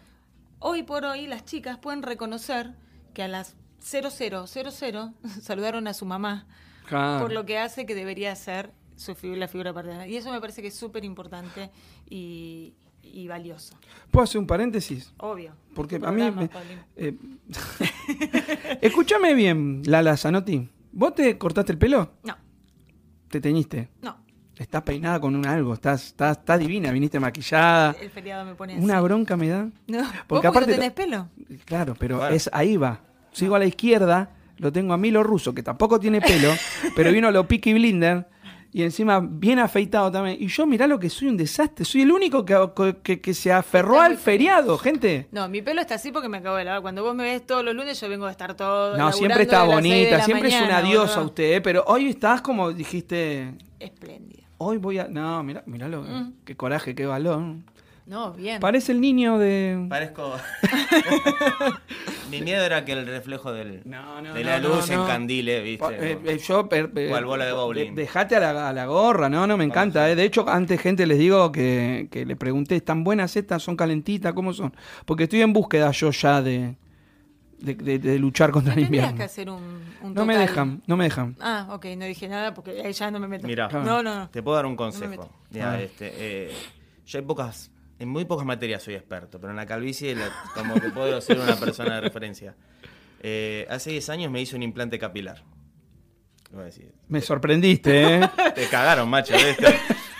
hoy 0.59 0.81
por 0.83 1.03
hoy 1.05 1.27
las 1.27 1.43
chicas 1.45 1.77
pueden 1.77 2.01
reconocer 2.01 2.71
que 3.15 3.23
a 3.23 3.27
las 3.27 3.55
0000 3.79 4.45
saludaron 5.41 5.87
a 5.87 5.93
su 5.95 6.05
mamá 6.05 6.45
Claro. 6.87 7.23
por 7.23 7.31
lo 7.33 7.45
que 7.47 7.57
hace 7.57 7.87
que 7.87 7.95
debería 7.95 8.35
ser 8.35 8.71
su 8.95 9.13
figu- 9.15 9.35
la 9.37 9.47
figura 9.47 9.73
paterna. 9.73 10.07
Y 10.07 10.15
eso 10.17 10.31
me 10.31 10.39
parece 10.39 10.61
que 10.61 10.67
es 10.67 10.75
súper 10.75 11.03
importante 11.03 11.71
y, 12.07 12.75
y 13.01 13.27
valioso. 13.27 13.75
¿Puedo 14.11 14.23
hacer 14.23 14.39
un 14.39 14.45
paréntesis? 14.47 15.11
Obvio. 15.17 15.53
Porque 15.73 15.95
a 16.03 16.11
mí... 16.11 16.29
me- 16.31 16.49
eh, 16.95 17.15
Escúchame 18.81 19.33
bien, 19.33 19.81
Lala 19.85 20.15
Zanotti. 20.17 20.69
¿Vos 20.91 21.15
te 21.15 21.37
cortaste 21.37 21.71
el 21.71 21.77
pelo? 21.77 22.13
No, 22.23 22.37
¿Te 23.29 23.41
teñiste? 23.41 23.89
no. 24.01 24.23
Estás 24.57 24.83
peinada 24.83 25.19
con 25.19 25.35
un 25.35 25.45
algo, 25.45 25.73
estás, 25.73 26.05
estás, 26.07 26.37
estás 26.37 26.59
divina, 26.59 26.89
viniste 26.91 27.19
maquillada. 27.19 27.93
El 28.01 28.09
feriado 28.09 28.45
me 28.45 28.55
pone 28.55 28.73
así. 28.73 28.81
Una 28.83 29.01
bronca 29.01 29.35
me 29.35 29.49
da. 29.49 29.63
No, 29.87 29.99
Porque 29.99 30.17
porque 30.27 30.47
aparte- 30.47 30.71
no 30.71 30.75
tenés 30.77 30.91
pelo. 30.93 31.27
Claro, 31.65 31.93
pero 31.99 32.19
Claro. 32.19 32.33
es 32.33 32.49
ahí 32.53 32.77
va. 32.77 33.01
Sigo 33.33 33.55
a 33.55 33.59
la 33.59 33.65
izquierda, 33.65 34.29
lo 34.57 34.71
tengo 34.71 34.93
a 34.93 34.97
Milo 34.97 35.23
Russo, 35.23 35.53
que 35.53 35.61
tampoco 35.61 35.99
tiene 35.99 36.21
pelo, 36.21 36.49
pero 36.95 37.11
vino 37.11 37.29
lo 37.31 37.45
Peaky 37.45 37.73
Blinder 37.73 38.27
y 38.71 38.83
encima 38.83 39.19
bien 39.19 39.59
afeitado 39.59 40.09
también. 40.09 40.37
Y 40.39 40.47
yo 40.47 40.65
mirá 40.65 40.87
lo 40.87 40.99
que 40.99 41.09
soy 41.09 41.27
un 41.27 41.35
desastre, 41.35 41.83
soy 41.83 42.03
el 42.03 42.11
único 42.13 42.45
que, 42.45 42.95
que- 43.03 43.19
que 43.19 43.33
se 43.33 43.51
aferró 43.51 43.95
Está 43.95 44.05
al 44.05 44.17
feriado, 44.17 44.77
gente. 44.77 45.27
No, 45.33 45.49
mi 45.49 45.61
pelo 45.61 45.81
está 45.81 45.95
así 45.95 46.13
porque 46.13 46.29
me 46.29 46.37
acabo 46.37 46.55
de 46.55 46.63
lavar. 46.63 46.81
Cuando 46.81 47.03
vos 47.03 47.13
me 47.13 47.23
ves 47.23 47.45
todos 47.45 47.63
los 47.65 47.75
lunes, 47.75 47.99
yo 47.99 48.07
vengo 48.07 48.25
a 48.25 48.31
estar 48.31 48.53
todo. 48.55 48.95
No, 48.97 49.11
siempre 49.11 49.43
está 49.43 49.63
bonita, 49.63 50.21
siempre 50.21 50.47
es 50.47 50.55
mañana, 50.55 50.79
una 50.79 50.87
diosa 50.89 51.19
usted, 51.21 51.55
¿eh? 51.55 51.61
pero 51.61 51.83
hoy 51.87 52.07
estás 52.07 52.39
como 52.41 52.71
dijiste, 52.71 53.53
Espléndida. 53.79 54.44
Hoy 54.57 54.77
voy 54.77 54.99
a... 54.99 55.07
No, 55.07 55.43
mirá, 55.43 55.63
miralo, 55.65 56.01
Mm. 56.03 56.33
qué 56.45 56.55
coraje, 56.55 56.95
qué 56.95 57.05
valor. 57.05 57.41
No, 58.05 58.33
bien. 58.33 58.59
Parece 58.59 58.91
el 58.91 59.01
niño 59.01 59.39
de... 59.39 59.83
Parezco. 59.89 60.35
Mi 62.29 62.41
miedo 62.41 62.63
era 62.63 62.85
que 62.85 62.91
el 62.93 63.05
reflejo 63.07 63.51
del, 63.53 63.81
No, 63.85 64.21
no, 64.21 64.33
de 64.33 64.43
no, 64.43 64.49
la 64.49 64.59
no, 64.59 64.69
luz 64.69 64.89
encandile, 64.89 65.61
¿viste? 65.61 66.11
Eh, 66.13 66.19
eh, 66.25 66.37
yo, 66.39 66.67
eh, 66.71 66.89
eh, 66.95 67.07
Cual 67.09 67.25
bola 67.25 67.45
de 67.45 67.53
bowling. 67.53 67.95
de- 67.95 68.01
Dejate 68.03 68.35
a 68.35 68.39
la, 68.39 68.69
a 68.69 68.73
la 68.73 68.85
gorra, 68.85 69.29
no, 69.29 69.45
no 69.47 69.57
me 69.57 69.63
encanta. 69.63 70.09
eh. 70.09 70.15
De 70.15 70.23
hecho, 70.23 70.47
antes 70.49 70.79
gente 70.81 71.05
les 71.07 71.17
digo 71.19 71.51
que, 71.51 72.07
que 72.11 72.25
le 72.25 72.35
pregunté, 72.35 72.75
¿están 72.75 73.03
buenas 73.03 73.35
estas? 73.35 73.63
¿Son 73.63 73.75
calentitas? 73.75 74.33
¿Cómo 74.33 74.53
son? 74.53 74.73
Porque 75.05 75.23
estoy 75.23 75.41
en 75.41 75.53
búsqueda 75.53 75.91
yo 75.91 76.11
ya 76.11 76.41
de, 76.41 76.75
de, 77.59 77.75
de- 77.75 77.99
de 77.99 78.19
luchar 78.19 78.51
contra 78.51 78.73
el 78.73 78.79
invierno. 78.81 79.15
que 79.15 79.23
hacer 79.23 79.49
un, 79.49 79.81
un 80.01 80.13
No 80.13 80.25
me 80.25 80.37
dejan, 80.37 80.81
no 80.87 80.97
me 80.97 81.05
dejan. 81.05 81.35
Ah, 81.39 81.67
ok, 81.71 81.85
no 81.97 82.05
dije 82.05 82.27
nada 82.27 82.53
porque 82.53 82.81
ahí 82.81 82.93
ya 82.93 83.09
no 83.11 83.19
me 83.19 83.27
meto. 83.27 83.47
Mirá. 83.47 83.67
No, 83.69 84.01
no, 84.03 84.03
no. 84.03 84.29
Te 84.29 84.41
puedo 84.43 84.55
dar 84.57 84.65
un 84.65 84.75
consejo. 84.75 85.29
Mirá, 85.51 85.71
Ah. 85.73 85.81
este, 85.81 86.11
eh, 86.15 86.51
yo 87.05 87.19
hay 87.19 87.25
pocas, 87.25 87.71
en 87.99 88.09
muy 88.09 88.25
pocas 88.25 88.45
materias 88.45 88.83
soy 88.83 88.95
experto, 88.95 89.39
pero 89.39 89.51
en 89.51 89.57
la 89.57 89.65
calvicie 89.65 90.15
la- 90.15 90.29
como 90.53 90.75
que 90.75 90.89
puedo 90.89 91.19
ser 91.21 91.39
una 91.39 91.55
persona 91.55 91.95
de 91.95 92.01
referencia. 92.01 92.55
Eh, 93.21 93.65
hace 93.69 93.91
10 93.91 94.09
años 94.09 94.31
me 94.31 94.41
hice 94.41 94.55
un 94.55 94.63
implante 94.63 94.99
capilar. 94.99 95.43
Voy 96.51 96.61
a 96.61 96.65
decir, 96.65 96.93
Me 97.09 97.21
sorprendiste, 97.21 98.15
¿eh? 98.17 98.29
te 98.53 98.67
cagaron, 98.69 99.09
macho. 99.09 99.33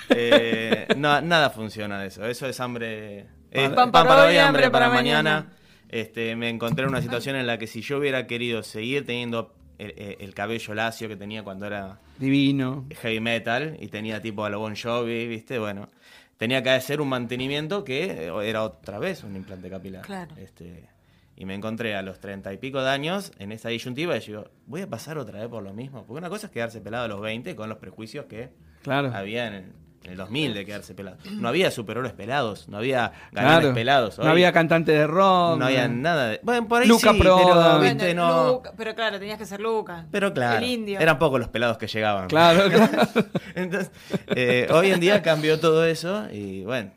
Eh, 0.10 0.88
no, 0.98 1.22
nada 1.22 1.50
funciona 1.50 2.00
de 2.00 2.08
eso. 2.08 2.26
Eso 2.26 2.48
es 2.48 2.60
hambre. 2.60 3.26
es 3.52 3.70
Pan 3.72 3.92
para 3.92 4.26
hoy, 4.26 4.38
hambre 4.38 4.70
para 4.70 4.90
mañana. 4.90 5.52
Este, 5.90 6.36
me 6.36 6.50
encontré 6.50 6.84
en 6.84 6.90
una 6.90 7.02
situación 7.02 7.36
en 7.36 7.48
la 7.48 7.58
que 7.58 7.68
si 7.68 7.82
yo 7.82 7.98
hubiera 8.00 8.28
querido 8.28 8.64
seguir 8.64 9.06
teniendo 9.06 9.54
el, 9.78 9.94
el- 9.98 10.18
el 10.20 10.34
cabello 10.34 10.74
lacio 10.74 11.08
que 11.08 11.16
tenía 11.16 11.44
cuando 11.44 11.66
era 11.68 12.00
Divino. 12.18 12.86
heavy 13.02 13.20
metal 13.20 13.78
y 13.80 13.88
tenía 13.88 14.22
tipo 14.22 14.46
a 14.46 14.50
lo 14.50 14.60
Bon 14.60 14.76
Jovi, 14.76 15.28
¿viste? 15.28 15.60
Bueno, 15.60 15.90
tenía 16.38 16.64
que 16.64 16.70
hacer 16.72 17.02
un 17.02 17.10
mantenimiento 17.10 17.84
que 17.84 18.28
eh, 18.28 18.32
era 18.50 18.64
otra 18.64 19.00
vez 19.00 19.24
un 19.24 19.36
implante 19.36 19.70
capilar. 19.70 20.02
Claro. 20.06 20.36
Este, 20.38 20.90
Y 21.38 21.44
me 21.46 21.54
encontré 21.54 21.96
a 21.96 22.02
los 22.02 22.20
treinta 22.20 22.52
y 22.54 22.58
pico 22.58 22.82
de 22.82 22.90
años 22.90 23.32
en 23.40 23.52
esa 23.52 23.68
disyuntiva 23.70 24.16
y 24.18 24.22
digo, 24.22 24.46
voy 24.68 24.82
a 24.82 24.88
pasar 24.90 25.18
otra 25.18 25.40
vez 25.42 25.50
por 25.50 25.62
lo 25.64 25.74
mismo. 25.74 26.06
Porque 26.06 26.20
una 26.20 26.30
cosa 26.30 26.48
es 26.48 26.54
quedarse 26.54 26.80
pelado 26.82 27.04
a 27.06 27.08
los 27.10 27.20
20 27.22 27.56
con 27.58 27.68
los 27.70 27.78
prejuicios 27.78 28.26
que 28.26 28.50
Claro. 28.84 29.12
había 29.14 29.48
en, 29.48 29.74
en 30.06 30.12
el 30.12 30.18
2000 30.18 30.54
de 30.54 30.66
quedarse 30.66 30.94
pelado. 30.96 31.18
No 31.32 31.48
había 31.50 31.70
superhéroes 31.72 32.14
pelados, 32.14 32.68
no 32.70 32.78
había 32.78 33.12
galanes 33.32 33.60
Claro. 33.60 33.74
pelados. 33.74 34.18
No 34.20 34.26
había 34.30 34.52
cantante 34.54 34.92
de 34.92 35.06
rock. 35.08 35.58
no 35.60 35.66
había 35.66 35.88
nada 35.88 36.28
de... 36.30 36.40
Bueno, 36.44 36.68
por 36.68 36.82
ahí 36.82 36.88
Luca 36.88 37.12
sí, 37.12 37.20
Prodan. 37.20 37.46
pero, 37.46 37.56
Bueno, 37.78 37.80
viste, 37.82 38.14
no... 38.14 38.48
Luca- 38.48 38.74
pero 38.78 38.96
claro, 38.96 39.20
tenías 39.20 39.38
que 39.38 39.46
ser 39.46 39.60
Luca. 39.60 40.06
Pero 40.12 40.34
claro, 40.34 40.58
El 40.58 40.64
indio. 40.72 41.00
eran 41.00 41.20
pocos 41.20 41.40
los 41.40 41.50
pelados 41.50 41.78
que 41.78 41.88
llegaban. 41.88 42.28
Claro, 42.28 42.70
claro. 42.72 43.08
Entonces, 43.56 43.92
eh, 44.28 44.68
hoy 44.72 44.92
en 44.92 45.00
día 45.00 45.22
cambió 45.22 45.60
todo 45.60 45.86
eso 45.86 46.28
y 46.32 46.64
bueno, 46.64 46.92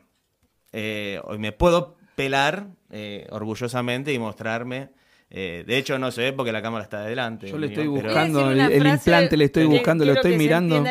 eh, 0.71 1.19
hoy 1.23 1.37
me 1.39 1.51
puedo 1.51 1.97
pelar 2.15 2.67
eh, 2.91 3.27
orgullosamente 3.31 4.13
y 4.13 4.19
mostrarme. 4.19 4.89
Eh, 5.31 5.63
de 5.67 5.77
hecho, 5.77 5.99
no 5.99 6.11
se 6.11 6.21
ve 6.23 6.33
porque 6.33 6.51
la 6.51 6.61
cámara 6.61 6.83
está 6.83 6.99
adelante. 6.99 7.47
Yo 7.47 7.57
le 7.57 7.67
estoy 7.67 7.87
buscando 7.87 8.49
el, 8.51 8.85
implante, 8.87 9.37
le 9.37 9.45
estoy 9.45 9.65
buscando, 9.65 10.05
lo 10.05 10.13
estoy 10.13 10.37
mirando. 10.37 10.83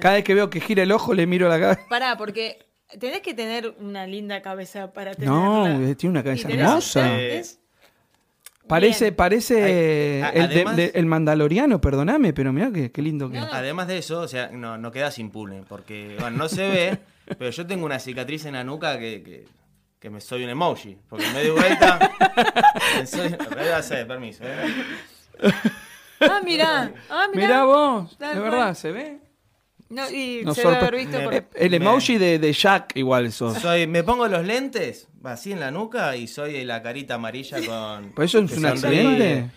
Cada 0.00 0.14
vez 0.14 0.24
que 0.24 0.34
veo 0.34 0.48
que 0.50 0.60
gira 0.60 0.82
el 0.82 0.92
ojo, 0.92 1.14
le 1.14 1.26
miro 1.26 1.48
la 1.48 1.58
cabeza. 1.58 1.80
Pará, 1.88 2.16
porque 2.16 2.58
tenés 2.98 3.20
que 3.20 3.34
tener 3.34 3.74
una 3.80 4.06
linda 4.06 4.42
cabeza 4.42 4.92
para 4.92 5.14
tener. 5.14 5.28
No, 5.30 5.94
tiene 5.96 6.10
una 6.12 6.22
cabeza 6.22 6.48
hermosa. 6.48 7.10
Parece, 8.66 9.10
parece 9.10 10.22
a- 10.22 10.28
el, 10.30 10.48
de- 10.48 10.54
además- 10.54 10.76
de- 10.76 10.92
el 10.94 11.06
mandaloriano, 11.06 11.80
perdóname, 11.80 12.32
pero 12.32 12.52
mira 12.52 12.70
qué, 12.72 12.92
qué 12.92 13.02
lindo 13.02 13.28
que 13.28 13.38
No, 13.38 13.46
es. 13.46 13.50
no. 13.50 13.56
Además 13.58 13.88
de 13.88 13.98
eso, 13.98 14.20
o 14.20 14.28
sea, 14.28 14.50
no, 14.52 14.78
no 14.78 14.92
quedas 14.92 15.18
impune, 15.18 15.64
porque 15.68 16.14
bueno, 16.20 16.36
no 16.36 16.48
se 16.48 16.68
ve, 16.68 16.98
pero 17.38 17.50
yo 17.50 17.66
tengo 17.66 17.84
una 17.84 17.98
cicatriz 17.98 18.44
en 18.44 18.52
la 18.52 18.62
nuca 18.62 18.96
que, 19.00 19.22
que, 19.24 19.44
que 20.00 20.10
me 20.10 20.20
soy 20.20 20.42
un 20.44 20.50
emoji, 20.50 20.96
porque 21.08 21.26
me 21.34 21.44
doy 21.44 21.50
vuelta. 21.50 22.10
soy, 23.06 23.28
voy 23.28 23.68
a 23.68 23.76
hacer, 23.76 24.06
permiso. 24.06 24.42
¿eh? 24.44 25.52
Ah, 26.20 26.40
mirá. 26.44 26.92
Ah, 27.08 27.26
mirá. 27.32 27.46
Mirá 27.46 27.64
vos, 27.64 28.16
Tal 28.18 28.34
de 28.34 28.40
cual. 28.40 28.50
verdad, 28.50 28.74
¿se 28.74 28.92
ve? 28.92 29.18
No, 29.88 30.08
y 30.10 30.42
Nos 30.44 30.54
se 30.56 30.62
debe 30.62 30.76
haber 30.76 30.96
visto 30.96 31.18
Me- 31.18 31.24
por... 31.24 31.34
El 31.54 31.70
Me- 31.70 31.76
emoji 31.76 32.16
de, 32.18 32.38
de 32.38 32.52
Jack 32.52 32.92
igual 32.96 33.32
sos. 33.32 33.58
Soy, 33.58 33.86
me 33.86 34.02
pongo 34.04 34.28
los 34.28 34.44
lentes, 34.44 35.08
así 35.24 35.52
en 35.52 35.60
la 35.60 35.70
nuca, 35.70 36.14
y 36.16 36.28
soy 36.28 36.64
la 36.64 36.82
carita 36.82 37.14
amarilla 37.14 37.58
con. 37.66 38.12
¿Pues 38.14 38.30
eso 38.34 38.38
es 38.44 38.56
un 38.56 38.66
accidente? 38.66 39.50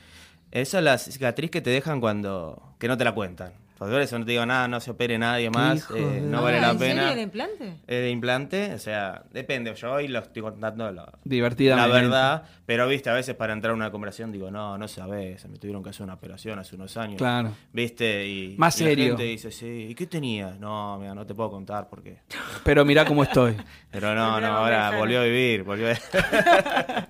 Eso 0.52 0.78
es 0.78 0.84
la 0.84 0.98
cicatriz 0.98 1.52
que 1.52 1.62
te 1.62 1.70
dejan 1.70 2.00
cuando. 2.02 2.76
que 2.80 2.88
no 2.88 2.98
te 2.98 3.04
la 3.04 3.14
cuentan. 3.14 3.54
Eso 3.88 4.20
no 4.20 4.26
te 4.26 4.32
digo 4.32 4.46
nada, 4.46 4.68
no 4.68 4.80
se 4.80 4.92
opere 4.92 5.18
nadie 5.18 5.50
más, 5.50 5.90
eh, 5.92 5.94
de- 6.00 6.22
no 6.22 6.42
vale 6.44 6.60
la 6.62 6.72
¿en 6.72 6.80
serio 6.80 6.96
pena. 6.96 7.14
el 7.14 7.20
implante? 7.20 7.74
El 7.88 8.10
implante, 8.10 8.74
o 8.74 8.80
sea, 8.80 9.24
depende. 9.32 9.74
Yo 9.76 9.92
hoy 9.94 10.08
lo 10.08 10.20
estoy 10.20 10.42
contando 10.42 10.92
la, 10.92 11.12
la 11.26 11.88
verdad, 11.88 12.44
pero 12.66 12.88
viste, 12.88 13.10
a 13.10 13.14
veces 13.14 13.36
para 13.36 13.54
entrar 13.54 13.72
a 13.72 13.76
una 13.76 13.92
conversación 13.92 14.32
digo, 14.32 14.50
no, 14.52 14.78
no 14.78 14.88
sabes, 14.88 15.42
se 15.42 15.48
me 15.48 15.58
tuvieron 15.58 15.84
que 15.84 15.90
hacer 15.90 16.04
una 16.04 16.14
operación 16.14 16.60
hace 16.60 16.76
unos 16.76 16.96
años. 16.98 17.18
Claro. 17.18 17.52
Viste, 17.72 18.28
y, 18.28 18.56
Más 18.58 18.80
y 18.80 18.84
la 18.84 18.90
serio. 18.90 19.06
gente 19.10 19.24
dice, 19.24 19.52
sí, 19.52 19.88
¿y 19.90 19.96
qué 19.96 20.08
tenía? 20.08 20.56
No, 20.60 20.98
mira, 21.00 21.14
no 21.16 21.26
te 21.26 21.34
puedo 21.34 21.50
contar 21.50 21.88
porque. 21.90 22.18
Pero 22.64 22.86
mirá 22.86 23.06
cómo 23.06 23.24
estoy. 23.24 23.56
Pero 23.92 24.14
no, 24.16 24.40
no, 24.40 24.48
ahora 24.48 24.98
volvió 24.98 25.22
a 25.22 25.24
vivir, 25.24 25.64
volvió 25.64 25.88
a... 25.92 25.94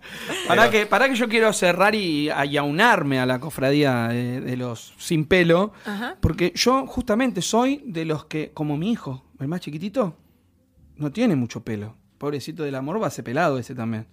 Para 0.48 0.70
que, 0.70 0.86
para 0.86 1.08
que 1.10 1.16
yo 1.16 1.28
quiero 1.30 1.52
cerrar 1.54 1.96
y, 1.96 2.30
y 2.30 2.58
aunarme 2.58 3.20
a 3.20 3.26
la 3.26 3.40
cofradía 3.40 4.08
de, 4.10 4.42
de 4.42 4.58
los 4.58 4.94
sin 4.98 5.26
pelo, 5.26 5.74
Ajá. 5.86 6.18
porque 6.20 6.52
yo 6.56 6.63
justamente 6.88 7.42
soy 7.42 7.82
de 7.86 8.06
los 8.06 8.26
que, 8.26 8.52
como 8.54 8.78
mi 8.78 8.92
hijo, 8.92 9.24
el 9.40 9.48
más 9.48 9.62
chiquitito, 9.62 10.16
no 10.96 11.12
tiene 11.12 11.36
mucho 11.36 11.64
pelo. 11.64 11.96
Pobrecito 12.18 12.64
del 12.64 12.76
amor, 12.76 13.02
va 13.02 13.08
a 13.08 13.12
ser 13.12 13.26
pelado 13.26 13.58
ese 13.58 13.76
también. 13.76 14.08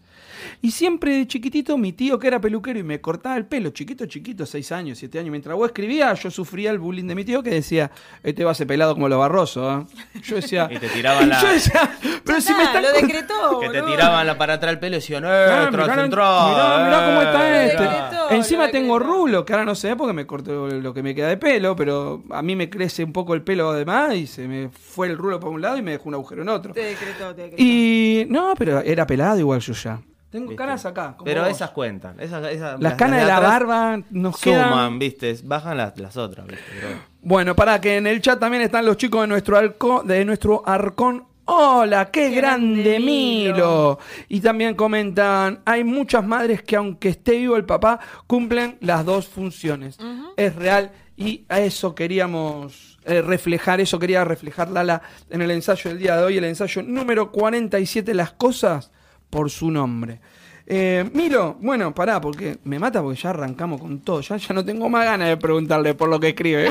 Y 0.62 0.70
siempre 0.70 1.16
de 1.16 1.26
chiquitito, 1.26 1.76
mi 1.78 1.92
tío 1.92 2.18
que 2.18 2.26
era 2.28 2.40
peluquero 2.40 2.78
y 2.78 2.82
me 2.82 3.00
cortaba 3.00 3.36
el 3.36 3.46
pelo, 3.46 3.70
chiquito, 3.70 4.06
chiquito, 4.06 4.46
seis 4.46 4.72
años, 4.72 4.98
siete 4.98 5.18
años. 5.18 5.30
Mientras 5.30 5.56
vos 5.56 5.66
escribías, 5.66 6.22
yo 6.22 6.30
sufría 6.30 6.70
el 6.70 6.78
bullying 6.78 7.04
de 7.06 7.14
mi 7.14 7.24
tío 7.24 7.42
que 7.42 7.50
decía, 7.50 7.90
este 8.22 8.44
va 8.44 8.50
a 8.50 8.54
ser 8.54 8.66
pelado 8.66 8.94
como 8.94 9.08
lo 9.08 9.18
barroso. 9.18 9.86
¿eh?". 10.14 10.20
Yo 10.22 10.36
decía, 10.36 10.68
Y 10.70 10.78
te 10.78 10.88
tiraban 10.88 11.28
la- 11.28 11.40
yo 11.42 11.48
decía, 11.48 11.90
pero 12.24 12.38
Ya 12.38 12.40
si 12.40 12.52
me 12.54 12.64
está, 12.64 12.78
están 12.80 12.82
lo 12.82 13.06
decretó. 13.06 13.60
que 13.60 13.68
te 13.70 13.82
tiraban 13.82 14.26
la 14.26 14.36
para 14.38 14.54
atrás 14.54 14.72
el 14.72 14.78
pelo 14.78 14.96
y 14.96 14.98
decían, 15.00 15.24
¡eh, 15.26 15.28
mirá, 15.28 15.70
mirá, 15.70 16.06
mirá 16.06 17.06
cómo 17.06 17.22
está 17.22 17.62
eh, 17.62 17.66
este. 17.66 17.80
mirá". 17.80 17.92
decretó, 18.04 18.30
Encima 18.30 18.68
tengo 18.70 18.98
rulo, 18.98 19.44
que 19.44 19.52
ahora 19.52 19.64
no 19.64 19.74
sé 19.74 19.96
porque 19.96 20.12
me 20.12 20.26
corto 20.26 20.68
lo 20.68 20.94
que 20.94 21.02
me 21.02 21.14
queda 21.14 21.28
de 21.28 21.36
pelo, 21.36 21.74
pero 21.76 22.22
a 22.30 22.42
mí 22.42 22.54
me 22.56 22.70
crece 22.70 23.02
un 23.04 23.12
poco 23.12 23.34
el 23.34 23.42
pelo 23.42 23.70
además 23.70 24.14
y 24.14 24.26
se 24.26 24.46
me 24.46 24.68
fue 24.70 25.08
el 25.08 25.16
rulo 25.16 25.40
por 25.40 25.50
un 25.50 25.60
lado 25.60 25.76
y 25.78 25.82
me 25.82 25.92
dejó 25.92 26.08
un 26.08 26.14
agujero 26.14 26.42
en 26.42 26.48
otro. 26.48 26.72
Te 26.72 26.80
decretó, 26.84 27.34
te 27.34 27.42
decretó. 27.42 27.62
Y 27.62 28.26
no, 28.28 28.54
pero 28.56 28.80
era 28.80 29.06
pelado 29.06 29.38
igual 29.38 29.60
yo 29.60 29.72
ya. 29.72 30.00
Tengo 30.30 30.46
¿Viste? 30.50 30.56
canas 30.56 30.86
acá. 30.86 31.14
como 31.16 31.24
Pero 31.24 31.42
vos. 31.42 31.50
esas 31.50 31.70
cuentan. 31.70 32.18
Esas, 32.20 32.46
esas- 32.52 32.80
Las 32.80 32.94
canas 32.94 33.20
de 33.20 33.26
la 33.26 33.40
barba 33.40 34.00
nos 34.10 34.40
quedan. 34.40 34.68
Suman, 34.70 34.98
viste, 34.98 35.36
bajan 35.44 35.76
las, 35.76 35.98
las 35.98 36.16
otras, 36.16 36.46
viste. 36.46 36.62
Pero- 36.80 36.98
Bueno, 37.22 37.56
para 37.56 37.80
que 37.80 37.96
en 37.96 38.06
el 38.06 38.20
chat 38.22 38.38
también 38.38 38.62
están 38.62 38.84
los 38.86 38.96
chicos 38.96 39.22
de 39.22 39.26
nuestro 39.26 39.56
arco, 39.56 40.02
de 40.04 40.24
nuestro 40.24 40.62
arcón. 40.66 41.24
Hola, 41.46 42.12
qué, 42.12 42.28
Qué 42.30 42.36
grande, 42.36 42.80
grande, 42.82 43.00
Milo. 43.00 43.54
Milo. 43.54 43.98
Y 44.28 44.38
también 44.40 44.76
comentan, 44.76 45.60
hay 45.64 45.82
muchas 45.82 46.24
madres 46.24 46.62
que 46.62 46.76
aunque 46.76 47.08
esté 47.08 47.32
vivo 47.38 47.56
el 47.56 47.64
papá, 47.64 47.98
cumplen 48.28 48.76
las 48.80 49.04
dos 49.04 49.26
funciones. 49.26 49.98
Es 50.36 50.54
real 50.54 50.92
y 51.16 51.44
a 51.48 51.58
eso 51.60 51.92
queríamos 51.96 52.98
eh, 53.04 53.20
reflejar, 53.20 53.80
eso 53.80 53.98
quería 53.98 54.24
reflejar 54.24 54.70
Lala 54.70 55.02
en 55.28 55.42
el 55.42 55.50
ensayo 55.50 55.90
del 55.90 55.98
día 55.98 56.16
de 56.16 56.22
hoy, 56.22 56.38
el 56.38 56.44
ensayo 56.44 56.82
número 56.84 57.32
47, 57.32 58.14
las 58.14 58.30
cosas 58.32 58.92
por 59.30 59.50
su 59.50 59.70
nombre. 59.70 60.20
Eh, 60.66 61.08
Milo, 61.12 61.56
bueno, 61.60 61.94
pará, 61.94 62.20
porque 62.20 62.58
me 62.64 62.78
mata 62.78 63.02
porque 63.02 63.20
ya 63.20 63.30
arrancamos 63.30 63.80
con 63.80 64.00
todo. 64.00 64.20
Ya, 64.20 64.36
ya 64.36 64.54
no 64.54 64.64
tengo 64.64 64.88
más 64.88 65.04
ganas 65.04 65.28
de 65.28 65.36
preguntarle 65.36 65.94
por 65.94 66.08
lo 66.08 66.20
que 66.20 66.28
escribe. 66.28 66.70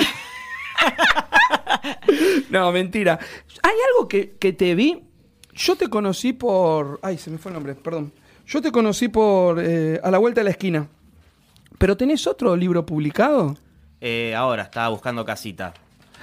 no, 2.50 2.72
mentira. 2.72 3.20
Hay 3.64 3.76
algo 3.90 4.08
que, 4.08 4.38
que 4.40 4.54
te 4.54 4.76
vi. 4.76 5.04
Yo 5.54 5.76
te 5.76 5.90
conocí 5.90 6.34
por. 6.34 7.00
Ay, 7.02 7.18
se 7.18 7.30
me 7.30 7.38
fue 7.38 7.52
el 7.52 7.56
nombre, 7.56 7.76
perdón. 7.76 8.14
Yo 8.46 8.62
te 8.62 8.72
conocí 8.72 9.10
por 9.10 9.60
eh, 9.62 10.00
A 10.02 10.10
la 10.10 10.18
vuelta 10.18 10.42
de 10.42 10.46
la 10.46 10.52
esquina. 10.52 10.88
¿Pero 11.78 11.96
tenés 11.96 12.26
otro 12.26 12.56
libro 12.56 12.86
publicado? 12.86 13.58
Eh, 14.02 14.34
ahora, 14.36 14.64
estaba 14.64 14.90
buscando 14.90 15.26
casita. 15.26 15.74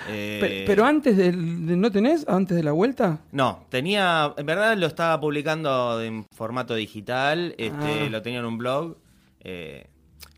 Eh, 0.09 0.38
Pe- 0.40 0.64
¿Pero 0.66 0.85
antes 0.85 1.16
del, 1.16 1.66
de, 1.66 1.76
no 1.76 1.90
tenés? 1.90 2.26
¿Antes 2.28 2.56
de 2.56 2.62
la 2.62 2.72
vuelta? 2.72 3.20
No, 3.32 3.66
tenía, 3.68 4.35
en 4.37 4.46
verdad 4.46 4.76
lo 4.76 4.87
estaba 4.87 5.20
publicando 5.20 6.00
en 6.02 6.26
formato 6.35 6.74
digital, 6.74 7.54
este, 7.59 8.04
Ah. 8.06 8.09
lo 8.11 8.22
tenía 8.22 8.40
en 8.40 8.44
un 8.46 8.59
blog. 8.59 8.98
eh, 9.40 9.88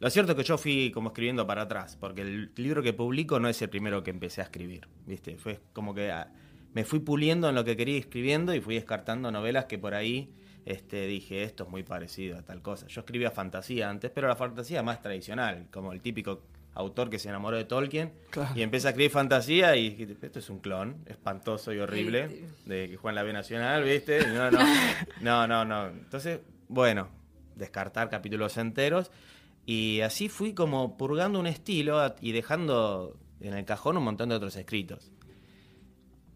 lo 0.01 0.11
cierto 0.11 0.33
es 0.33 0.39
que 0.39 0.45
yo 0.45 0.59
fui 0.59 0.91
como 0.93 1.09
escribiendo 1.09 1.47
para 1.47 1.63
atrás, 1.63 1.97
porque 1.99 2.21
el 2.23 2.53
libro 2.57 2.83
que 2.83 2.93
publico 2.93 3.41
no 3.41 3.49
es 3.49 3.61
el 3.63 3.69
primero 3.69 4.03
que 4.05 4.11
empecé 4.11 4.41
a 4.41 4.45
escribir, 4.45 4.87
¿viste? 5.07 5.37
Fue 5.39 5.61
como 5.73 5.93
que 5.95 6.11
ah, 6.13 6.31
me 6.75 6.85
fui 6.85 7.01
puliendo 7.01 7.49
en 7.49 7.55
lo 7.55 7.65
que 7.65 7.77
quería 7.77 7.97
ir 7.97 8.01
escribiendo 8.03 8.55
y 8.55 8.61
fui 8.61 8.75
descartando 8.77 9.31
novelas 9.33 9.65
que 9.65 9.79
por 9.79 9.95
ahí 9.95 10.33
este, 10.67 11.07
dije, 11.07 11.43
esto 11.43 11.65
es 11.65 11.71
muy 11.71 11.83
parecido 11.83 12.39
a 12.39 12.43
tal 12.43 12.61
cosa. 12.63 12.87
Yo 12.89 13.01
escribía 13.01 13.31
fantasía 13.31 13.89
antes, 13.89 14.11
pero 14.15 14.29
la 14.29 14.37
fantasía 14.37 14.83
más 14.83 15.01
tradicional, 15.01 15.67
como 15.73 15.93
el 15.93 16.01
típico 16.03 16.43
autor 16.79 17.11
que 17.11 17.19
se 17.19 17.29
enamoró 17.29 17.57
de 17.57 17.65
Tolkien 17.65 18.13
Claro. 18.31 18.53
y 18.57 18.63
empieza 18.63 18.89
a 18.89 18.91
escribir 18.93 19.11
fantasía 19.11 19.77
y 19.77 20.17
esto 20.23 20.39
es 20.39 20.49
un 20.49 20.61
clon, 20.61 21.03
espantoso 21.07 21.73
y 21.73 21.79
horrible, 21.79 22.47
de 22.67 22.89
que 22.89 22.97
juega 22.97 23.11
en 23.13 23.15
la 23.17 23.23
B 23.25 23.33
Nacional, 23.33 23.83
¿viste? 23.85 24.27
No, 24.29 24.51
no, 24.51 24.59
no, 25.21 25.47
no, 25.47 25.65
no. 25.65 25.87
Entonces, 25.89 26.41
bueno, 26.69 27.09
descartar 27.57 28.09
capítulos 28.09 28.57
enteros 28.57 29.11
y 29.67 30.01
así 30.03 30.29
fui 30.29 30.55
como 30.55 30.97
purgando 30.97 31.39
un 31.41 31.47
estilo 31.47 31.99
a- 32.01 32.15
y 32.21 32.33
dejando 32.33 33.19
en 33.41 33.55
el 33.55 33.65
cajón 33.65 33.97
un 33.97 34.05
montón 34.05 34.29
de 34.31 34.37
otros 34.37 34.57
escritos. 34.57 35.11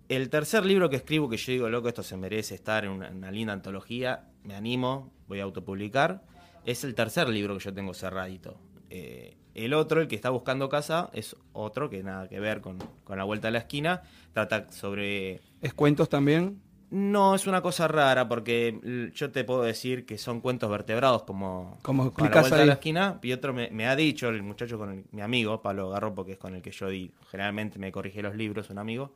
El 0.09 0.29
tercer 0.29 0.67
libro 0.67 0.91
que 0.91 0.97
escribo, 0.97 1.29
que 1.29 1.37
yo 1.37 1.53
digo, 1.53 1.69
loco, 1.71 1.89
esto 1.89 2.03
se 2.03 2.17
merece 2.17 2.55
estar 2.55 2.85
en 2.85 2.91
una, 2.91 3.09
en 3.09 3.17
una 3.17 3.31
linda 3.31 3.53
antología, 3.53 4.29
me 4.45 4.55
animo, 4.55 5.13
voy 5.27 5.41
a 5.41 5.45
autopublicar, 5.45 6.23
es 6.67 6.85
el 6.85 6.95
tercer 6.95 7.29
libro 7.29 7.57
que 7.57 7.65
yo 7.65 7.73
tengo 7.73 7.95
cerradito. 7.95 8.59
Eh, 8.91 9.37
el 9.55 9.75
otro, 9.75 10.01
el 10.01 10.09
que 10.09 10.15
está 10.17 10.31
buscando 10.31 10.69
casa, 10.69 11.11
es 11.13 11.37
otro 11.53 11.91
que 11.91 12.03
nada 12.03 12.29
que 12.29 12.41
ver 12.41 12.61
con, 12.61 12.79
con 13.05 13.19
la 13.19 13.25
vuelta 13.25 13.49
a 13.49 13.51
la 13.51 13.59
esquina, 13.59 14.03
trata 14.33 14.71
sobre 14.73 15.41
¿Es 15.61 15.75
cuentos 15.75 16.09
también? 16.09 16.61
no, 16.91 17.35
es 17.35 17.47
una 17.47 17.63
cosa 17.63 17.89
rara 17.89 18.29
porque 18.29 19.11
yo 19.15 19.31
te 19.33 19.45
puedo 19.45 19.63
decir 19.63 20.05
que 20.05 20.19
son 20.19 20.41
cuentos 20.43 20.71
vertebrados 20.71 21.23
como, 21.23 21.79
Como 21.83 22.13
con 22.13 22.31
la 22.31 22.41
vuelta 22.41 22.63
a 22.63 22.67
la 22.67 22.75
esquina. 22.75 23.19
Y 23.23 23.33
otro 23.33 23.55
me, 23.55 23.71
me 23.71 23.87
ha 23.89 23.97
dicho, 23.97 24.29
el 24.29 24.43
muchacho 24.43 24.77
con 24.77 24.91
el- 24.93 25.05
mi 25.11 25.23
amigo, 25.23 25.63
Pablo 25.63 25.89
Garropo, 25.89 26.27
que 26.27 26.33
es 26.33 26.39
con 26.39 26.55
el 26.55 26.61
que 26.61 26.71
yo 26.71 26.89
di, 26.91 27.11
generalmente 27.31 27.79
me 27.79 27.91
corrige 27.91 28.21
los 28.21 28.35
libros, 28.37 28.69
un 28.69 28.77
amigo, 28.79 29.15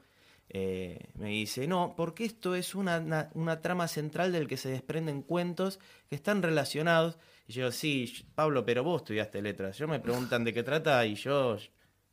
eh, 0.49 1.09
me 1.17 1.29
dice, 1.29 1.67
no, 1.67 1.93
porque 1.97 2.25
esto 2.25 2.55
es 2.55 2.75
una, 2.75 2.99
una- 2.99 3.29
una 3.35 3.61
trama 3.61 3.89
central 3.89 4.33
del 4.33 4.47
que 4.49 4.57
se 4.57 4.71
desprenden 4.71 5.21
cuentos 5.21 5.79
que 6.09 6.15
están 6.17 6.43
relacionados. 6.43 7.19
Y 7.47 7.53
yo, 7.53 7.71
sí, 7.71 8.27
Pablo, 8.35 8.65
pero 8.65 8.83
vos 8.83 9.03
estudiaste 9.03 9.41
letras. 9.41 9.79
Yo 9.79 9.87
me 9.87 10.01
preguntan 10.01 10.45
de 10.45 10.53
qué 10.53 10.63
trata 10.63 11.05
y 11.07 11.15
yo 11.15 11.57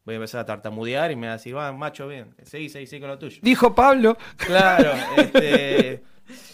voy 0.06 0.13
a 0.13 0.17
empezar 0.17 0.41
a 0.41 0.46
tartamudear 0.46 1.12
y 1.12 1.15
me 1.15 1.28
va 1.28 1.34
a 1.34 1.38
decir, 1.38 1.56
va, 1.56 1.72
macho, 1.72 2.08
bien, 2.08 2.36
seguí, 2.43 2.69
seguí, 2.69 2.86
seguí 2.86 3.02
con 3.02 3.10
lo 3.10 3.17
tuyo. 3.17 3.39
Dijo 3.41 3.74
Pablo. 3.74 4.17
Claro, 4.38 4.91
este, 5.17 6.04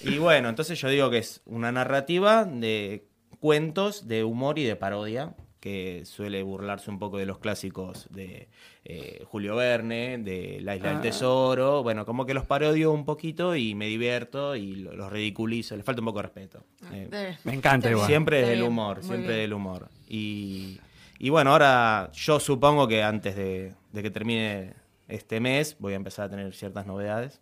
y 0.01 0.17
bueno, 0.17 0.49
entonces 0.49 0.79
yo 0.79 0.89
digo 0.89 1.09
que 1.09 1.17
es 1.17 1.41
una 1.45 1.71
narrativa 1.71 2.45
de 2.45 3.07
cuentos 3.39 4.07
de 4.07 4.23
humor 4.23 4.59
y 4.59 4.63
de 4.63 4.75
parodia, 4.75 5.35
que 5.59 6.03
suele 6.05 6.41
burlarse 6.43 6.89
un 6.89 6.99
poco 6.99 7.17
de 7.17 7.25
los 7.25 7.39
clásicos 7.39 8.07
de 8.11 8.47
eh, 8.85 9.23
Julio 9.25 9.55
Verne, 9.57 10.17
de 10.17 10.59
La 10.61 10.75
Isla 10.75 10.89
Ah. 10.89 10.93
del 10.93 11.01
Tesoro. 11.01 11.83
Bueno, 11.83 12.05
como 12.05 12.25
que 12.25 12.33
los 12.33 12.45
parodio 12.45 12.91
un 12.91 13.03
poquito 13.05 13.55
y 13.55 13.75
me 13.75 13.87
divierto 13.87 14.55
y 14.55 14.75
lo- 14.75 14.93
los 14.93 15.11
ridiculizo. 15.11 15.75
Les 15.75 15.83
falta 15.85 16.01
un 16.01 16.05
poco 16.05 16.19
de 16.19 16.23
respeto. 16.23 16.63
Eh, 16.93 17.09
Eh, 17.11 17.37
Me 17.43 17.53
encanta 17.53 17.89
igual. 17.91 18.07
Siempre 18.07 18.39
desde 18.39 18.53
el 18.53 18.63
humor, 18.63 18.97
muy 18.97 19.05
siempre 19.07 19.35
del 19.35 19.53
humor. 19.53 19.89
Y, 20.07 20.79
y 21.19 21.29
bueno, 21.29 21.51
ahora 21.51 22.09
yo 22.13 22.39
supongo 22.39 22.87
que 22.87 23.03
antes 23.03 23.35
de, 23.35 23.73
de 23.91 24.01
que 24.01 24.09
termine 24.11 24.73
este 25.07 25.39
mes 25.39 25.75
voy 25.79 25.93
a 25.93 25.97
empezar 25.97 26.25
a 26.25 26.29
tener 26.29 26.53
ciertas 26.53 26.85
novedades. 26.85 27.41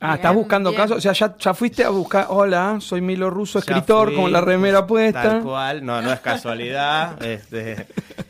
Ah, 0.00 0.14
estás 0.14 0.34
buscando 0.34 0.70
bien. 0.70 0.80
casos. 0.82 0.96
O 0.96 1.00
sea, 1.00 1.12
ya, 1.12 1.36
ya 1.38 1.54
fuiste 1.54 1.84
a 1.84 1.90
buscar. 1.90 2.26
Hola, 2.30 2.78
soy 2.80 3.00
Milo 3.00 3.28
Russo, 3.30 3.58
escritor, 3.58 4.08
fui, 4.08 4.16
con 4.16 4.32
la 4.32 4.40
remera 4.40 4.86
puesta. 4.86 5.22
Tal 5.22 5.42
cual, 5.42 5.84
no, 5.84 6.00
no 6.00 6.12
es 6.12 6.20
casualidad. 6.20 7.22
este, 7.24 7.86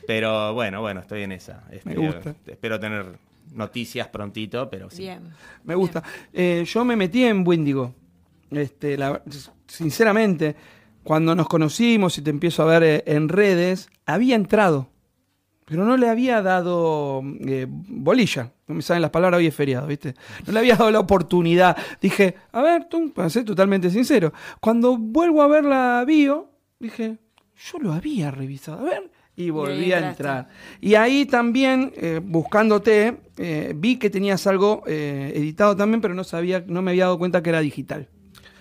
pero 0.07 0.53
bueno, 0.55 0.81
bueno, 0.81 1.01
estoy 1.01 1.23
en 1.23 1.33
esa. 1.33 1.63
Este, 1.71 1.89
Me 1.91 1.97
gusta. 1.97 2.35
Espero 2.47 2.81
tener 2.81 3.07
noticias 3.53 4.09
prontito, 4.09 4.69
pero 4.69 4.91
sí. 4.91 5.03
Bien. 5.03 5.23
Me 5.65 5.75
gusta. 5.75 6.03
Eh, 6.33 6.65
yo 6.67 6.85
me 6.85 6.97
metí 6.97 7.25
en 7.25 7.47
Windigo. 7.47 7.95
Este, 8.51 8.99
la- 8.99 9.23
sinceramente, 9.67 10.57
cuando 11.05 11.35
nos 11.35 11.47
conocimos 11.49 12.19
y 12.19 12.23
te 12.23 12.31
empiezo 12.31 12.63
a 12.63 12.67
ver 12.67 12.83
eh, 12.83 13.03
en 13.07 13.29
redes, 13.29 13.89
había 14.07 14.35
entrado. 14.35 14.89
Pero 15.71 15.85
no 15.85 15.97
le 15.97 16.09
había 16.09 16.43
dado 16.43 17.23
eh, 17.47 17.67
bolilla. 17.69 18.51
No 18.67 18.75
me 18.75 18.83
saben 18.83 19.03
las 19.03 19.13
palabras, 19.13 19.39
hoy 19.39 19.47
es 19.47 19.55
feriado, 19.55 19.87
¿viste? 19.87 20.15
No 20.45 20.53
le 20.53 20.59
había 20.59 20.75
dado 20.75 20.91
la 20.91 20.99
oportunidad. 20.99 21.77
Dije, 22.03 22.35
a 22.51 22.61
ver, 22.61 22.87
tú, 22.89 23.13
para 23.13 23.31
ser 23.31 23.45
totalmente 23.45 23.89
sincero. 23.89 24.33
Cuando 24.61 24.97
vuelvo 24.97 25.43
a 25.43 25.47
ver 25.47 25.65
la 25.65 26.05
bio, 26.05 26.51
dije, 26.81 27.19
yo 27.71 27.79
lo 27.79 27.93
había 27.93 28.33
revisado. 28.33 28.81
A 28.81 28.83
ver. 28.83 29.11
Y 29.37 29.51
volví 29.51 29.93
a 29.93 30.09
entrar. 30.11 30.49
Y 30.81 30.97
ahí 30.97 31.25
también, 31.25 31.93
eh, 31.97 32.21
buscándote, 32.23 33.19
eh, 33.39 33.73
vi 33.77 33.97
que 33.97 34.11
tenías 34.11 34.45
algo 34.49 34.83
eh, 34.89 35.33
editado 35.37 35.77
también, 35.77 36.01
pero 36.01 36.15
no 36.15 36.25
sabía, 36.25 36.65
no 36.67 36.83
me 36.83 36.91
había 36.91 37.05
dado 37.05 37.19
cuenta 37.19 37.43
que 37.43 37.51
era 37.51 37.61
digital. 37.61 38.09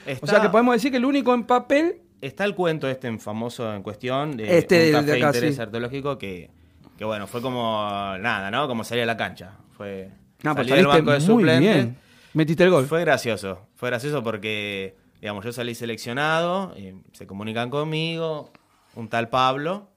Está, 0.05 0.25
O 0.25 0.29
sea 0.29 0.41
que 0.41 0.49
podemos 0.49 0.75
decir 0.75 0.91
que 0.91 0.97
el 0.97 1.05
único 1.05 1.33
en 1.33 1.43
papel. 1.45 2.01
está 2.21 2.45
el 2.45 2.53
cuento 2.53 2.87
este 2.87 3.07
en 3.07 3.19
famoso 3.19 3.73
en 3.73 3.81
cuestión 3.83 4.37
de 4.37 4.57
Este 4.57 4.89
un 4.89 4.93
café 4.93 5.05
de 5.05 5.17
acá, 5.17 5.27
interés 5.27 5.55
sí. 5.55 5.61
arqueológico 5.61 6.17
que, 6.17 6.49
que 6.99 7.05
bueno, 7.05 7.25
fue 7.27 7.41
como 7.41 7.81
nada, 8.19 8.51
¿no? 8.51 8.67
Como 8.67 8.83
salir 8.83 9.03
a 9.03 9.07
la 9.07 9.15
cancha. 9.17 9.53
Fue 9.77 10.09
No, 10.43 10.53
pues 10.53 10.67
salí 10.67 10.77
del 10.81 10.87
banco 10.87 11.11
de 11.11 11.17
muy 11.19 11.25
suplentes. 11.25 11.73
bien. 11.75 11.97
Metiste 12.33 12.65
el 12.65 12.69
gol. 12.71 12.85
Fue 12.85 12.99
gracioso, 13.01 13.67
fue 13.75 13.89
gracioso 13.89 14.21
porque, 14.21 14.95
digamos, 15.21 15.43
yo 15.45 15.51
salí 15.53 15.73
seleccionado, 15.75 16.75
y 16.77 16.93
se 17.13 17.25
comunican 17.25 17.69
conmigo, 17.69 18.51
un 18.95 19.07
tal 19.07 19.29
Pablo, 19.29 19.89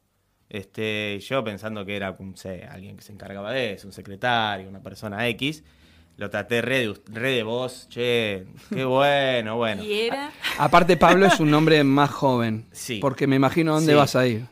este, 0.49 1.19
yo 1.21 1.43
pensando 1.43 1.85
que 1.85 1.97
era, 1.97 2.17
no 2.19 2.37
sé, 2.37 2.65
alguien 2.71 2.97
que 2.97 3.03
se 3.03 3.13
encargaba 3.13 3.51
de 3.51 3.73
eso, 3.73 3.89
un 3.89 3.93
secretario, 3.93 4.69
una 4.69 4.81
persona 4.81 5.27
X, 5.29 5.65
lo 6.19 6.31
traté 6.31 6.63
re 6.63 6.87
de, 6.87 6.95
re 7.11 7.31
de 7.33 7.43
voz, 7.43 7.89
che, 7.89 8.45
qué 8.73 8.85
bueno, 8.85 9.57
bueno. 9.57 9.83
Y 9.83 10.03
era. 10.03 10.31
Aparte, 10.59 10.97
Pablo 10.97 11.27
es 11.27 11.41
un 11.41 11.51
nombre 11.51 11.83
más 11.85 12.11
joven. 12.11 12.67
Sí. 12.71 12.99
Porque 13.01 13.27
me 13.27 13.37
imagino 13.37 13.75
dónde 13.75 13.93
Sí. 13.93 13.99
vas 13.99 14.15
a 14.15 14.27
ir. 14.27 14.45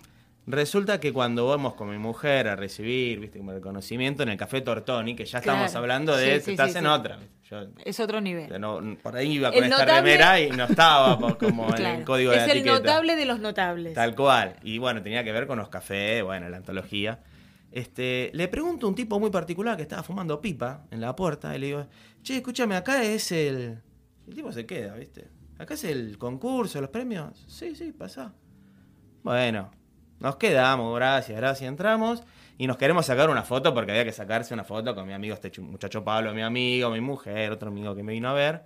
Resulta 0.50 0.98
que 1.00 1.12
cuando 1.12 1.46
vamos 1.46 1.74
con 1.74 1.88
mi 1.90 1.98
mujer 1.98 2.48
a 2.48 2.56
recibir, 2.56 3.20
viste, 3.20 3.38
como 3.38 3.52
reconocimiento 3.52 4.22
en 4.22 4.30
el 4.30 4.36
Café 4.36 4.60
Tortoni, 4.60 5.14
que 5.14 5.24
ya 5.24 5.38
estamos 5.38 5.64
Claro. 5.70 5.78
hablando 5.78 6.16
de, 6.16 6.38
Sí, 6.40 6.44
sí, 6.46 6.50
estás 6.52 6.72
sí, 6.72 6.78
en 6.78 6.86
otra. 6.86 7.18
Yo, 7.50 7.66
Es 7.84 7.98
otro 8.00 8.20
nivel. 8.20 8.60
no- 8.60 8.96
por 9.02 9.16
ahí 9.16 9.32
iba 9.32 9.50
con 9.50 9.58
El 9.58 9.64
esta 9.70 9.84
notable- 9.84 10.12
remera 10.12 10.40
y 10.40 10.50
no 10.50 10.64
estaba 10.64 11.18
como 11.38 11.74
en 11.76 11.86
el 11.86 12.04
código 12.04 12.30
de 12.30 12.36
es 12.38 12.46
la 12.46 12.52
el 12.52 12.58
etiqueta. 12.58 12.78
notable 12.78 13.16
de 13.16 13.24
los 13.26 13.40
notables. 13.40 13.94
Tal 13.94 14.14
cual. 14.14 14.56
Y 14.62 14.78
bueno, 14.78 15.02
tenía 15.02 15.22
que 15.24 15.32
ver 15.32 15.46
con 15.46 15.58
los 15.58 15.68
cafés, 15.68 16.22
bueno, 16.22 16.48
la 16.48 16.56
antología. 16.58 17.20
Este, 17.72 18.30
le 18.34 18.48
pregunto 18.48 18.86
a 18.86 18.88
un 18.88 18.94
tipo 18.96 19.20
muy 19.20 19.30
particular 19.30 19.76
que 19.76 19.82
estaba 19.82 20.02
fumando 20.02 20.40
pipa 20.40 20.86
en 20.90 21.00
la 21.00 21.14
puerta 21.14 21.54
y 21.54 21.58
le 21.60 21.66
digo, 21.66 21.86
che, 22.22 22.36
escúchame, 22.36 22.74
acá 22.76 23.02
es 23.04 23.30
el... 23.32 23.80
El 24.26 24.34
tipo 24.34 24.50
se 24.52 24.66
queda, 24.66 24.94
¿viste? 24.94 25.28
Acá 25.58 25.74
es 25.74 25.84
el 25.84 26.18
concurso, 26.18 26.80
los 26.80 26.90
premios. 26.90 27.44
Sí, 27.48 27.74
sí, 27.74 27.92
pasa. 27.92 28.32
Bueno, 29.22 29.70
nos 30.20 30.36
quedamos, 30.36 30.94
gracias, 30.94 31.36
gracias, 31.36 31.68
entramos 31.68 32.22
y 32.58 32.66
nos 32.66 32.76
queremos 32.76 33.06
sacar 33.06 33.30
una 33.30 33.42
foto 33.42 33.74
porque 33.74 33.90
había 33.90 34.04
que 34.04 34.12
sacarse 34.12 34.52
una 34.54 34.64
foto 34.64 34.94
con 34.94 35.06
mi 35.06 35.14
amigo, 35.14 35.34
este 35.34 35.50
muchacho 35.60 36.04
Pablo, 36.04 36.32
mi 36.34 36.42
amigo, 36.42 36.90
mi 36.90 37.00
mujer, 37.00 37.50
otro 37.52 37.70
amigo 37.70 37.94
que 37.96 38.02
me 38.02 38.12
vino 38.12 38.28
a 38.28 38.34
ver. 38.34 38.62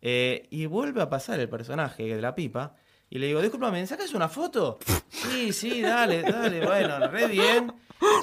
Eh, 0.00 0.46
y 0.50 0.66
vuelve 0.66 1.02
a 1.02 1.10
pasar 1.10 1.38
el 1.38 1.48
personaje 1.48 2.04
de 2.04 2.20
la 2.20 2.34
pipa 2.34 2.74
y 3.10 3.18
le 3.18 3.26
digo, 3.26 3.42
discúlpame, 3.42 3.80
¿me 3.80 3.86
sacas 3.86 4.14
una 4.14 4.28
foto? 4.28 4.78
Sí, 5.10 5.52
sí, 5.52 5.82
dale, 5.82 6.22
dale, 6.22 6.64
bueno, 6.64 7.06
re 7.08 7.26
bien. 7.26 7.72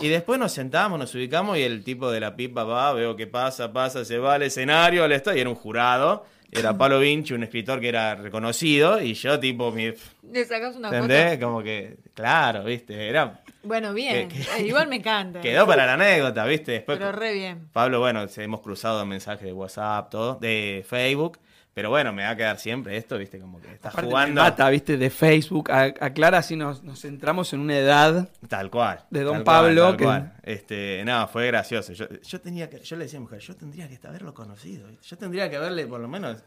Y 0.01 0.07
después 0.07 0.39
nos 0.39 0.51
sentamos, 0.51 0.97
nos 0.97 1.13
ubicamos 1.13 1.57
y 1.57 1.61
el 1.61 1.83
tipo 1.83 2.09
de 2.09 2.19
la 2.19 2.35
pipa 2.35 2.63
va, 2.63 2.91
veo 2.93 3.15
que 3.15 3.27
pasa, 3.27 3.71
pasa, 3.71 4.03
se 4.03 4.17
va 4.17 4.33
al 4.33 4.41
escenario, 4.41 5.03
al 5.03 5.11
estadio, 5.11 5.37
y 5.37 5.41
era 5.41 5.49
un 5.49 5.55
jurado. 5.55 6.25
Era 6.51 6.77
Pablo 6.77 6.99
Vinci, 6.99 7.33
un 7.33 7.43
escritor 7.43 7.79
que 7.79 7.89
era 7.89 8.15
reconocido, 8.15 9.01
y 9.01 9.13
yo 9.13 9.39
tipo, 9.39 9.71
mi, 9.71 9.91
Le 10.31 10.45
sacas 10.45 10.75
una 10.75 10.89
¿entendés? 10.89 11.35
foto. 11.35 11.45
Como 11.45 11.62
que, 11.63 11.97
claro, 12.15 12.63
viste, 12.63 13.07
era 13.07 13.41
Bueno, 13.63 13.93
bien. 13.93 14.29
Que- 14.29 14.39
Eh, 14.41 14.65
Igual 14.65 14.88
me 14.88 14.95
encanta. 14.97 15.41
Quedó 15.41 15.67
para 15.67 15.85
la 15.85 15.93
anécdota, 15.93 16.45
¿viste? 16.45 16.71
Después, 16.73 16.97
Pero 16.97 17.12
re 17.12 17.33
bien. 17.33 17.69
Pablo, 17.71 17.99
bueno, 17.99 18.25
hemos 18.38 18.62
cruzado 18.62 19.05
mensajes 19.05 19.43
de 19.45 19.53
WhatsApp, 19.53 20.09
todo, 20.09 20.35
de 20.35 20.83
Facebook, 20.88 21.38
pero 21.79 21.91
bueno, 21.91 22.11
me 22.11 22.23
va 22.23 22.31
a 22.31 22.35
quedar 22.35 22.59
siempre 22.59 22.97
esto, 22.97 23.17
¿viste? 23.17 23.39
Como 23.39 23.61
que 23.61 23.71
estás 23.71 23.93
Aparte 23.93 24.09
jugando. 24.09 24.41
mata, 24.41 24.69
viste, 24.69 24.97
de 24.97 25.09
Facebook. 25.09 25.71
A- 25.71 25.93
aclara 26.01 26.41
si 26.41 26.57
nos, 26.57 26.83
nos 26.83 26.99
centramos 26.99 27.53
en 27.53 27.61
una 27.61 27.77
edad. 27.77 28.29
Tal 28.49 28.69
cual. 28.69 29.05
De 29.09 29.21
Don 29.23 29.35
tal 29.35 29.43
Pablo, 29.45 29.81
Cual, 29.81 29.91
tal 29.91 29.97
que- 29.97 30.03
cual. 30.03 30.33
Este, 30.43 31.03
no, 31.05 31.25
fue 31.29 31.47
gracioso. 31.47 31.93
Yo, 31.93 32.05
yo 32.09 32.41
tenía 32.41 32.69
que, 32.69 32.79
yo 32.81 32.97
le 32.97 33.05
decía 33.05 33.15
a 33.15 33.21
mi 33.21 33.27
mujer, 33.27 33.39
yo 33.39 33.55
tendría 33.55 33.87
que 33.87 33.97
haberlo 34.05 34.33
conocido. 34.33 34.89
Yo 35.01 35.17
tendría 35.17 35.49
que 35.49 35.55
haberle, 35.55 35.87
por 35.87 36.01
lo 36.01 36.09
menos, 36.09 36.43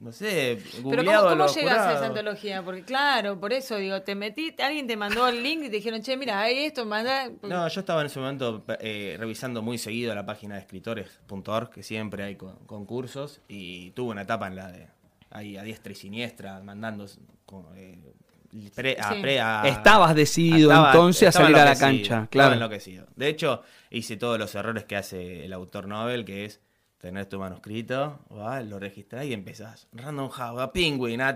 no 0.00 0.12
sé, 0.12 0.58
Pero 0.88 1.04
¿cómo, 1.04 1.20
cómo 1.28 1.46
llegas 1.46 1.78
a 1.78 1.92
esa 1.94 2.06
antología? 2.06 2.62
Porque 2.62 2.82
claro, 2.82 3.38
por 3.38 3.52
eso 3.52 3.76
digo, 3.76 4.00
te 4.02 4.14
metí, 4.14 4.54
alguien 4.62 4.86
te 4.86 4.96
mandó 4.96 5.28
el 5.28 5.42
link 5.42 5.60
y 5.64 5.68
te 5.70 5.76
dijeron, 5.76 6.00
che, 6.02 6.16
mira, 6.16 6.40
hay 6.40 6.64
esto, 6.64 6.86
manda. 6.86 7.30
No, 7.42 7.68
yo 7.68 7.80
estaba 7.80 8.00
en 8.00 8.06
ese 8.06 8.18
momento 8.18 8.64
eh, 8.80 9.16
revisando 9.18 9.60
muy 9.62 9.76
seguido 9.78 10.14
la 10.14 10.24
página 10.24 10.54
de 10.54 10.62
escritores.org, 10.62 11.70
que 11.70 11.82
siempre 11.82 12.24
hay 12.24 12.36
con- 12.36 12.56
concursos, 12.66 13.40
y 13.46 13.90
tuve 13.90 14.12
una 14.12 14.22
etapa 14.22 14.46
en 14.46 14.56
la 14.56 14.72
de 14.72 14.88
ahí 15.30 15.56
a 15.58 15.62
diestra 15.62 15.92
y 15.92 15.96
siniestra, 15.96 16.60
mandando 16.60 17.06
con, 17.46 17.66
eh, 17.76 18.14
pre- 18.74 18.96
a, 18.98 19.12
Sí. 19.12 19.20
pre- 19.20 19.38
a- 19.40 19.62
Estabas 19.68 20.14
decidido 20.14 20.70
estaba- 20.70 20.92
entonces 20.92 21.28
a 21.28 21.32
salir 21.32 21.56
a 21.56 21.64
la 21.66 21.76
cancha, 21.76 22.02
estaba 22.14 22.26
claro. 22.28 22.54
enloquecido. 22.54 23.06
De 23.16 23.28
hecho, 23.28 23.62
hice 23.90 24.16
todos 24.16 24.38
los 24.38 24.54
errores 24.54 24.84
que 24.84 24.96
hace 24.96 25.44
el 25.44 25.52
autor 25.52 25.86
Nobel, 25.86 26.24
que 26.24 26.46
es 26.46 26.60
tener 27.00 27.26
tu 27.26 27.38
manuscrito, 27.38 28.18
va, 28.36 28.60
lo 28.60 28.78
registrás 28.78 29.24
y 29.24 29.32
empezás. 29.32 29.86
Random 29.92 30.28
House, 30.28 30.60
a 30.60 30.72
Penguin, 30.72 31.20
a. 31.20 31.34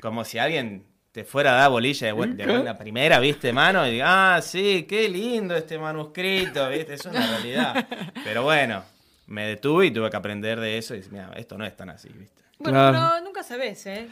Como 0.00 0.24
si 0.24 0.38
alguien 0.38 0.84
te 1.12 1.24
fuera 1.24 1.52
a 1.54 1.60
dar 1.62 1.70
bolilla 1.70 2.06
de, 2.08 2.12
buen- 2.12 2.36
de 2.36 2.46
buena 2.46 2.76
primera, 2.76 3.18
viste, 3.18 3.52
mano, 3.52 3.86
y 3.86 3.92
diga, 3.92 4.36
ah, 4.36 4.42
sí, 4.42 4.84
qué 4.86 5.08
lindo 5.08 5.56
este 5.56 5.78
manuscrito, 5.78 6.68
viste, 6.68 6.94
eso 6.94 7.08
es 7.10 7.16
una 7.16 7.26
realidad. 7.26 7.86
Pero 8.24 8.42
bueno, 8.42 8.82
me 9.26 9.46
detuve 9.46 9.86
y 9.86 9.90
tuve 9.90 10.10
que 10.10 10.16
aprender 10.16 10.60
de 10.60 10.76
eso 10.76 10.94
y 10.94 11.02
mira, 11.10 11.30
esto 11.36 11.56
no 11.56 11.64
es 11.64 11.74
tan 11.74 11.88
así, 11.90 12.08
viste. 12.10 12.42
Bueno, 12.58 12.78
Claro. 12.78 12.92
pero 13.14 13.24
nunca 13.24 13.42
sabes, 13.42 13.84
¿eh? 13.86 14.08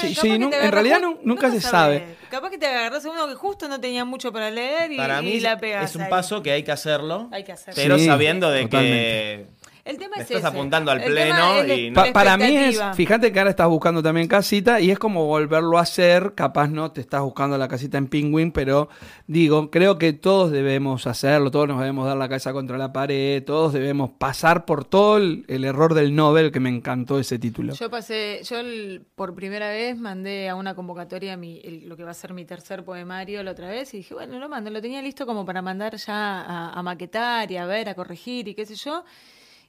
Sí, 0.00 0.08
Eh, 0.08 0.14
sí, 0.14 0.28
en 0.28 0.50
realidad 0.72 1.00
nunca 1.24 1.50
se 1.50 1.60
sabe. 1.60 2.16
Capaz 2.30 2.50
que 2.50 2.58
te 2.58 2.66
agarras 2.66 3.04
a 3.06 3.10
uno 3.10 3.26
que 3.28 3.34
justo 3.34 3.66
no 3.68 3.80
tenía 3.80 4.04
mucho 4.04 4.30
para 4.32 4.50
leer 4.50 4.92
y, 4.92 4.96
Para 4.96 5.22
y 5.22 5.24
mí 5.24 5.40
la 5.40 5.58
pegas. 5.58 5.90
es 5.90 5.96
un 5.96 6.02
ahí. 6.02 6.10
paso 6.10 6.42
que 6.42 6.50
hay 6.52 6.62
que 6.62 6.70
hacerlo, 6.72 7.28
Hay 7.32 7.44
que 7.44 7.52
hacerlo. 7.52 7.80
pero 7.82 7.98
Sí, 7.98 8.06
sabiendo 8.06 8.50
de 8.50 8.62
totalmente. 8.64 8.94
que 8.98 9.46
El 9.84 9.96
tema 9.98 10.16
Le 10.16 10.22
es 10.22 10.30
estás 10.30 10.38
ese. 10.38 10.46
apuntando 10.58 10.90
al 10.90 11.00
El 11.00 11.10
pleno 11.12 11.54
es 11.54 11.78
y 11.78 11.90
no- 11.90 11.94
Pa- 11.94 12.12
para 12.12 12.36
mí 12.36 12.56
es, 12.56 12.80
fíjate 12.94 13.32
que 13.32 13.38
ahora 13.38 13.50
estás 13.50 13.68
buscando 13.68 14.02
también 14.02 14.28
casita 14.28 14.80
y 14.80 14.90
es 14.90 14.98
como 14.98 15.26
volverlo 15.26 15.78
a 15.78 15.82
hacer, 15.82 16.34
capaz 16.34 16.68
no 16.68 16.92
te 16.92 17.00
estás 17.00 17.22
buscando 17.22 17.56
la 17.56 17.66
casita 17.68 17.96
en 17.98 18.06
Penguin, 18.08 18.52
pero 18.52 18.88
digo, 19.26 19.70
creo 19.70 19.98
que 19.98 20.12
todos 20.12 20.50
debemos 20.50 21.06
hacerlo, 21.06 21.50
todos 21.50 21.68
nos 21.68 21.78
debemos 21.80 22.06
dar 22.06 22.16
la 22.16 22.28
cabeza 22.28 22.52
contra 22.52 22.76
la 22.78 22.92
pared, 22.92 23.42
todos 23.44 23.72
debemos 23.72 24.10
pasar 24.10 24.64
por 24.64 24.84
todo 24.84 25.16
el, 25.16 25.44
el 25.48 25.64
error 25.64 25.94
del 25.94 26.14
Nobel, 26.14 26.52
que 26.52 26.60
me 26.60 26.68
encantó 26.68 27.18
ese 27.18 27.38
título. 27.38 27.74
Yo 27.74 27.90
pasé, 27.90 28.40
yo 28.44 28.58
el- 28.58 29.02
por 29.14 29.34
primera 29.34 29.68
vez 29.70 29.98
mandé 29.98 30.48
a 30.48 30.54
una 30.56 30.74
convocatoria 30.74 31.36
mi, 31.36 31.60
el- 31.64 31.88
lo 31.88 31.96
que 31.96 32.04
va 32.04 32.10
a 32.10 32.14
ser 32.14 32.34
mi 32.34 32.44
tercer 32.44 32.84
poemario 32.84 33.42
la 33.42 33.52
otra 33.52 33.68
vez 33.68 33.94
y 33.94 33.98
dije, 33.98 34.14
bueno, 34.14 34.38
lo 34.38 34.48
mando, 34.48 34.70
lo 34.70 34.80
tenía 34.82 35.00
listo 35.02 35.24
como 35.26 35.44
para 35.46 35.62
mandar 35.62 35.96
ya 35.96 36.40
a, 36.42 36.72
a 36.72 36.82
maquetar 36.82 37.50
y 37.50 37.56
a 37.56 37.66
ver, 37.66 37.88
a 37.88 37.94
corregir 37.94 38.46
y 38.48 38.54
qué 38.54 38.66
sé 38.66 38.74
yo. 38.74 39.04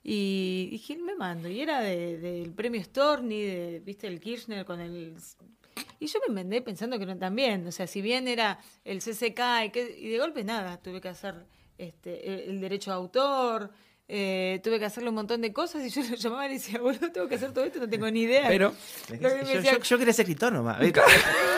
Y 0.04 0.68
dije, 0.72 0.98
me 0.98 1.16
mando. 1.16 1.48
Y 1.48 1.62
era 1.62 1.82
de- 1.82 2.18
del 2.18 2.52
premio 2.54 2.84
Storni, 2.84 3.42
de, 3.42 3.80
viste, 3.86 4.08
el 4.08 4.20
Kirchner 4.20 4.66
con 4.66 4.80
el... 4.80 5.16
Y 6.00 6.08
yo 6.08 6.20
me 6.28 6.34
mandé 6.34 6.62
pensando 6.62 6.98
que 6.98 7.06
no 7.06 7.18
también. 7.18 7.66
O 7.68 7.72
sea, 7.72 7.86
si 7.88 8.02
bien 8.02 8.28
era 8.28 8.60
el 8.84 9.00
CCK 9.00 9.40
y, 9.66 9.70
que, 9.70 9.96
y 10.00 10.10
de 10.10 10.18
golpe 10.18 10.44
nada, 10.44 10.78
tuve 10.82 11.00
que 11.00 11.10
hacer 11.10 11.46
este, 11.78 12.34
el, 12.34 12.40
el 12.56 12.62
derecho 12.62 12.90
de 12.92 12.96
autor, 12.98 13.72
eh, 14.08 14.60
tuve 14.64 14.78
que 14.80 14.86
hacerle 14.86 15.10
un 15.10 15.16
montón 15.16 15.40
de 15.42 15.54
cosas 15.54 15.84
y 15.86 15.90
yo 15.90 16.02
lo 16.10 16.16
llamaba 16.16 16.46
y 16.46 16.50
le 16.50 16.54
decía, 16.56 16.80
boludo, 16.80 17.12
tengo 17.12 17.28
que 17.30 17.36
hacer 17.36 17.54
todo 17.54 17.64
esto, 17.64 17.80
no 17.80 17.88
tengo 17.90 18.10
ni 18.12 18.22
idea. 18.22 18.48
Pero, 18.48 18.74
Yo, 19.10 19.30
decía- 19.30 19.62
yo- 19.78 19.80
yo 19.80 19.98
quería 19.98 20.14
ser 20.14 20.24
escritor 20.24 20.52
nomás. 20.54 20.80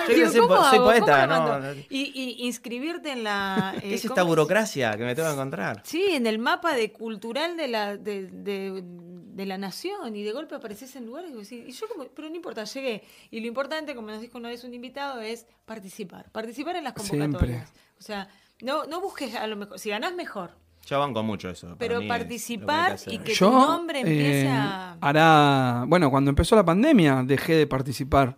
Yo 0.03 0.07
quería 0.07 0.29
ser 0.29 0.41
¿cómo 0.41 0.55
po- 0.57 0.63
soy 0.69 0.79
poeta, 0.79 1.27
¿Cómo 1.29 1.59
¿no? 1.59 1.71
Y, 1.89 2.11
y 2.13 2.45
inscribirte 2.45 3.09
en 3.11 3.23
la... 3.23 3.73
¿Qué 3.79 3.87
eh, 3.91 3.93
es 3.95 4.01
¿cómo 4.01 4.13
esta 4.13 4.23
burocracia 4.23 4.97
que 4.97 5.03
me 5.05 5.15
tengo 5.15 5.29
que 5.29 5.33
encontrar? 5.35 5.81
Sí, 5.85 6.03
en 6.11 6.27
el 6.27 6.39
mapa 6.39 6.73
de 6.75 6.91
cultural 6.91 7.55
de 7.55 7.67
la, 7.69 7.95
de, 7.97 8.27
de- 8.27 8.83
de 8.83 9.45
la 9.47 9.57
nación 9.57 10.15
y 10.15 10.21
de 10.23 10.31
golpe 10.31 10.53
apareces 10.55 10.95
en 10.95 11.05
lugares 11.07 11.31
y, 11.31 11.33
vos 11.33 11.49
decís, 11.49 11.65
y 11.67 11.71
yo 11.71 11.87
como, 11.87 12.03
pero 12.09 12.29
no 12.29 12.35
importa, 12.35 12.65
llegué. 12.65 13.01
Y 13.31 13.39
lo 13.39 13.47
importante, 13.47 13.95
como 13.95 14.09
nos 14.09 14.21
dijo 14.21 14.37
una 14.37 14.49
vez 14.49 14.63
un 14.63 14.73
invitado, 14.75 15.21
es 15.21 15.47
participar, 15.65 16.29
participar 16.31 16.75
en 16.75 16.83
las 16.83 16.93
convocatorias. 16.93 17.69
Siempre. 17.69 17.81
O 17.97 18.01
sea, 18.03 18.27
no, 18.61 18.85
no 18.85 19.01
busques 19.01 19.33
a 19.35 19.47
lo 19.47 19.55
mejor, 19.55 19.79
si 19.79 19.89
ganás 19.89 20.13
mejor, 20.13 20.51
Yo 20.85 20.99
banco 20.99 21.23
mucho 21.23 21.49
eso. 21.49 21.75
pero 21.79 21.95
es 21.95 22.01
que 22.01 22.07
participar 22.07 22.97
y 23.07 23.17
que 23.19 23.33
yo 23.33 23.49
tu 23.49 23.55
nombre 23.55 23.99
empiece 24.01 24.45
eh, 24.45 24.49
a... 24.49 24.97
hará, 24.99 25.85
bueno, 25.87 26.09
cuando 26.11 26.29
empezó 26.29 26.55
la 26.55 26.65
pandemia 26.65 27.23
dejé 27.25 27.55
de 27.55 27.67
participar. 27.67 28.37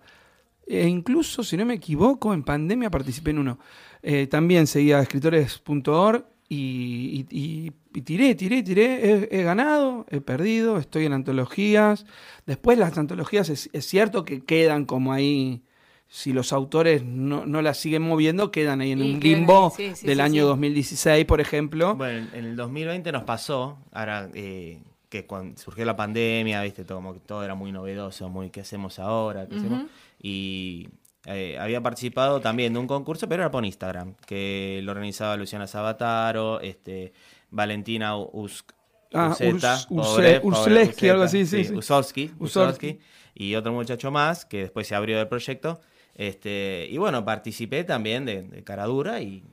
E 0.67 0.87
incluso, 0.87 1.43
si 1.43 1.57
no 1.57 1.65
me 1.65 1.75
equivoco, 1.75 2.33
en 2.33 2.43
pandemia 2.43 2.89
participé 2.89 3.31
en 3.31 3.39
uno. 3.39 3.59
Eh, 4.01 4.27
también 4.27 4.67
seguía 4.67 4.99
escritores.org 4.99 6.25
y, 6.47 7.25
y- 7.29 7.37
y- 7.39 7.71
y 7.93 8.01
tiré, 8.01 8.35
tiré, 8.35 8.61
tiré. 8.63 9.09
He, 9.31 9.39
he 9.39 9.43
ganado, 9.43 10.05
he 10.09 10.21
perdido, 10.21 10.77
estoy 10.77 11.05
en 11.05 11.13
antologías. 11.13 12.05
Después 12.45 12.77
las 12.77 12.97
antologías 12.97 13.49
es, 13.49 13.69
es 13.73 13.85
cierto 13.85 14.23
que 14.25 14.41
quedan 14.43 14.85
como 14.85 15.13
ahí, 15.13 15.63
si 16.07 16.31
los 16.33 16.53
autores 16.53 17.03
no, 17.03 17.45
no 17.45 17.61
las 17.61 17.77
siguen 17.77 18.01
moviendo, 18.03 18.51
quedan 18.51 18.81
ahí 18.81 18.91
en 18.91 18.99
Y 19.03 19.13
un 19.15 19.19
limbo 19.19 19.73
ahí, 19.77 19.89
sí, 19.91 19.95
sí, 19.95 20.07
del 20.07 20.17
sí, 20.17 20.21
año 20.21 20.43
sí. 20.43 20.47
2016, 20.47 21.25
por 21.25 21.41
ejemplo. 21.41 21.95
Bueno, 21.95 22.27
en 22.33 22.45
el 22.45 22.55
2020 22.55 23.11
nos 23.11 23.23
pasó, 23.23 23.77
ahora 23.91 24.29
eh, 24.33 24.79
que 25.09 25.25
cuando 25.25 25.59
surgió 25.59 25.83
la 25.85 25.95
pandemia, 25.95 26.61
viste, 26.61 26.85
todo, 26.85 26.99
como 26.99 27.13
que 27.13 27.19
todo 27.19 27.43
era 27.43 27.55
muy 27.55 27.71
novedoso, 27.71 28.29
muy 28.29 28.49
qué 28.49 28.61
hacemos 28.61 28.99
ahora, 28.99 29.47
¿Qué 29.47 29.55
hacemos? 29.57 29.83
y 30.21 30.87
eh, 31.25 31.57
había 31.59 31.81
participado 31.81 32.39
también 32.39 32.71
de 32.73 32.79
un 32.79 32.87
concurso, 32.87 33.27
pero 33.27 33.43
era 33.43 33.51
por 33.51 33.65
Instagram, 33.65 34.13
que 34.27 34.79
lo 34.83 34.91
organizaba 34.91 35.35
Luciana 35.37 35.67
Sabataro, 35.67 36.61
este, 36.61 37.13
Valentina 37.49 38.15
Usk. 38.17 38.71
Ah, 39.13 39.29
Uceta, 39.31 39.75
Urs- 39.75 39.87
pobre, 39.87 40.03
Urse- 40.03 40.41
pobre 40.41 40.47
Urselesky, 40.47 41.09
algo 41.09 41.23
así, 41.23 41.45
sí, 41.45 41.67
Usolsky. 41.73 42.31
Usolsky, 42.37 42.99
y 43.33 43.55
otro 43.55 43.71
muchacho 43.71 44.11
más 44.11 44.45
que 44.45 44.59
después 44.63 44.87
se 44.87 44.95
abrió 44.95 45.17
del 45.17 45.27
proyecto. 45.27 45.79
Este, 46.15 46.87
y 46.89 46.97
bueno, 46.97 47.25
participé 47.25 47.83
también 47.83 48.25
de, 48.25 48.63
Caradura 48.63 49.21
y, 49.21 49.43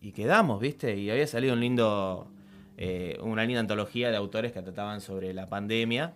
y 0.00 0.12
quedamos, 0.12 0.60
¿viste? 0.60 0.96
Y 0.96 1.10
había 1.10 1.26
salido 1.26 1.54
un 1.54 1.60
lindo, 1.60 2.30
eh, 2.76 3.18
una 3.22 3.44
linda 3.44 3.60
antología 3.60 4.10
de 4.10 4.16
autores 4.16 4.52
que 4.52 4.62
trataban 4.62 5.00
sobre 5.00 5.32
la 5.32 5.48
pandemia. 5.48 6.14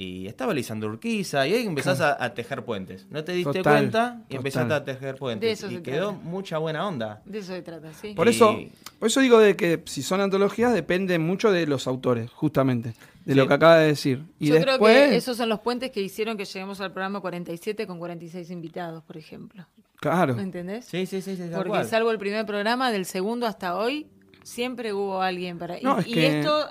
Y 0.00 0.28
estaba 0.28 0.54
Lisandro 0.54 0.88
Urquiza, 0.90 1.44
y 1.48 1.54
ahí 1.54 1.66
empezás 1.66 2.00
a, 2.00 2.22
a 2.22 2.32
tejer 2.32 2.64
puentes. 2.64 3.06
No 3.10 3.24
te 3.24 3.32
diste 3.32 3.52
Total, 3.58 3.74
cuenta 3.80 3.98
y 3.98 4.22
total. 4.22 4.36
empezaste 4.36 4.74
a 4.74 4.84
tejer 4.84 5.16
puentes. 5.16 5.40
De 5.48 5.50
eso 5.52 5.68
y 5.72 5.76
se 5.78 5.82
quedó 5.82 6.10
trata. 6.10 6.24
mucha 6.24 6.58
buena 6.58 6.86
onda. 6.86 7.20
De 7.24 7.40
eso 7.40 7.52
se 7.52 7.62
trata, 7.62 7.92
sí. 7.94 8.12
Por 8.14 8.28
Y- 8.28 8.30
eso, 8.30 8.56
por 9.00 9.08
eso 9.08 9.20
digo 9.20 9.40
de 9.40 9.56
que 9.56 9.82
si 9.86 10.02
son 10.02 10.20
antologías 10.20 10.72
depende 10.72 11.18
mucho 11.18 11.50
de 11.50 11.66
los 11.66 11.88
autores, 11.88 12.30
justamente, 12.30 12.90
de 13.24 13.32
Sí. 13.32 13.34
lo 13.34 13.48
que 13.48 13.54
acaba 13.54 13.78
de 13.78 13.88
decir. 13.88 14.22
Y 14.38 14.46
Yo 14.46 14.54
después, 14.54 14.76
creo 14.78 15.10
que 15.10 15.16
esos 15.16 15.36
son 15.36 15.48
los 15.48 15.58
puentes 15.58 15.90
que 15.90 16.00
hicieron 16.00 16.36
que 16.36 16.44
lleguemos 16.44 16.80
al 16.80 16.92
programa 16.92 17.20
47 17.20 17.88
con 17.88 17.98
46 17.98 18.50
invitados, 18.52 19.02
por 19.02 19.16
ejemplo. 19.16 19.66
claro, 19.96 20.36
¿Me 20.36 20.42
entendés? 20.42 20.84
Sí, 20.84 21.06
sí, 21.06 21.20
sí, 21.20 21.36
Porque 21.52 21.70
cual. 21.70 21.86
salvo 21.88 22.12
el 22.12 22.18
primer 22.18 22.46
programa, 22.46 22.92
del 22.92 23.04
segundo 23.04 23.48
hasta 23.48 23.74
hoy, 23.76 24.06
siempre 24.44 24.92
hubo 24.92 25.20
alguien 25.22 25.58
para... 25.58 25.80
y- 25.80 25.82
No, 25.82 25.98
es 25.98 26.06
y, 26.06 26.12
que- 26.12 26.38
esto... 26.38 26.68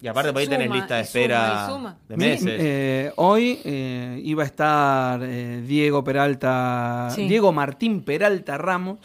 Y 0.00 0.06
aparte 0.06 0.32
por 0.32 0.40
ahí 0.40 0.46
tenés 0.46 0.66
Suma, 0.68 0.76
lista 0.76 0.96
de 0.96 1.04
suma, 1.04 1.20
espera 1.20 1.66
suma. 1.68 1.98
de 2.08 2.16
Mi- 2.16 2.24
meses. 2.24 2.56
eh, 2.60 3.12
hoy 3.16 3.58
eh, 3.64 4.20
iba 4.24 4.42
a 4.44 4.46
estar 4.46 5.20
eh, 5.24 5.62
Diego 5.66 6.04
Peralta, 6.04 7.08
Sí. 7.10 7.26
Diego 7.26 7.52
Martín 7.52 8.02
Peralta 8.02 8.56
Ramos, 8.58 8.98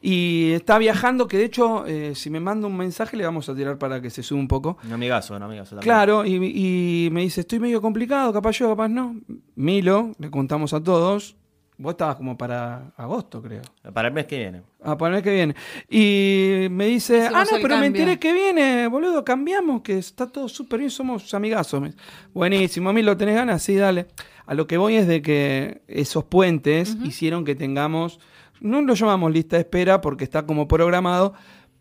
y 0.00 0.52
está 0.52 0.78
viajando, 0.78 1.28
que 1.28 1.36
de 1.38 1.44
hecho, 1.44 1.84
eh, 1.86 2.14
si 2.14 2.30
me 2.30 2.40
manda 2.40 2.66
un 2.66 2.76
mensaje 2.76 3.16
le 3.16 3.24
vamos 3.24 3.48
a 3.48 3.54
tirar 3.54 3.78
para 3.78 4.00
que 4.00 4.10
se 4.10 4.22
suba 4.22 4.40
un 4.40 4.48
poco. 4.48 4.78
Un 4.84 4.92
amigazo, 4.92 5.34
un 5.36 5.42
amigazo 5.42 5.76
también. 5.76 5.82
Claro, 5.84 6.24
y, 6.24 6.36
y 6.36 7.10
me 7.10 7.20
dice, 7.22 7.42
estoy 7.42 7.58
medio 7.60 7.82
complicado, 7.82 8.32
capaz 8.32 8.52
yo, 8.52 8.68
capaz 8.70 8.88
no. 8.88 9.16
Milo, 9.54 10.12
le 10.18 10.30
contamos 10.30 10.72
a 10.72 10.82
todos, 10.82 11.36
vos 11.78 11.92
estabas 11.92 12.16
como 12.16 12.36
para 12.36 12.92
agosto, 12.96 13.40
creo. 13.40 13.62
Para 13.94 14.08
el 14.08 14.14
mes 14.14 14.26
que 14.26 14.38
viene. 14.38 14.62
A 14.82 14.98
para 14.98 15.10
el 15.10 15.14
mes 15.14 15.22
que 15.22 15.32
viene. 15.32 15.54
Y 15.88 16.68
me 16.70 16.86
dice, 16.86 17.18
Hicimos 17.18 17.34
ah, 17.34 17.44
no, 17.44 17.58
pero 17.62 17.76
me 17.76 17.82
cambio. 17.82 17.86
enteré 17.86 18.18
que 18.18 18.32
viene, 18.32 18.86
boludo, 18.88 19.24
cambiamos, 19.24 19.82
que 19.82 19.96
está 19.96 20.26
todo 20.26 20.48
súper 20.48 20.80
bien, 20.80 20.90
somos 20.90 21.32
amigazos. 21.34 21.80
Me 21.80 21.92
Buenísimo, 22.34 22.90
a 22.90 22.92
mí 22.92 23.02
lo 23.02 23.16
tenés 23.16 23.36
ganas, 23.36 23.62
sí, 23.62 23.76
dale. 23.76 24.08
A 24.44 24.54
lo 24.54 24.66
que 24.66 24.76
voy 24.76 24.96
es 24.96 25.06
de 25.06 25.22
que 25.22 25.82
esos 25.86 26.24
puentes 26.24 26.96
hicieron 27.04 27.44
que 27.44 27.54
tengamos, 27.54 28.18
no 28.60 28.82
lo 28.82 28.94
llamamos 28.94 29.32
lista 29.32 29.56
de 29.56 29.60
espera 29.60 30.00
porque 30.00 30.24
está 30.24 30.46
como 30.46 30.66
programado, 30.66 31.34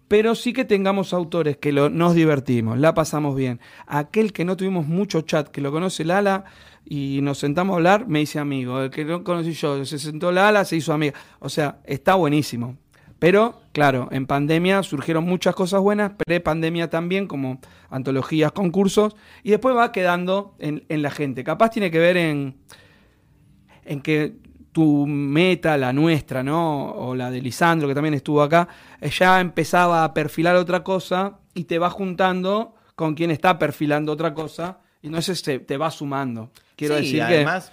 pero 0.08 0.36
sí 0.36 0.54
que 0.54 0.66
tengamos 0.66 1.14
autores 1.14 1.58
que 1.58 1.72
lo, 1.72 1.90
nos 1.90 2.14
divertimos, 2.14 2.78
la 2.78 2.94
pasamos 2.94 3.36
bien. 3.36 3.60
Aquel 3.88 4.32
que 4.32 4.46
no 4.46 4.58
tuvimos 4.58 4.86
mucho 4.86 5.22
chat, 5.22 5.48
que 5.48 5.62
lo 5.62 5.72
conoce 5.72 6.06
Lala 6.06 6.46
y 6.90 7.20
nos 7.22 7.40
sentamos 7.40 7.74
a 7.74 7.78
hablar, 7.78 8.08
me 8.08 8.20
dice 8.20 8.40
amigo. 8.40 8.82
El 8.82 8.90
que 8.90 9.04
no 9.04 9.24
conocí 9.24 9.52
yo, 9.52 9.84
se 9.86 10.00
sentó 10.00 10.32
Lala, 10.32 10.64
se 10.64 10.78
hizo 10.78 10.94
amiga. 10.94 11.14
O 11.40 11.50
sea, 11.50 11.80
está 11.84 12.16
buenísimo. 12.16 12.78
Pero, 13.20 13.62
claro, 13.74 14.08
en 14.12 14.28
pandemia 14.28 14.84
surgieron 14.84 15.26
muchas 15.26 15.56
cosas 15.56 15.82
buenas, 15.82 16.12
pre-pandemia 16.26 16.90
también, 16.90 17.28
como 17.28 17.60
antologías, 17.90 18.52
concursos, 18.52 19.16
y 19.44 19.50
después 19.50 19.76
va 19.76 19.92
quedando 19.92 20.56
en, 20.60 20.86
en 20.88 21.02
la 21.02 21.10
gente. 21.10 21.44
Capaz 21.44 21.72
tiene 21.72 21.90
que 21.90 22.00
ver 22.00 22.16
en, 22.16 22.58
en 23.84 24.02
que 24.02 24.36
tu 24.72 25.08
meta, 25.08 25.76
la 25.76 25.92
nuestra, 25.92 26.44
¿no? 26.44 26.92
O 26.92 27.16
la 27.16 27.32
de 27.32 27.42
Lisandro, 27.42 27.88
que 27.88 27.96
también 27.96 28.14
estuvo 28.14 28.44
acá, 28.44 28.68
eh, 29.02 29.10
ya 29.10 29.42
empezaba 29.42 30.04
a 30.04 30.14
perfilar 30.14 30.56
otra 30.56 30.84
cosa 30.84 31.40
y 31.56 31.64
te 31.64 31.80
va 31.80 31.90
juntando 31.90 32.76
con 32.94 33.16
quien 33.16 33.32
está 33.32 33.58
perfilando 33.58 34.12
otra 34.12 34.36
cosa, 34.36 34.80
y 35.02 35.08
entonces 35.08 35.42
te, 35.42 35.60
te 35.60 35.78
va 35.78 35.92
sumando. 35.92 36.52
Quiero 36.76 36.96
Sí, 36.98 37.02
decir 37.04 37.18
que... 37.20 37.24
además, 37.24 37.72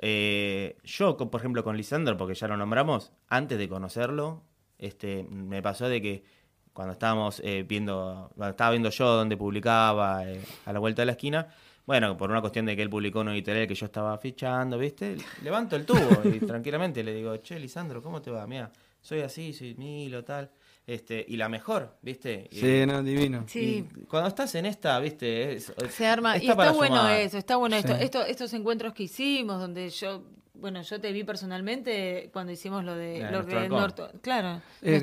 eh, 0.00 0.76
yo, 0.84 1.16
por 1.16 1.40
ejemplo, 1.40 1.64
con 1.64 1.76
Lisandro, 1.76 2.16
porque 2.16 2.34
ya 2.34 2.48
lo 2.48 2.56
nombramos, 2.56 3.12
antes 3.28 3.58
de 3.58 3.68
conocerlo, 3.68 4.42
este, 4.78 5.24
me 5.24 5.60
pasó 5.62 5.88
de 5.88 6.00
que 6.00 6.24
cuando 6.72 6.92
estábamos 6.92 7.40
eh, 7.44 7.64
viendo, 7.66 8.30
cuando 8.36 8.50
estaba 8.50 8.70
viendo 8.70 8.90
yo 8.90 9.06
donde 9.14 9.36
publicaba 9.36 10.24
eh, 10.30 10.40
a 10.66 10.72
la 10.72 10.78
vuelta 10.78 11.02
de 11.02 11.06
la 11.06 11.12
esquina, 11.12 11.48
bueno, 11.84 12.16
por 12.16 12.30
una 12.30 12.40
cuestión 12.40 12.66
de 12.66 12.76
que 12.76 12.82
él 12.82 12.90
publicó 12.90 13.20
un 13.20 13.30
editorial 13.30 13.66
que 13.66 13.74
yo 13.74 13.86
estaba 13.86 14.16
fichando, 14.18 14.78
¿viste? 14.78 15.16
Levanto 15.42 15.74
el 15.74 15.84
tubo 15.86 16.22
y 16.24 16.38
tranquilamente 16.40 17.02
le 17.02 17.14
digo, 17.14 17.36
che, 17.38 17.58
Lisandro, 17.58 18.02
¿cómo 18.02 18.20
te 18.22 18.30
va? 18.30 18.46
Mira, 18.46 18.70
soy 19.00 19.22
así, 19.22 19.52
soy 19.52 19.74
Milo, 19.74 20.22
tal. 20.22 20.50
Este, 20.88 21.22
y 21.28 21.36
la 21.36 21.50
mejor, 21.50 21.98
¿viste? 22.00 22.48
Y- 22.50 22.56
Sí, 22.60 22.86
no, 22.86 23.02
divino. 23.02 23.44
Sí. 23.46 23.86
y 23.94 24.04
cuando 24.06 24.26
estás 24.28 24.54
en 24.54 24.64
esta, 24.64 24.98
¿viste? 25.00 25.52
Es- 25.52 25.70
Se 25.90 26.06
arma, 26.06 26.36
y 26.38 26.40
está 26.40 26.56
para 26.56 26.70
está 26.70 26.78
bueno 26.78 26.96
sumar. 26.96 27.20
eso, 27.20 27.36
está 27.36 27.56
bueno 27.56 27.76
esto, 27.76 27.94
Sí. 27.94 28.04
esto, 28.04 28.24
estos 28.24 28.54
encuentros 28.54 28.94
que 28.94 29.02
hicimos, 29.02 29.60
donde 29.60 29.90
yo, 29.90 30.22
bueno, 30.54 30.80
yo 30.80 30.98
te 30.98 31.12
vi 31.12 31.24
personalmente 31.24 32.30
cuando 32.32 32.52
hicimos 32.52 32.84
lo 32.84 32.94
de, 32.96 33.20
lo. 33.30 33.42
Norto- 33.68 34.10
claro, 34.22 34.62
Eh, 34.80 34.98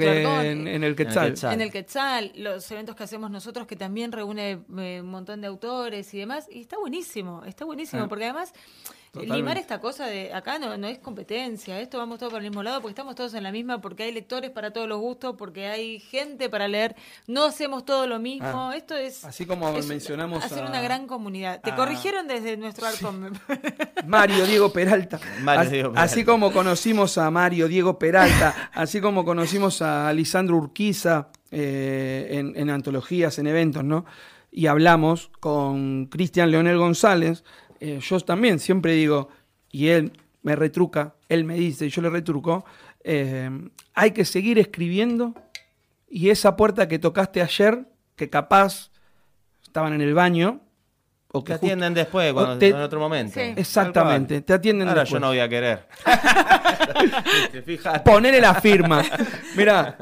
en, 0.52 0.68
en 0.68 0.84
el 0.84 0.96
Quetzal. 0.96 1.30
Quetzal. 1.30 1.54
en 1.54 1.62
el 1.62 1.72
Quetzal, 1.72 2.32
los 2.36 2.70
eventos 2.72 2.96
que 2.96 3.04
hacemos 3.04 3.30
nosotros 3.30 3.68
que 3.68 3.76
también 3.76 4.12
reúne 4.12 4.64
eh, 4.80 5.02
un 5.02 5.10
montón 5.12 5.40
de 5.42 5.48
autores 5.48 6.12
y 6.16 6.18
demás, 6.18 6.48
y 6.52 6.62
está 6.62 6.80
buenísimo, 6.80 7.44
está 7.46 7.64
buenísimo, 7.64 8.06
Ah. 8.06 8.08
porque 8.10 8.24
además 8.26 8.54
Totalmente. 9.16 9.38
limar 9.38 9.58
esta 9.58 9.80
cosa 9.80 10.06
de 10.06 10.34
acá 10.34 10.60
no, 10.60 10.78
no 10.78 10.88
es 10.88 11.00
competencia, 11.00 11.80
esto 11.80 11.98
vamos 11.98 12.20
todos 12.20 12.32
por 12.32 12.42
el 12.44 12.48
mismo 12.50 12.64
lado, 12.64 12.82
porque 12.82 12.92
estamos 12.92 13.16
todos 13.16 13.34
en 13.34 13.44
la 13.44 13.52
misma, 13.52 13.82
porque 13.82 14.04
hay 14.04 14.12
lectores 14.12 14.52
para 14.52 14.72
todos 14.72 14.88
los 14.88 15.00
gustos, 15.00 15.36
porque 15.38 15.68
hay 15.68 16.00
gente 16.00 16.50
para 16.50 16.68
leer, 16.68 16.96
no 17.28 17.46
hacemos 17.46 17.86
todo 17.86 18.08
lo 18.08 18.20
mismo, 18.20 18.70
Ah. 18.72 18.76
esto 18.76 18.96
es... 18.96 19.26
Así 19.26 19.46
como 19.46 19.70
es 19.70 19.86
mencionamos 19.88 20.44
hacer 20.44 20.64
a- 20.64 20.68
una 20.68 20.82
gran 20.82 21.08
comunidad. 21.08 21.62
Te 21.62 21.72
a- 21.72 21.76
corrigieron 21.76 22.28
desde 22.28 22.58
nuestro 22.58 22.86
parece. 22.86 23.06
Mario 24.08 24.46
Diego 24.46 24.72
Peralta. 24.72 25.20
Mario 25.42 25.62
As- 25.62 25.72
Diego 25.72 25.90
Peralta. 25.92 26.02
Así 26.12 26.24
como 26.26 26.52
conocimos 26.52 27.18
a 27.18 27.32
Mario 27.32 27.68
Diego 27.68 27.98
Peralta, 28.00 28.70
así 28.74 29.02
como 29.02 29.26
conocimos 29.26 29.82
a 29.82 30.12
Lisandro 30.14 30.58
Urquiza 30.58 31.30
eh, 31.52 32.28
en, 32.32 32.54
en 32.56 32.70
antologías, 32.70 33.40
en 33.40 33.48
eventos, 33.48 33.84
¿no? 33.84 34.06
Y 34.52 34.68
hablamos 34.68 35.32
con 35.40 36.06
Cristian 36.06 36.50
Leonel 36.52 36.78
González. 36.78 37.44
Eh, 37.80 38.00
yo 38.02 38.20
también 38.22 38.60
siempre 38.60 38.94
digo, 38.94 39.30
y 39.72 39.88
él 39.88 40.14
me 40.42 40.56
retruca, 40.56 41.16
él 41.30 41.44
me 41.44 41.56
dice, 41.56 41.88
y 41.88 41.90
yo 41.90 42.02
le 42.02 42.10
retruco, 42.10 42.66
eh, 43.04 43.50
hay 43.94 44.12
que 44.12 44.26
seguir 44.26 44.60
escribiendo 44.60 45.34
y 46.10 46.30
esa 46.30 46.56
puerta 46.56 46.88
que 46.88 47.00
tocaste 47.00 47.42
ayer, 47.42 47.88
que 48.16 48.30
capaz 48.30 48.92
estaban 49.64 49.94
en 49.94 50.02
el 50.02 50.14
baño, 50.14 50.62
o 51.36 51.44
que 51.44 51.54
Te 51.54 51.60
justo- 51.60 51.66
atienden 51.68 51.94
después, 51.94 52.34
cuando, 52.34 52.58
te- 52.58 52.70
en 52.70 52.76
otro 52.78 53.00
momento. 53.00 53.34
Sí. 53.40 53.54
Exactamente, 53.56 54.42
te 54.42 54.54
atienden 54.54 54.88
Ahora 54.88 55.02
después. 55.02 55.14
yo 55.14 55.20
no 55.20 55.28
voy 55.28 55.40
a 55.40 55.50
querer. 55.50 55.86
Ponele 58.04 58.40
la 58.42 58.56
firma. 58.56 59.04
Mira, 59.56 59.98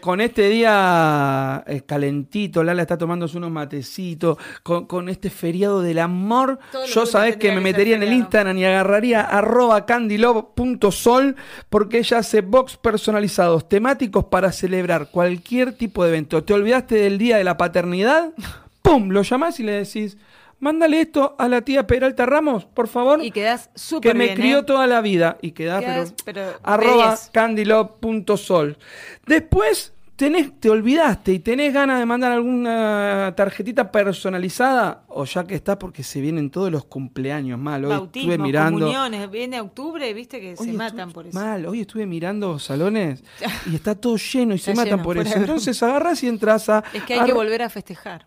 con 0.00 0.20
este 0.20 0.48
día 0.48 1.62
eh, 1.66 1.82
calentito, 1.86 2.62
Lala 2.62 2.82
está 2.82 2.96
tomándose 2.98 3.36
unos 3.36 3.50
matecitos, 3.50 4.38
con, 4.62 4.86
con 4.86 5.08
este 5.08 5.30
feriado 5.30 5.82
del 5.82 5.98
amor, 5.98 6.58
yo 6.92 7.06
sabés 7.06 7.36
que 7.36 7.52
me 7.52 7.60
metería 7.60 7.96
en 7.96 8.02
el. 8.02 8.16
Instagram 8.16 8.56
y 8.56 8.64
agarraría 8.64 9.20
arroba 9.20 9.84
candylove.sol 9.84 11.36
porque 11.68 11.98
ella 11.98 12.18
hace 12.18 12.40
box 12.40 12.76
personalizados 12.78 13.68
temáticos 13.68 14.24
para 14.26 14.52
celebrar 14.52 15.08
cualquier 15.10 15.72
tipo 15.72 16.02
de 16.02 16.10
evento. 16.10 16.42
¿Te 16.44 16.54
olvidaste 16.54 16.94
del 16.94 17.18
día 17.18 17.36
de 17.36 17.44
la 17.44 17.56
paternidad? 17.58 18.30
¡Pum! 18.82 19.10
Lo 19.10 19.22
llamás 19.22 19.60
y 19.60 19.64
le 19.64 19.72
decís, 19.72 20.16
mándale 20.60 21.00
esto 21.00 21.36
a 21.38 21.48
la 21.48 21.60
tía 21.62 21.86
Peralta 21.86 22.26
Ramos, 22.26 22.64
por 22.64 22.88
favor. 22.88 23.22
Y 23.24 23.30
quedás 23.30 23.70
súper 23.74 24.12
que 24.12 24.18
me 24.18 24.24
bien, 24.26 24.36
crió 24.36 24.58
¿eh? 24.60 24.62
toda 24.64 24.86
la 24.86 25.00
vida 25.00 25.38
y 25.42 25.52
quedás, 25.52 25.80
Quedás, 25.84 26.14
pero, 26.24 26.42
pero 26.42 26.50
de 26.52 26.56
arroba 26.62 27.08
10. 27.10 27.30
candylove.sol. 27.32 28.78
Después 29.26 29.92
tenés, 30.16 30.58
te 30.58 30.70
olvidaste 30.70 31.32
y 31.32 31.38
tenés 31.40 31.74
ganas 31.74 31.98
de 31.98 32.06
mandar 32.06 32.32
alguna 32.32 33.34
tarjetita 33.36 33.92
personalizada, 33.92 35.04
o 35.08 35.24
ya 35.26 35.44
que 35.44 35.54
está 35.54 35.78
porque 35.78 36.02
se 36.02 36.20
vienen 36.22 36.50
todos 36.50 36.72
los 36.72 36.86
cumpleaños 36.86 37.58
mal. 37.58 37.84
Hoy 37.84 37.90
Bautismo, 37.90 38.32
estuve 38.32 38.46
mirando. 38.46 38.78
comuniones, 38.80 39.30
viene 39.30 39.60
octubre, 39.60 40.12
viste 40.14 40.40
que 40.40 40.50
Hoy 40.52 40.56
se 40.56 40.62
estuve- 40.62 40.78
matan 40.78 41.12
por 41.12 41.26
eso. 41.26 41.38
Mal, 41.38 41.66
hoy 41.66 41.82
estuve 41.82 42.06
mirando 42.06 42.58
salones 42.58 43.22
y 43.70 43.74
está 43.74 43.94
todo 43.94 44.16
lleno 44.16 44.54
y 44.54 44.58
se 44.58 44.72
matan 44.74 44.92
lleno, 44.92 45.02
por 45.02 45.18
eso. 45.18 45.36
Entonces 45.36 45.82
agarras 45.82 46.22
y 46.22 46.28
entras 46.28 46.68
a. 46.70 46.82
Es 46.94 47.02
que 47.04 47.14
hay 47.14 47.26
que 47.26 47.32
volver 47.34 47.62
a 47.62 47.68
festejar. 47.68 48.26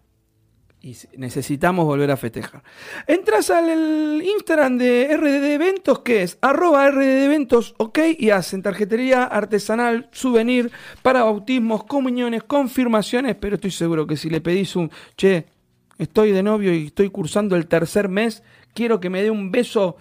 Y 0.82 0.96
necesitamos 1.18 1.86
volver 1.86 2.10
a 2.12 2.18
festejar. 2.18 2.64
Entras 3.06 3.50
al 3.50 4.22
Instagram 4.24 4.78
de 4.78 5.10
RDD 5.18 5.52
Eventos, 5.52 6.00
que 6.00 6.24
es 6.24 6.38
arroba 6.42 6.90
RDD 6.90 7.26
Eventos, 7.26 7.76
ok, 7.78 8.00
y 8.18 8.30
hacen 8.30 8.62
tarjetería 8.62 9.24
artesanal, 9.26 10.08
souvenir 10.12 10.72
para 11.02 11.24
bautismos, 11.24 11.84
comuniones, 11.84 12.44
confirmaciones, 12.44 13.36
pero 13.36 13.56
estoy 13.56 13.72
seguro 13.72 14.08
que 14.08 14.16
si 14.16 14.30
le 14.30 14.40
pedís 14.40 14.76
un, 14.76 14.90
che, 15.18 15.48
estoy 15.98 16.32
de 16.32 16.44
novio 16.44 16.74
y 16.74 16.88
estoy 16.88 17.10
cursando 17.10 17.58
el 17.58 17.68
tercer 17.68 18.08
mes, 18.08 18.42
quiero 18.74 19.02
que 19.02 19.10
me 19.10 19.22
dé 19.22 19.30
un 19.30 19.52
beso 19.52 19.98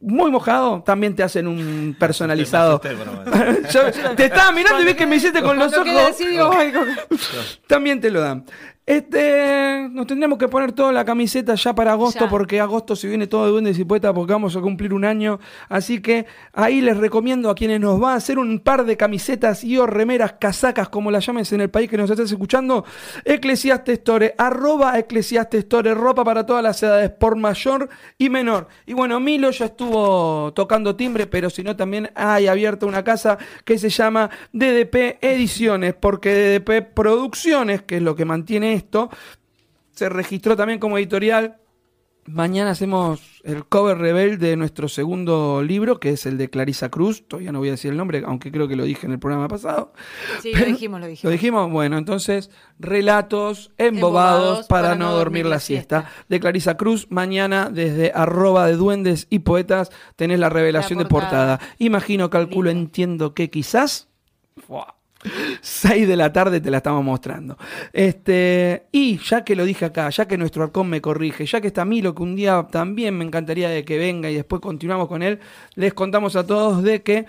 muy 0.00 0.30
mojado, 0.30 0.82
también 0.82 1.14
te 1.14 1.22
hacen 1.22 1.46
un 1.46 1.94
personalizado. 2.00 2.80
Yo 3.70 4.14
te 4.16 4.24
estaba 4.24 4.50
mirando 4.52 4.82
y 4.82 4.86
vi 4.86 4.94
que 4.94 5.06
me 5.06 5.16
hiciste 5.16 5.42
con 5.42 5.58
los 5.58 5.72
ojos. 5.74 6.18
digo, 6.18 6.50
También 7.66 8.00
te 8.00 8.10
lo 8.10 8.20
dan. 8.20 8.44
Este, 8.90 9.88
nos 9.92 10.04
tendremos 10.08 10.36
que 10.36 10.48
poner 10.48 10.72
toda 10.72 10.90
la 10.90 11.04
camiseta 11.04 11.54
ya 11.54 11.72
para 11.76 11.92
agosto, 11.92 12.24
Ya. 12.24 12.28
porque 12.28 12.58
agosto 12.58 12.96
se 12.96 13.06
viene 13.06 13.28
todo 13.28 13.44
de 13.44 13.52
duendes 13.52 13.78
y 13.78 13.84
poetas 13.84 14.12
porque 14.12 14.32
vamos 14.32 14.56
a 14.56 14.60
cumplir 14.60 14.92
un 14.92 15.04
año. 15.04 15.38
Así 15.68 16.02
que 16.02 16.26
ahí 16.52 16.80
les 16.80 16.96
recomiendo 16.96 17.50
a 17.50 17.54
quienes 17.54 17.78
nos 17.78 18.02
va 18.02 18.14
a 18.14 18.16
hacer 18.16 18.40
un 18.40 18.58
par 18.58 18.84
de 18.84 18.96
camisetas 18.96 19.62
y 19.62 19.78
o 19.78 19.86
remeras, 19.86 20.32
casacas, 20.40 20.88
como 20.88 21.12
las 21.12 21.24
llames 21.24 21.52
en 21.52 21.60
el 21.60 21.70
país 21.70 21.88
que 21.88 21.96
nos 21.96 22.10
estás 22.10 22.32
escuchando. 22.32 22.84
Eclesiastes 23.24 23.98
Store, 23.98 24.34
arroba 24.36 24.98
Eclesiastes 24.98 25.60
Store, 25.60 25.94
ropa 25.94 26.24
para 26.24 26.44
todas 26.44 26.64
las 26.64 26.82
edades, 26.82 27.10
por 27.10 27.36
mayor 27.36 27.88
y 28.18 28.28
menor. 28.28 28.66
Y 28.86 28.94
bueno, 28.94 29.20
Milo 29.20 29.52
ya 29.52 29.66
estuvo 29.66 30.52
tocando 30.52 30.96
timbre, 30.96 31.28
pero 31.28 31.48
si 31.48 31.62
no 31.62 31.76
también 31.76 32.10
hay 32.16 32.48
abierta 32.48 32.86
una 32.86 33.04
casa 33.04 33.38
que 33.64 33.78
se 33.78 33.88
llama 33.88 34.30
DDP 34.52 35.18
Ediciones, 35.20 35.94
porque 35.94 36.58
DDP 36.58 36.92
Producciones, 36.92 37.82
que 37.82 37.98
es 37.98 38.02
lo 38.02 38.16
que 38.16 38.24
mantiene 38.24 38.79
esto, 38.80 39.10
se 39.92 40.08
registró 40.08 40.56
también 40.56 40.78
como 40.78 40.98
editorial. 40.98 41.58
Mañana 42.26 42.70
hacemos 42.70 43.40
el 43.44 43.66
cover 43.66 43.98
rebel 43.98 44.38
de 44.38 44.54
nuestro 44.56 44.88
segundo 44.88 45.62
libro, 45.62 45.98
que 45.98 46.10
es 46.10 46.26
el 46.26 46.38
de 46.38 46.48
Clarisa 46.48 46.90
Cruz. 46.90 47.26
Todavía 47.26 47.50
no 47.50 47.58
voy 47.58 47.68
a 47.68 47.72
decir 47.72 47.90
el 47.90 47.96
nombre, 47.96 48.22
aunque 48.24 48.52
creo 48.52 48.68
que 48.68 48.76
lo 48.76 48.84
dije 48.84 49.06
en 49.06 49.12
el 49.12 49.18
programa 49.18 49.48
pasado. 49.48 49.92
Sí, 50.40 50.52
lo 50.54 50.64
dijimos, 50.66 51.00
lo 51.00 51.06
dijimos. 51.06 51.24
¿Lo 51.24 51.30
dijimos? 51.30 51.70
Bueno, 51.70 51.98
entonces, 51.98 52.50
relatos 52.78 53.72
embobados, 53.78 54.42
Embobados 54.58 54.66
para, 54.68 54.94
no 54.94 55.12
dormir 55.12 55.46
la 55.46 55.60
siesta. 55.60 56.10
De 56.28 56.38
Clarisa 56.40 56.76
Cruz. 56.76 57.06
Mañana, 57.10 57.70
desde 57.70 58.12
arroba 58.14 58.66
de 58.66 58.76
duendes 58.76 59.26
y 59.30 59.40
poetas, 59.40 59.90
tenés 60.16 60.38
la 60.38 60.50
revelación 60.50 60.98
La 60.98 61.04
de 61.04 61.08
portada. 61.10 61.60
Imagino, 61.78 62.30
calculo, 62.30 62.70
Lindo. 62.70 62.84
entiendo 62.84 63.34
que 63.34 63.50
quizás... 63.50 64.08
¡fua! 64.66 64.99
6 65.60 66.08
de 66.08 66.16
la 66.16 66.32
tarde 66.32 66.60
te 66.60 66.70
la 66.70 66.78
estamos 66.78 67.04
mostrando. 67.04 67.56
Este, 67.92 68.86
y 68.92 69.18
ya 69.18 69.44
que 69.44 69.56
lo 69.56 69.64
dije 69.64 69.84
acá, 69.84 70.08
ya 70.10 70.26
que 70.26 70.38
nuestro 70.38 70.62
arcón 70.62 70.88
me 70.88 71.00
corrige, 71.00 71.46
ya 71.46 71.60
que 71.60 71.68
está 71.68 71.84
Milo, 71.84 72.14
que 72.14 72.22
un 72.22 72.36
día 72.36 72.66
también 72.70 73.16
me 73.16 73.24
encantaría 73.24 73.68
de 73.68 73.84
que 73.84 73.98
venga 73.98 74.30
y 74.30 74.34
después 74.34 74.62
continuamos 74.62 75.08
con 75.08 75.22
él, 75.22 75.40
les 75.74 75.94
contamos 75.94 76.36
a 76.36 76.46
todos 76.46 76.82
de 76.82 77.02
que 77.02 77.26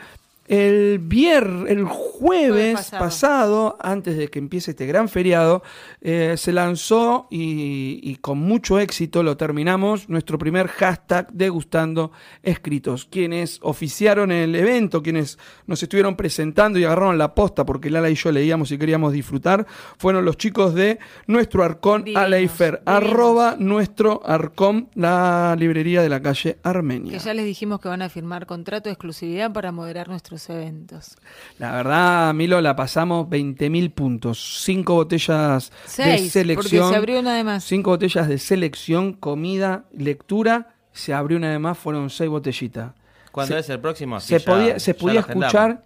el 0.51 0.99
viernes, 0.99 1.71
el 1.71 1.85
jueves 1.85 2.73
pasado. 2.73 2.99
pasado. 2.99 3.77
antes 3.79 4.17
de 4.17 4.27
que 4.27 4.37
empiece 4.37 4.71
este 4.71 4.85
gran 4.85 5.07
feriado, 5.07 5.63
eh, 6.01 6.35
se 6.35 6.51
lanzó 6.51 7.27
y, 7.31 8.01
y 8.03 8.17
con 8.17 8.39
mucho 8.39 8.77
éxito 8.77 9.23
lo 9.23 9.37
terminamos, 9.37 10.09
nuestro 10.09 10.37
primer 10.37 10.67
hashtag 10.67 11.31
degustando 11.31 12.11
escritos. 12.43 13.05
Quienes 13.05 13.59
oficiaron 13.61 14.29
el 14.33 14.53
evento, 14.53 15.01
quienes 15.01 15.39
nos 15.67 15.81
estuvieron 15.83 16.17
presentando 16.17 16.77
y 16.77 16.83
agarraron 16.83 17.17
la 17.17 17.33
posta 17.33 17.65
porque 17.65 17.89
Lala 17.89 18.09
y 18.09 18.15
yo 18.15 18.29
leíamos 18.29 18.73
y 18.73 18.77
queríamos 18.77 19.13
disfrutar, 19.13 19.65
fueron 19.97 20.25
los 20.25 20.35
chicos 20.35 20.73
de 20.73 20.99
nuestro 21.27 21.63
arcón 21.63 22.03
Divinos, 22.03 22.23
Aleifer, 22.23 22.81
divinos. 22.85 23.03
arroba 23.03 23.55
nuestro 23.57 24.21
arcón, 24.25 24.89
la 24.95 25.55
librería 25.57 26.01
de 26.01 26.09
la 26.09 26.21
calle 26.21 26.57
Armenia. 26.61 27.13
Que 27.13 27.19
ya 27.19 27.33
les 27.33 27.45
dijimos 27.45 27.79
que 27.79 27.87
van 27.87 28.01
a 28.01 28.09
firmar 28.09 28.45
contrato 28.45 28.89
de 28.89 28.93
exclusividad 28.93 29.53
para 29.53 29.71
moderar 29.71 30.09
nuestros 30.09 30.40
eventos. 30.49 31.15
La 31.59 31.71
verdad, 31.71 32.33
Milo, 32.33 32.59
la 32.61 32.75
pasamos 32.75 33.27
20.000 33.27 33.93
puntos. 33.93 34.61
Cinco 34.63 34.95
botellas 34.95 35.69
de 35.69 35.77
Seis, 35.87 36.31
selección. 36.31 36.81
porque 36.81 36.93
se 36.93 36.95
abrió 36.97 37.19
una 37.19 37.35
de 37.35 37.43
más. 37.43 37.63
Cinco 37.63 37.91
botellas 37.91 38.27
de 38.27 38.37
selección, 38.37 39.13
comida, 39.13 39.85
lectura. 39.91 40.75
Se 40.93 41.13
abrió 41.13 41.37
una 41.37 41.51
de 41.51 41.59
más, 41.59 41.77
fueron 41.77 42.09
seis 42.09 42.29
botellitas. 42.29 42.91
¿Cuándo 43.31 43.53
Se- 43.55 43.59
es 43.61 43.69
el 43.69 43.79
próximo? 43.79 44.17
Así 44.17 44.27
Se 44.27 44.39
ya- 44.39 44.45
podía, 44.45 44.79
se 44.79 44.91
ya 44.93 44.99
podía 44.99 45.13
lo 45.13 45.19
agendamos. 45.21 45.53
escuchar. 45.53 45.83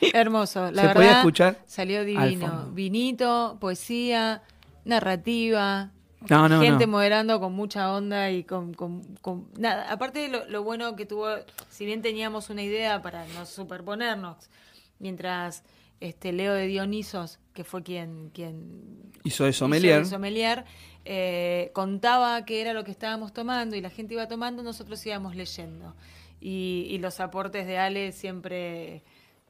Hermoso, 0.12 0.70
la 0.70 0.82
Se 0.82 0.86
verdad. 0.88 0.94
podía 0.94 1.16
escuchar 1.18 1.58
Salió 1.66 2.00
al 2.00 2.06
divino. 2.06 2.70
Vinito, 2.72 3.56
poesía, 3.60 4.42
narrativa. 4.84 5.90
No, 6.28 6.48
no, 6.48 6.60
gente 6.60 6.86
no. 6.86 6.92
moderando 6.92 7.38
con 7.40 7.52
mucha 7.52 7.92
onda 7.92 8.30
y 8.30 8.42
con, 8.44 8.74
con- 8.74 9.02
con- 9.20 9.48
nada. 9.58 9.90
Aparte 9.92 10.28
lo, 10.28 10.44
lo 10.48 10.62
bueno 10.62 10.96
que 10.96 11.06
tuvo, 11.06 11.28
si 11.68 11.84
bien 11.86 12.02
teníamos 12.02 12.50
una 12.50 12.62
idea 12.62 13.02
para 13.02 13.26
no 13.28 13.44
superponernos, 13.46 14.36
mientras 14.98 15.62
este 16.00 16.32
Leo 16.32 16.54
de 16.54 16.66
Dionisos, 16.66 17.38
que 17.52 17.64
fue 17.64 17.82
quien, 17.82 18.30
quien 18.30 19.12
Hizo 19.24 19.44
de 19.44 19.50
hizo 19.50 19.60
sommelier. 19.60 19.98
el 20.00 20.06
sommelier, 20.06 20.64
eh, 21.04 21.70
contaba 21.74 22.44
qué 22.44 22.60
era 22.60 22.72
lo 22.72 22.82
que 22.84 22.90
estábamos 22.90 23.32
tomando 23.32 23.76
y 23.76 23.80
la 23.80 23.90
gente 23.90 24.14
iba 24.14 24.26
tomando, 24.26 24.62
nosotros 24.62 25.04
íbamos 25.06 25.36
leyendo. 25.36 25.94
Y, 26.40 26.86
y 26.90 26.98
los 26.98 27.20
aportes 27.20 27.66
de 27.66 27.78
Ale 27.78 28.12
siempre, 28.12 29.02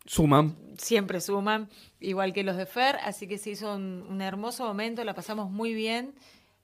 Suman. 0.04 0.56
siempre 0.78 1.20
suman, 1.20 1.68
igual 2.00 2.32
que 2.32 2.44
los 2.44 2.56
de 2.56 2.66
Fer, 2.66 2.96
así 3.02 3.26
que 3.26 3.38
se 3.38 3.50
hizo 3.50 3.74
un, 3.74 4.04
un 4.08 4.20
hermoso 4.20 4.64
momento, 4.66 5.02
la 5.04 5.14
pasamos 5.14 5.50
muy 5.50 5.74
bien. 5.74 6.14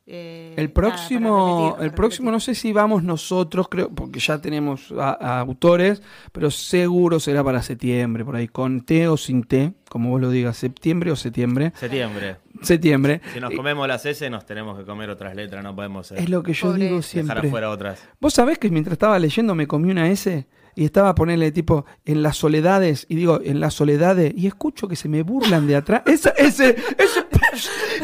Eh, 0.07 0.55
El 0.57 0.71
próximo, 0.71 1.77
el 1.81 1.93
próximo 1.93 2.31
no 2.31 2.41
sé 2.41 2.55
si 2.55 2.73
vamos 2.73 3.03
nosotros, 3.03 3.69
creo, 3.69 3.89
porque 3.91 4.19
ya 4.21 4.41
tenemos 4.41 4.93
a- 4.99 5.17
a 5.21 5.41
autores, 5.41 6.03
pero 6.33 6.51
seguro 6.51 7.21
será 7.21 7.45
para 7.45 7.63
septiembre, 7.63 8.25
por 8.25 8.37
ahí, 8.37 8.49
con 8.49 8.81
té 8.83 9.07
o 9.09 9.17
sin 9.17 9.45
té, 9.45 9.73
como 9.89 10.11
vos 10.11 10.21
lo 10.21 10.31
digas, 10.31 10.57
septiembre 10.57 11.11
o 11.13 11.17
septiembre. 11.17 11.73
Septiembre. 11.77 12.37
Septiembre. 12.63 13.21
Si 13.33 13.41
nos 13.41 13.53
comemos 13.55 13.87
las 13.89 14.05
S, 14.07 14.29
nos 14.31 14.45
tenemos 14.47 14.79
que 14.79 14.85
comer 14.85 15.11
otras 15.11 15.35
letras, 15.35 15.63
no 15.65 15.75
podemos 15.75 16.11
eh, 16.13 16.17
Es 16.19 16.29
lo 16.29 16.43
que 16.43 16.53
yo 16.53 16.69
Pobre. 16.69 16.85
digo 16.85 16.97
dejar 16.97 17.03
siempre. 17.11 17.49
afuera 17.49 17.71
otras. 17.71 18.07
Vos 18.21 18.35
sabés 18.35 18.59
que 18.59 18.71
mientras 18.71 18.93
estaba 18.93 19.19
leyendo 19.19 19.55
me 19.55 19.67
comí 19.67 19.91
una 19.91 20.09
S 20.11 20.47
y 20.75 20.85
estaba 20.85 21.11
a 21.11 21.15
ponerle 21.15 21.53
tipo 21.53 21.85
en 22.05 22.23
las 22.23 22.37
soledades 22.37 23.07
y 23.09 23.17
digo 23.17 23.41
en 23.43 23.61
las 23.61 23.75
soledades 23.75 24.33
y 24.37 24.47
escucho 24.47 24.89
que 24.89 24.97
se 24.97 25.09
me 25.09 25.23
burlan 25.23 25.67
de 25.67 25.77
atrás. 25.77 26.03
Esa, 26.07 26.31
ese, 26.31 26.71
ese, 26.99 27.27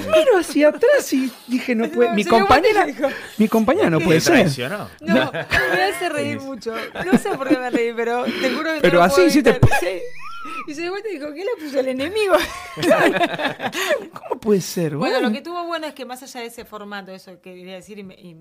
miro 0.07 0.38
hacia 0.38 0.68
atrás 0.68 1.12
y 1.12 1.31
dije 1.46 1.74
no 1.74 1.88
puede. 1.90 2.12
Mi 2.14 2.24
compañera, 2.24 2.87
mi 3.38 3.48
compañera 3.48 3.90
no 3.90 4.00
puede 4.00 4.20
¿Te 4.20 4.48
ser. 4.48 4.70
No, 5.00 5.33
me 5.33 5.83
hace 5.83 6.09
reír 6.09 6.40
mucho. 6.40 6.74
No 7.04 7.18
sé 7.18 7.31
por 7.31 7.48
qué 7.48 7.59
me 7.59 7.70
reí, 7.70 7.92
pero 7.94 8.24
te 8.24 8.50
juro 8.54 8.74
que 8.74 8.81
Pero 8.83 8.98
no 8.98 9.04
así 9.04 9.22
hiciste- 9.22 9.50
evitar. 9.50 9.70
Sí. 9.81 9.87
Y 10.66 10.74
se 10.74 10.83
dio 10.83 10.90
vuelta 10.90 11.09
y 11.09 11.12
dijo, 11.14 11.33
¿qué 11.33 11.44
le 11.44 11.64
puso 11.64 11.81
el 11.81 11.88
enemigo? 11.88 12.35
¿Cómo 14.12 14.40
puede 14.40 14.61
ser? 14.61 14.97
Bueno, 14.97 15.20
lo 15.20 15.32
que 15.32 15.40
tuvo 15.40 15.64
bueno 15.64 15.86
es 15.86 15.95
que 15.95 16.05
más 16.05 16.22
allá 16.22 16.40
de 16.40 16.47
ese 16.47 16.64
formato, 16.64 17.11
eso 17.12 17.40
que 17.40 17.55
quería 17.55 17.74
decir 17.74 17.99
y, 17.99 18.05
me- 18.05 18.14
y- 18.14 18.36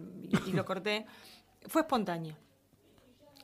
y 0.46 0.52
lo 0.52 0.66
corté, 0.66 1.06
fue 1.68 1.82
espontáneo. 1.82 2.36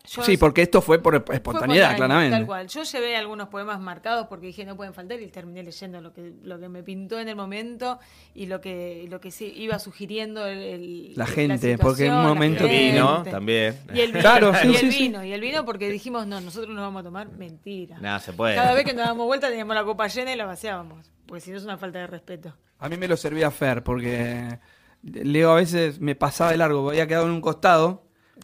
Yo- 0.05 0.21
Sí, 0.21 0.35
porque 0.35 0.63
esto 0.63 0.81
fue 0.81 1.01
por 1.01 1.23
espontaneidad, 1.31 1.95
claramente. 1.95 2.35
Tal 2.35 2.45
cual. 2.45 2.67
Yo 2.67 2.83
llevé 2.83 3.15
algunos 3.15 3.47
poemas 3.47 3.79
marcados 3.79 4.27
porque 4.27 4.47
dije 4.47 4.65
no 4.65 4.75
pueden 4.75 4.93
faltar 4.93 5.21
y 5.21 5.27
terminé 5.27 5.63
leyendo 5.63 6.01
lo 6.01 6.11
que, 6.11 6.33
lo 6.43 6.59
que 6.59 6.67
me 6.67 6.83
pintó 6.83 7.19
en 7.21 7.29
el 7.29 7.37
momento 7.37 7.99
y 8.35 8.47
lo 8.47 8.59
que, 8.59 9.07
lo 9.09 9.21
que 9.21 9.31
sí 9.31 9.53
iba 9.55 9.79
sugiriendo 9.79 10.45
el, 10.45 10.57
el- 10.57 11.13
La 11.15 11.25
gente, 11.25 11.77
porque 11.77 12.07
en 12.07 12.13
un 12.15 12.23
momento 12.23 12.65
El 12.65 12.91
vino 12.91 13.23
también. 13.23 13.77
Y 13.93 14.01
el 14.01 14.11
vino, 14.11 14.19
Claro, 14.21 14.53
sí, 14.55 14.67
y 14.67 14.75
el 14.75 14.77
sí, 14.77 14.91
sí. 14.91 14.99
vino, 15.03 15.23
y 15.23 15.31
el 15.31 15.39
vino 15.39 15.63
porque 15.63 15.89
dijimos, 15.89 16.27
no, 16.27 16.41
nosotros 16.41 16.75
no 16.75 16.81
vamos 16.81 16.99
a 16.99 17.03
tomar, 17.03 17.29
mentira. 17.31 17.97
Nada, 17.99 18.19
se 18.19 18.33
puede. 18.33 18.55
Cada 18.55 18.73
vez 18.73 18.83
que 18.83 18.93
nos 18.93 19.05
damos 19.05 19.25
vuelta 19.25 19.47
teníamos 19.47 19.73
la 19.73 19.85
copa 19.85 20.07
llena 20.07 20.33
y 20.33 20.35
la 20.35 20.45
vaciábamos, 20.45 21.11
porque 21.25 21.39
si 21.39 21.51
no 21.51 21.57
es 21.57 21.63
una 21.63 21.77
falta 21.77 21.99
de 21.99 22.07
respeto. 22.07 22.53
A 22.79 22.89
mí 22.89 22.97
me 22.97 23.07
lo 23.07 23.15
servía 23.15 23.49
Fer, 23.51 23.83
porque 23.83 24.59
Leo 25.03 25.51
a 25.51 25.55
veces 25.55 26.01
me 26.01 26.15
pasaba 26.15 26.51
de 26.51 26.57
largo, 26.57 26.89
había 26.89 27.07
quedado 27.07 27.25
en 27.27 27.31
un 27.31 27.39
costado 27.41 28.02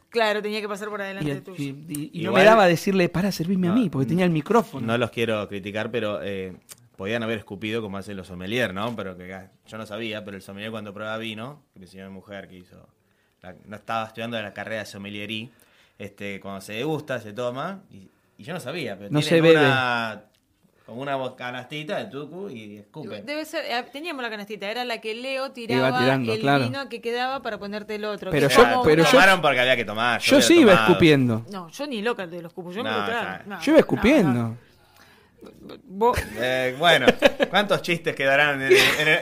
Claro, 0.09 0.41
tenía 0.41 0.61
que 0.61 0.67
pasar 0.67 0.89
por 0.89 1.01
adelante 1.01 1.31
y- 1.31 1.41
tuyo. 1.41 1.63
y- 1.63 2.09
y 2.13 2.23
no 2.23 2.29
Igual- 2.29 2.41
me 2.41 2.45
daba 2.45 2.67
decirle, 2.67 3.09
para 3.09 3.31
servirme 3.31 3.69
a 3.69 3.73
mí, 3.73 3.89
porque 3.89 4.07
tenía 4.07 4.25
el 4.25 4.31
micrófono. 4.31 4.85
No 4.85 4.97
los 4.97 5.09
quiero 5.11 5.47
criticar, 5.47 5.91
pero 5.91 6.21
eh, 6.23 6.55
podían 6.95 7.23
haber 7.23 7.39
escupido 7.39 7.81
como 7.81 7.97
hacen 7.97 8.17
los 8.17 8.27
sommelier, 8.27 8.73
¿no? 8.73 8.95
Pero 8.95 9.17
que 9.17 9.33
ah, 9.33 9.51
yo 9.67 9.77
no 9.77 9.85
sabía, 9.85 10.23
pero 10.25 10.37
el 10.37 10.43
sommelier 10.43 10.71
cuando 10.71 10.93
prueba 10.93 11.17
vino, 11.17 11.63
que 11.73 11.79
me 11.79 11.85
enseñó 11.85 12.07
mi 12.07 12.13
mujer 12.13 12.47
que 12.47 12.57
hizo, 12.57 12.87
la- 13.41 13.55
no 13.65 13.75
estaba 13.77 14.05
estudiando 14.07 14.39
la 14.41 14.53
carrera 14.53 14.81
de 14.81 14.85
sommelierí, 14.85 15.49
este, 15.97 16.39
cuando 16.39 16.61
se 16.61 16.73
degusta, 16.73 17.19
se 17.19 17.33
toma, 17.33 17.81
y, 17.91 18.09
y 18.37 18.43
yo 18.43 18.53
no 18.53 18.59
sabía, 18.59 18.97
pero 18.97 19.09
No 19.11 19.21
bebe. 19.21 19.51
una, 19.51 20.23
como 20.89 21.01
una 21.01 21.17
canastita 21.35 21.97
de 21.97 22.05
tucu 22.05 22.49
y 22.49 22.77
escupen. 22.77 23.25
Debe 23.25 23.45
ser, 23.45 23.65
eh, 23.65 23.85
teníamos 23.91 24.21
la 24.23 24.29
canastita, 24.29 24.69
era 24.69 24.83
la 24.85 24.99
que 24.99 25.13
Leo 25.15 25.51
tiraba 25.51 25.99
tirando, 25.99 26.33
el 26.33 26.39
claro. 26.41 26.63
vino 26.65 26.89
que 26.89 26.99
quedaba 27.01 27.41
para 27.41 27.57
ponerte 27.57 27.95
el 27.95 28.05
otro. 28.05 28.31
Pero 28.31 28.49
yo- 28.49 28.55
como 28.63 28.83
pero 28.83 29.03
yo- 29.03 29.09
Tomaron 29.11 29.41
porque 29.41 29.59
había 29.59 29.75
que 29.75 29.85
tomar. 29.85 30.19
Yo 30.21 30.41
sí 30.41 30.59
iba 30.61 30.71
tomado. 30.71 30.89
escupiendo. 30.89 31.45
No, 31.51 31.69
yo 31.69 31.87
ni 31.87 32.01
loca 32.01 32.27
de 32.27 32.41
los 32.41 32.51
cupos, 32.53 32.75
yo 32.75 32.83
me 32.83 32.89
No, 32.89 32.99
lo 32.99 33.05
trago. 33.05 33.23
ya. 33.23 33.43
No, 33.45 33.61
Yo 33.61 33.71
iba 33.71 33.73
no, 33.73 33.79
escupiendo. 33.79 34.33
no. 34.33 34.57
Eh, 36.37 36.75
bueno, 36.77 37.05
¿cuántos 37.49 37.81
chistes 37.81 38.15
quedarán 38.15 38.61
en, 38.61 38.73
en 38.73 39.07
el, 39.07 39.19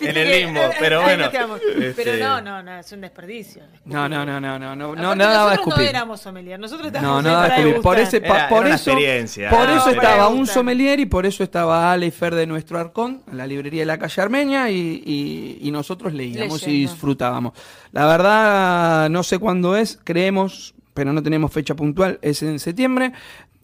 en 0.00 0.16
el 0.16 0.30
limbo? 0.46 0.60
Pero 0.78 1.02
bueno. 1.02 1.28
Pero 1.32 1.56
este, 1.86 2.16
no, 2.18 2.40
no, 2.40 2.62
no, 2.62 2.78
es 2.78 2.92
un 2.92 3.00
desperdicio. 3.00 3.62
No, 3.84 4.08
no, 4.08 4.24
no, 4.24 4.40
no, 4.40 4.58
no, 4.58 4.74
no, 4.76 4.94
no, 4.94 5.14
nada 5.14 5.34
nosotros 5.44 5.66
no 5.66 5.72
escupir. 5.72 5.88
éramos 5.88 6.20
sommelier, 6.20 6.58
nosotros 6.58 6.92
No, 6.92 6.98
estábamos 6.98 7.24
ahí 7.24 7.32
nada 7.32 7.56
escupir. 7.56 7.82
Por, 7.82 7.98
ese, 7.98 8.20
pa- 8.20 8.36
Era- 8.36 8.48
por 8.48 8.66
era 8.66 8.74
eso, 8.76 8.90
experiencia. 8.90 9.50
por 9.50 9.68
No, 9.68 9.76
eso 9.76 9.90
estaba 9.90 10.28
un 10.28 10.46
sommelier 10.46 11.00
y 11.00 11.06
por 11.06 11.26
eso 11.26 11.42
estaba 11.42 11.92
Ale 11.92 12.06
y 12.06 12.10
Fer 12.10 12.34
de 12.34 12.46
nuestro 12.46 12.78
arcón, 12.78 13.22
en 13.30 13.36
la 13.38 13.46
librería 13.46 13.82
de 13.82 13.86
la 13.86 13.98
calle 13.98 14.22
Armenia, 14.22 14.70
y, 14.70 15.02
y- 15.04 15.58
y 15.62 15.70
nosotros 15.70 16.12
leíamos 16.12 16.62
y 16.62 16.66
Leyendo. 16.66 16.92
disfrutábamos. 16.92 17.52
La 17.92 18.06
verdad, 18.06 19.08
no 19.10 19.22
sé 19.22 19.38
cuándo 19.38 19.76
es, 19.76 19.98
creemos, 20.04 20.74
pero 20.94 21.12
no 21.12 21.22
tenemos 21.22 21.52
fecha 21.52 21.74
puntual, 21.74 22.18
es 22.22 22.42
en 22.42 22.58
septiembre. 22.58 23.12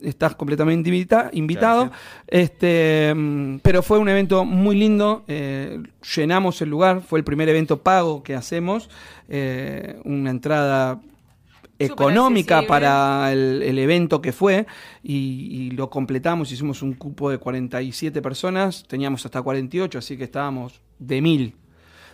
Estás 0.05 0.35
completamente 0.37 0.89
invita- 0.91 1.31
invitado. 1.33 1.87
Gracias. 1.91 2.01
Este, 2.27 3.15
pero 3.63 3.83
fue 3.83 3.99
un 3.99 4.09
evento 4.09 4.45
muy 4.45 4.77
lindo. 4.77 5.25
eh, 5.29 5.83
llenamos 6.17 6.61
el 6.63 6.71
lugar. 6.71 7.01
Fue 7.03 7.19
el 7.19 7.25
primer 7.25 7.49
evento 7.49 7.79
pago 7.83 8.23
que 8.23 8.35
hacemos. 8.35 8.89
eh, 9.29 10.01
una 10.05 10.31
entrada 10.31 11.01
económica 11.79 12.63
para 12.69 13.33
el, 13.33 13.63
el 13.63 13.79
evento 13.79 14.21
que 14.23 14.33
fue 14.33 14.67
y, 15.03 15.17
y 15.51 15.71
lo 15.73 15.91
completamos, 15.91 16.53
hicimos 16.53 16.83
un 16.83 16.95
cupo 16.95 17.31
de 17.31 17.39
47 17.39 18.23
personas, 18.23 18.85
teníamos 18.87 19.25
hasta 19.25 19.43
48, 19.43 19.99
así 19.99 20.17
que 20.17 20.25
estábamos 20.25 20.81
de 20.99 21.21
mil. 21.21 21.55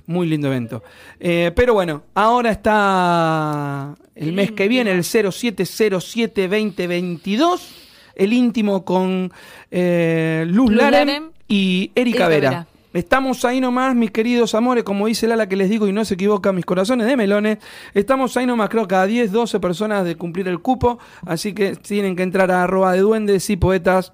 Muy 0.07 0.27
lindo 0.27 0.47
evento. 0.49 0.83
Eh, 1.19 1.53
pero 1.55 1.75
bueno, 1.75 2.05
ahora 2.15 2.51
está 2.51 3.95
el 4.15 4.33
mes 4.33 4.53
que 4.53 4.69
viene, 4.69 4.93
el 4.93 5.01
0707-2022, 5.01 7.61
el 8.15 8.33
íntimo 8.33 8.83
con 8.85 9.31
eh, 9.71 10.45
Luz 10.47 10.71
Luz 10.71 10.79
Laren 10.79 11.33
y 11.49 11.91
Erika 11.95 12.01
Erika 12.01 12.29
Vera. 12.29 12.51
Vera. 12.51 12.67
Estamos 12.93 13.45
ahí 13.45 13.61
nomás, 13.61 13.95
mis 13.95 14.11
queridos 14.11 14.53
amores, 14.57 14.83
como 14.83 15.07
dice 15.07 15.29
Lala 15.29 15.49
que 15.49 15.55
les 15.55 15.71
digo 15.71 15.87
y 15.87 15.93
no 15.93 16.05
se 16.05 16.15
equivoca, 16.15 16.53
mis 16.53 16.65
corazones 16.65 17.07
de 17.07 17.17
melones. 17.17 17.59
Estamos 17.95 18.37
ahí 18.37 18.47
nomás, 18.47 18.69
creo 18.69 18.89
que 18.89 18.97
a 18.97 19.07
10, 19.07 19.31
12 19.31 19.61
personas 19.61 20.05
de 20.05 20.17
cumplir 20.17 20.49
el 20.49 20.59
cupo, 20.59 20.99
así 21.25 21.53
que 21.53 21.77
tienen 21.77 22.17
que 22.17 22.25
entrar 22.25 22.51
a 22.51 22.65
arroba 22.65 22.93
de 22.93 23.01
duendes 23.01 23.49
y 23.49 23.57
poetas. 23.57 24.13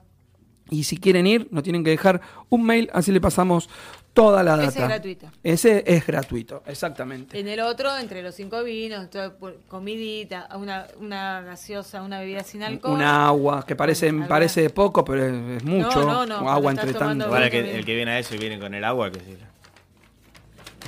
Y 0.69 0.85
si 0.85 0.99
quieren 0.99 1.27
ir, 1.27 1.49
nos 1.51 1.63
tienen 1.63 1.85
que 1.85 1.91
dejar 1.91 2.21
un 2.51 2.65
mail, 2.65 2.91
así 2.93 3.13
le 3.13 3.21
pasamos 3.21 3.71
toda 4.17 4.43
la 4.43 4.57
data. 4.57 4.69
Ese 4.69 4.81
es 4.81 4.89
gratuito. 4.89 5.27
Ese 5.45 5.85
es 5.87 6.07
gratuito, 6.07 6.63
exactamente. 6.67 7.39
En 7.39 7.47
el 7.47 7.61
otro, 7.61 7.97
entre 7.97 8.23
los 8.23 8.35
cinco 8.35 8.65
vinos, 8.65 9.07
por- 9.39 9.59
comidita, 9.69 10.49
una, 10.57 10.87
una 10.99 11.43
gaseosa, 11.43 12.03
una 12.03 12.19
bebida 12.21 12.43
sin 12.43 12.63
alcohol. 12.63 12.95
Un 12.95 13.03
agua, 13.03 13.65
que 13.67 13.77
parece, 13.77 14.13
parece 14.27 14.71
poco, 14.71 15.05
pero 15.05 15.25
es, 15.27 15.59
es 15.59 15.65
mucho. 15.65 16.03
No, 16.05 16.27
no, 16.27 16.41
no, 16.41 16.47
o 16.47 16.49
agua 16.49 16.73
entre 16.73 16.93
tanto. 16.95 17.31
Que 17.31 17.77
el 17.79 17.85
que 17.85 17.95
viene 17.95 18.11
a 18.13 18.19
eso 18.19 18.35
y 18.35 18.39
viene 18.39 18.59
con 18.59 18.75
el 18.75 18.83
agua, 18.83 19.13
que 19.13 19.21
sí. 19.21 19.37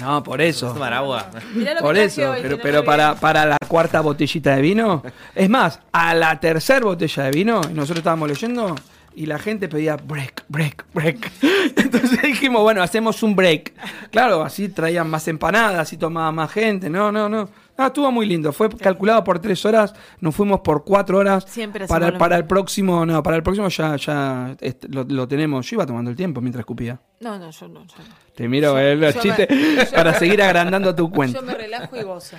No, 0.00 0.22
por 0.22 0.40
eso. 0.40 0.72
Tomar 0.72 0.92
agua. 0.92 1.28
Mirá 1.54 1.72
lo 1.74 1.78
que 1.78 1.82
Por 1.82 1.98
eso, 1.98 2.30
hoy, 2.30 2.38
pero, 2.40 2.58
pero 2.58 2.84
para, 2.84 3.14
para 3.16 3.44
la 3.44 3.56
cuarta 3.66 4.00
botellita 4.00 4.54
de 4.56 4.62
vino. 4.62 5.02
Es 5.34 5.50
más, 5.50 5.80
a 5.92 6.14
la 6.14 6.38
tercera 6.40 6.80
botella 6.86 7.24
de 7.24 7.30
vino, 7.32 7.60
y 7.68 7.74
nosotros 7.74 7.98
estábamos 7.98 8.28
leyendo 8.28 8.74
y 9.18 9.26
la 9.26 9.38
gente 9.38 9.68
pedía 9.68 9.96
break, 9.96 10.44
break, 10.48 10.86
break. 10.94 11.30
Entonces 11.76 12.22
dijimos, 12.22 12.62
bueno, 12.62 12.82
hacemos 12.82 13.22
un 13.22 13.34
break. 13.34 13.72
Claro, 14.10 14.42
así 14.42 14.68
traían 14.68 15.10
más 15.10 15.26
empanadas, 15.28 15.80
así 15.80 15.96
tomaba 15.96 16.30
más 16.32 16.52
gente. 16.52 16.88
No, 16.88 17.10
no, 17.10 17.28
no. 17.28 17.48
No, 17.76 17.86
estuvo 17.86 18.10
muy 18.10 18.26
lindo. 18.26 18.52
Fue 18.52 18.68
calculado 18.70 19.22
por 19.22 19.38
tres 19.38 19.64
horas, 19.64 19.94
nos 20.20 20.34
fuimos 20.34 20.60
por 20.60 20.84
cuatro 20.84 21.18
horas. 21.18 21.44
Siempre 21.46 21.86
para, 21.86 22.18
para 22.18 22.36
el 22.36 22.44
próximo, 22.44 23.06
no, 23.06 23.22
para 23.22 23.36
el 23.36 23.42
próximo 23.44 23.68
ya, 23.68 23.94
ya 23.96 24.56
este, 24.60 24.88
lo, 24.88 25.04
lo 25.04 25.28
tenemos. 25.28 25.64
Yo 25.70 25.76
iba 25.76 25.86
tomando 25.86 26.10
el 26.10 26.16
tiempo 26.16 26.40
mientras 26.40 26.60
escupía. 26.62 27.00
No, 27.20 27.38
no, 27.38 27.50
yo 27.52 27.68
no. 27.68 27.84
Yo, 27.86 27.94
no. 27.98 28.14
Te 28.34 28.48
miro 28.48 28.76
eh, 28.78 28.96
los 28.96 29.16
chistes 29.20 29.48
me- 29.50 29.86
para 29.86 30.14
seguir 30.14 30.42
agrandando 30.42 30.92
tu 30.94 31.08
cuenta. 31.10 31.38
Yo 31.38 31.46
me 31.46 31.54
relajo 31.54 31.96
y 31.96 32.02
gozo. 32.02 32.36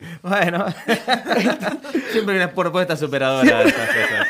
Bueno, 0.22 0.66
siempre 2.12 2.36
una 2.36 2.52
propuesta 2.52 2.96
superadora 2.96 3.60
de 3.60 3.68
estas 3.68 3.88
cosas. 3.88 4.26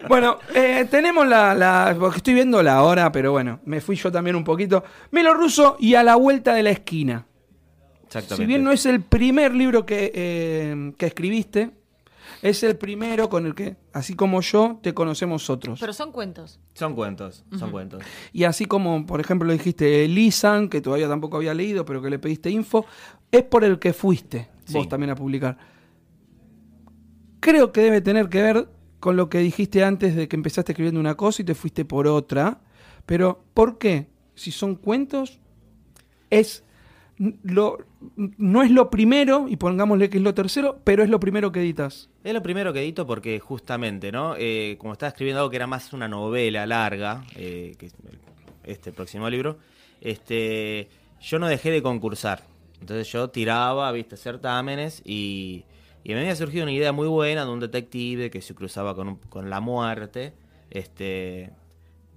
Bueno, 0.08 0.38
eh, 0.54 0.86
tenemos 0.90 1.26
la, 1.26 1.54
la- 1.54 1.96
Porque 1.98 2.18
estoy 2.18 2.34
viendo 2.34 2.62
la 2.62 2.82
hora, 2.82 3.12
pero 3.12 3.32
bueno, 3.32 3.60
me 3.64 3.80
fui 3.80 3.96
yo 3.96 4.10
también 4.10 4.34
un 4.36 4.44
poquito. 4.44 4.82
Melo 5.10 5.34
Ruso 5.34 5.76
y 5.78 5.94
a 5.94 6.02
la 6.02 6.16
vuelta 6.16 6.54
de 6.54 6.62
la 6.62 6.70
esquina. 6.70 7.26
Exactamente. 8.06 8.42
Si 8.42 8.46
bien 8.46 8.64
no 8.64 8.72
es 8.72 8.86
el 8.86 9.02
primer 9.02 9.54
libro 9.54 9.86
que, 9.86 10.10
eh, 10.14 10.92
que 10.98 11.06
escribiste, 11.06 11.70
es 12.42 12.62
el 12.64 12.76
primero 12.76 13.28
con 13.28 13.46
el 13.46 13.54
que, 13.54 13.76
así 13.92 14.14
como 14.14 14.40
yo, 14.40 14.80
te 14.82 14.94
conocemos 14.94 15.48
otros. 15.50 15.78
Pero 15.78 15.92
son 15.92 16.10
cuentos. 16.10 16.58
Son 16.74 16.94
cuentos, 16.94 17.44
son 17.58 17.70
cuentos. 17.70 18.02
Y 18.32 18.44
así 18.44 18.64
como, 18.64 19.06
por 19.06 19.20
ejemplo, 19.20 19.46
lo 19.46 19.52
dijiste 19.52 20.08
Lisan, 20.08 20.68
que 20.68 20.80
todavía 20.80 21.08
tampoco 21.08 21.36
había 21.36 21.54
leído, 21.54 21.84
pero 21.84 22.02
que 22.02 22.10
le 22.10 22.18
pediste 22.18 22.50
info, 22.50 22.84
es 23.30 23.42
por 23.44 23.62
el 23.62 23.78
que 23.78 23.92
fuiste 23.92 24.48
vos 24.72 24.88
también 24.88 25.10
a 25.10 25.14
publicar. 25.14 25.58
Creo 27.40 27.72
que 27.72 27.80
debe 27.80 28.00
tener 28.00 28.28
que 28.28 28.42
ver 28.42 28.68
con 29.00 29.16
lo 29.16 29.30
que 29.30 29.38
dijiste 29.38 29.82
antes 29.82 30.14
de 30.14 30.28
que 30.28 30.36
empezaste 30.36 30.72
escribiendo 30.72 31.00
una 31.00 31.16
cosa 31.16 31.42
y 31.42 31.44
te 31.44 31.54
fuiste 31.54 31.84
por 31.84 32.06
otra. 32.06 32.60
Pero, 33.06 33.42
¿por 33.54 33.78
qué? 33.78 34.08
Si 34.34 34.50
son 34.50 34.76
cuentos, 34.76 35.40
es 36.28 36.64
lo, 37.42 37.78
no 38.16 38.62
es 38.62 38.70
lo 38.70 38.88
primero, 38.88 39.46
y 39.48 39.56
pongámosle 39.56 40.08
que 40.08 40.18
es 40.18 40.22
lo 40.22 40.32
tercero, 40.32 40.80
pero 40.84 41.02
es 41.02 41.10
lo 41.10 41.20
primero 41.20 41.52
que 41.52 41.60
editas. 41.60 42.08
Es 42.24 42.32
lo 42.32 42.42
primero 42.42 42.72
que 42.72 42.80
edito 42.80 43.06
porque 43.06 43.40
justamente, 43.40 44.10
¿no? 44.10 44.34
Eh, 44.38 44.76
como 44.78 44.92
estaba 44.92 45.08
escribiendo 45.08 45.40
algo 45.40 45.50
que 45.50 45.56
era 45.56 45.66
más 45.66 45.92
una 45.92 46.08
novela 46.08 46.66
larga, 46.66 47.24
eh, 47.36 47.74
que 47.78 47.86
es 47.86 47.94
este 48.64 48.92
próximo 48.92 49.28
libro, 49.28 49.58
este, 50.00 50.88
yo 51.20 51.38
no 51.38 51.46
dejé 51.48 51.70
de 51.70 51.82
concursar. 51.82 52.42
Entonces 52.80 53.10
yo 53.12 53.28
tiraba, 53.30 53.90
viste, 53.92 54.16
certámenes 54.16 55.02
y, 55.04 55.64
y 56.02 56.14
me 56.14 56.20
había 56.20 56.34
surgido 56.36 56.62
una 56.64 56.72
idea 56.72 56.92
muy 56.92 57.08
buena 57.08 57.44
de 57.44 57.50
un 57.50 57.60
detective 57.60 58.30
que 58.30 58.40
se 58.42 58.54
cruzaba 58.54 58.94
con, 58.94 59.08
un- 59.08 59.16
con 59.16 59.50
la 59.50 59.60
muerte, 59.60 60.32
este, 60.70 61.50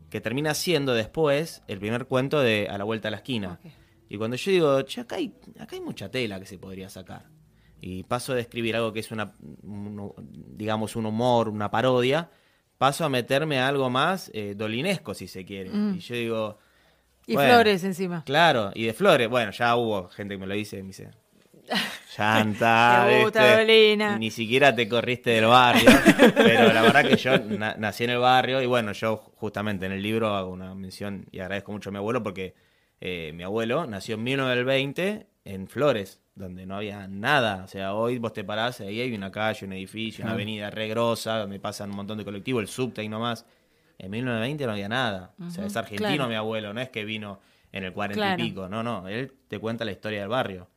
que 0.09 0.21
termina 0.21 0.53
siendo 0.53 0.93
después 0.93 1.63
el 1.67 1.79
primer 1.79 2.05
cuento 2.05 2.39
de 2.39 2.67
A 2.69 2.77
la 2.77 2.83
vuelta 2.83 3.07
a 3.09 3.11
la 3.11 3.17
esquina. 3.17 3.59
Y 4.09 4.17
cuando 4.17 4.37
yo 4.37 4.51
digo, 4.51 4.81
che, 4.83 5.01
acá 5.01 5.15
hay, 5.17 5.33
acá 5.59 5.75
hay 5.75 5.81
mucha 5.81 6.09
tela 6.09 6.39
que 6.39 6.45
se 6.45 6.57
podría 6.57 6.87
sacar. 6.89 7.25
Y 7.81 8.03
paso 8.03 8.33
de 8.33 8.41
escribir 8.41 8.75
algo 8.75 8.93
que 8.93 8.99
es 9.01 9.11
una, 9.11 9.33
un- 9.63 10.13
digamos, 10.55 10.95
un 10.95 11.05
humor, 11.05 11.49
una 11.49 11.69
parodia, 11.71 12.29
paso 12.77 13.03
a 13.05 13.09
meterme 13.09 13.59
a 13.59 13.67
algo 13.67 13.89
más 13.89 14.29
eh, 14.33 14.53
dolinesco, 14.55 15.13
si 15.13 15.27
se 15.27 15.43
quiere. 15.45 15.69
Mm. 15.71 15.95
Y 15.95 15.99
yo 15.99 16.15
digo, 16.15 16.57
Y 17.25 17.33
Bueno. 17.35 17.53
flores 17.53 17.83
encima. 17.83 18.23
claro, 18.25 18.71
y 18.75 18.85
de 18.85 18.93
flores, 18.93 19.29
bueno, 19.29 19.51
ya 19.51 19.75
hubo 19.75 20.09
gente 20.09 20.35
que 20.35 20.39
me 20.39 20.47
lo 20.47 20.53
dice, 20.53 20.77
me 20.81 20.87
dice, 20.87 21.09
llanta, 22.17 23.07
gusta, 23.21 23.63
ni 24.17 24.31
siquiera 24.31 24.75
te 24.75 24.87
corriste 24.87 25.31
del 25.31 25.45
barrio, 25.45 25.89
pero 26.35 26.71
la 26.73 26.81
verdad 26.81 27.05
que 27.07 27.15
yo 27.17 27.37
na- 27.39 27.75
nací 27.77 28.03
en 28.03 28.11
el 28.11 28.19
barrio 28.19 28.61
y 28.61 28.65
bueno, 28.65 28.91
yo 28.91 29.17
justamente 29.35 29.85
en 29.85 29.91
el 29.93 30.01
libro 30.01 30.35
hago 30.35 30.51
una 30.51 30.73
mención 30.75 31.25
y 31.31 31.39
agradezco 31.39 31.71
mucho 31.71 31.89
a 31.89 31.91
mi 31.91 31.97
abuelo 31.97 32.21
porque 32.23 32.53
eh, 33.01 33.31
mi 33.33 33.43
abuelo 33.43 33.85
nació 33.85 34.15
en 34.15 34.23
1920 34.23 35.27
en 35.45 35.67
Flores, 35.67 36.21
donde 36.35 36.65
no 36.65 36.77
había 36.77 37.05
nada. 37.07 37.63
O 37.65 37.67
sea, 37.67 37.93
hoy 37.95 38.17
vos 38.17 38.31
te 38.33 38.43
parás, 38.45 38.79
ahí 38.79 39.01
hay 39.01 39.13
una 39.13 39.29
calle, 39.31 39.65
un 39.65 39.73
edificio, 39.73 40.23
una 40.23 40.33
avenida 40.33 40.69
regrosa, 40.69 41.39
donde 41.39 41.59
pasan 41.59 41.89
un 41.89 41.97
montón 41.97 42.17
de 42.17 42.23
colectivos, 42.25 42.61
el 42.61 42.69
subte 42.69 43.03
y 43.03 43.09
nomás. 43.09 43.45
En 44.03 44.11
1920 44.11 44.65
no 44.65 44.71
había 44.73 44.89
nada. 44.89 45.33
O 45.39 45.49
sea, 45.49 45.65
es 45.65 45.75
argentino 45.77 46.09
claro. 46.09 46.27
mi 46.29 46.35
abuelo, 46.35 46.73
no 46.73 46.81
es 46.81 46.89
que 46.89 47.05
vino 47.05 47.39
en 47.71 47.83
el 47.85 47.93
cuarenta 47.93 48.19
Claro. 48.21 48.43
y 48.43 48.49
pico. 48.49 48.67
No, 48.69 48.83
no, 48.83 49.07
él 49.07 49.31
te 49.47 49.59
cuenta 49.59 49.85
la 49.85 49.91
historia 49.91 50.19
del 50.19 50.29
barrio. 50.29 50.67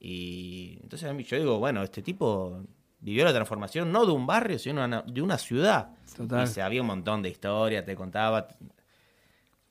Y 0.00 0.78
entonces 0.82 1.08
a 1.08 1.12
mí 1.12 1.22
yo 1.24 1.36
digo, 1.38 1.58
bueno, 1.58 1.82
este 1.82 2.02
tipo 2.02 2.62
vivió 3.00 3.24
la 3.24 3.32
transformación 3.32 3.90
no 3.92 4.04
de 4.06 4.12
un 4.12 4.26
barrio, 4.26 4.58
sino 4.58 4.84
una- 4.84 5.02
de 5.02 5.22
una 5.22 5.38
ciudad. 5.38 5.90
Total. 6.16 6.44
Y 6.44 6.46
se, 6.46 6.62
había 6.62 6.80
un 6.80 6.86
montón 6.88 7.22
de 7.22 7.28
historias, 7.30 7.84
te 7.84 7.94
contaba. 7.94 8.48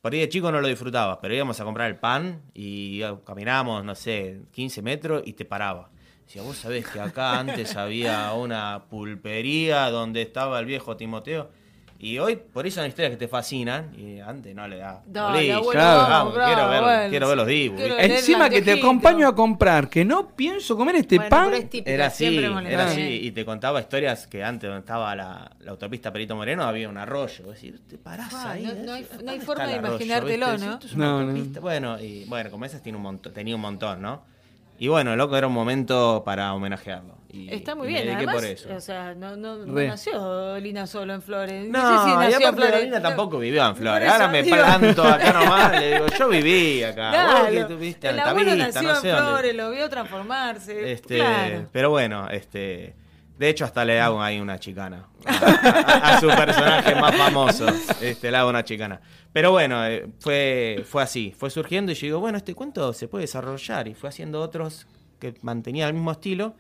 Por 0.02 0.14
ahí 0.14 0.20
de 0.20 0.30
chico 0.30 0.52
no 0.52 0.62
lo 0.62 0.68
disfrutabas, 0.68 1.18
pero 1.22 1.34
íbamos 1.34 1.60
a 1.60 1.64
comprar 1.64 1.90
el 1.90 1.98
pan 1.98 2.44
y 2.54 3.02
caminábamos, 3.26 3.84
no 3.84 3.96
sé, 3.96 4.42
15 4.52 4.82
metros 4.84 5.24
y 5.26 5.34
te 5.34 5.46
paraba. 5.46 5.90
Decía, 6.26 6.42
vos 6.44 6.58
sabés 6.58 6.88
que 6.88 7.00
acá 7.00 7.40
antes 7.40 7.76
había 7.76 8.32
una 8.34 8.86
pulpería 8.90 9.90
donde 9.90 10.22
estaba 10.22 10.60
el 10.60 10.66
viejo 10.66 10.96
Timoteo. 10.98 11.50
Y 11.98 12.20
hoy, 12.20 12.36
por 12.36 12.68
eso 12.68 12.82
son 12.82 12.88
historias 12.89 13.12
que 13.12 13.18
te 13.18 13.28
fascinan. 13.28 13.93
Y 13.98 14.20
antes 14.20 14.54
no 14.54 14.68
le 14.68 14.78
da. 14.78 15.02
Dale, 15.06 15.34
bolilla. 15.38 15.56
abuelo, 15.56 15.72
Claro. 15.72 16.00
vamos, 16.02 16.10
Vamos, 16.10 16.34
quiero, 16.34 16.56
bravo, 16.56 16.70
ver, 16.72 16.82
bueno. 16.84 17.10
quiero 17.10 17.28
ver 17.30 17.38
los 17.38 17.48
dibujos. 17.48 17.80
Quiero 17.80 17.96
¿viste? 17.96 18.10
ver 18.10 18.18
Encima 18.20 18.50
que 18.50 18.62
te 18.62 18.72
acompaño 18.74 19.28
a 19.28 19.34
comprar, 19.36 19.89
que 19.89 20.04
no 20.06 20.28
pienso 20.36 20.76
comer 20.76 20.98
este 20.98 21.16
Bueno, 21.16 21.30
pan. 21.30 21.54
es 21.54 21.70
típica, 21.70 21.89
Era 21.91 22.06
así, 22.08 22.26
era 22.38 22.86
así. 22.86 22.96
Sí. 23.02 23.20
Y 23.28 23.32
te 23.32 23.46
contaba 23.46 23.80
historias 23.80 24.28
que 24.28 24.43
antes 24.43 24.68
donde 24.70 24.82
estaba 24.82 25.16
la, 25.16 25.52
la 25.62 25.72
autopista 25.72 26.12
Perito 26.12 26.36
Moreno 26.36 26.64
había 26.64 26.89
un 26.89 26.98
arroyo. 26.98 27.46
Es 27.46 27.62
decir, 27.62 27.82
te 27.88 27.98
parás 27.98 28.34
Ah, 28.34 28.52
ahí. 28.52 28.64
no- 28.64 28.74
no 28.86 28.93
hay- 28.93 29.04
¿Dónde 29.04 29.24
no 29.24 29.32
hay 29.32 29.39
forma 29.39 29.66
de 29.66 29.74
arroyo, 29.76 29.89
imaginártelo, 29.96 30.52
viste? 30.52 30.66
¿no? 30.68 30.80
Es 30.84 30.96
No, 30.98 31.24
no. 31.24 31.62
Bueno, 31.62 32.00
y 32.00 32.26
bueno, 32.26 32.52
como 32.52 32.66
esas 32.66 32.84
tiene 32.84 32.98
un 32.98 33.04
montón, 33.04 33.34
tenía 33.34 33.56
un 33.56 33.62
montón, 33.62 34.02
¿no? 34.02 34.24
Y 34.78 34.89
bueno, 34.89 35.16
loco, 35.16 35.38
era 35.38 35.48
un 35.48 35.54
momento 35.54 36.24
para 36.26 36.54
homenajearlo. 36.54 37.16
Y, 37.36 37.54
Está 37.54 37.76
muy 37.76 37.88
y 37.88 37.90
bien, 37.90 38.00
Me 38.06 38.06
dediqué 38.12 38.18
además, 38.30 38.36
por 38.36 38.46
eso. 38.46 38.76
o 38.76 38.80
sea, 38.80 39.14
no, 39.14 39.36
no, 39.36 39.58
no 39.66 39.76
Re. 39.76 39.88
nació 39.90 40.58
Lina 40.60 40.88
solo 40.88 41.14
en 41.14 41.22
Flores. 41.22 41.68
No, 41.70 41.80
sé 42.00 42.04
si 42.06 42.10
y 42.12 42.16
nació 42.16 42.38
en 42.38 42.44
aparte 42.44 42.62
Flores. 42.62 42.84
Lina 42.86 43.02
tampoco 43.02 43.38
vivió 43.40 43.66
en 43.68 43.76
Flores. 43.76 44.10
Ahora 44.10 44.28
me 44.30 44.42
digo. 44.44 44.56
planto 44.56 45.04
acá 45.04 45.34
nomás, 45.40 45.80
le 45.80 45.94
digo, 45.94 46.06
yo 46.18 46.30
viví 46.30 46.84
acá. 46.84 47.10
Vos 47.12 47.46
que 47.48 47.52
Claro, 47.56 47.68
tuviste 47.68 48.10
el 48.10 48.16
en 48.16 48.20
abuelo 48.22 48.56
nació 48.56 48.82
no 48.84 48.90
en 48.96 49.02
sé 49.02 49.08
dónde. 49.10 49.22
Flores, 49.28 49.56
lo 49.56 49.72
vio 49.72 49.90
transformarse. 49.90 50.92
Este, 50.94 51.18
claro. 51.18 51.66
Pero 51.72 51.90
bueno, 51.90 52.30
este, 52.30 52.96
de 53.38 53.50
hecho 53.50 53.66
hasta 53.66 53.84
le 53.84 54.00
hago 54.00 54.22
ahí 54.22 54.40
una 54.40 54.58
chicana 54.60 55.08
a, 55.26 55.32
a- 55.34 56.16
a 56.16 56.20
su 56.22 56.28
personaje 56.28 56.96
más 56.96 57.16
famoso. 57.16 57.66
Este, 58.02 58.32
le 58.32 58.38
hago 58.38 58.50
una 58.50 58.64
chicana. 58.64 59.02
Pero 59.34 59.52
bueno, 59.52 59.86
eh, 59.86 60.08
fue, 60.20 60.86
fue 60.90 61.04
así, 61.04 61.34
fue 61.38 61.50
surgiendo 61.50 61.92
y 61.92 61.96
yo 61.96 62.06
digo, 62.08 62.20
bueno, 62.22 62.38
este 62.38 62.56
cuento 62.56 62.94
se 62.94 63.10
puede 63.10 63.24
desarrollar 63.24 63.88
y 63.90 63.94
fue 63.94 64.08
haciendo 64.08 64.40
otros 64.42 64.88
que 65.20 65.34
mantenían 65.42 65.90
el 65.90 65.94
mismo 65.96 66.12
estilo. 66.12 66.56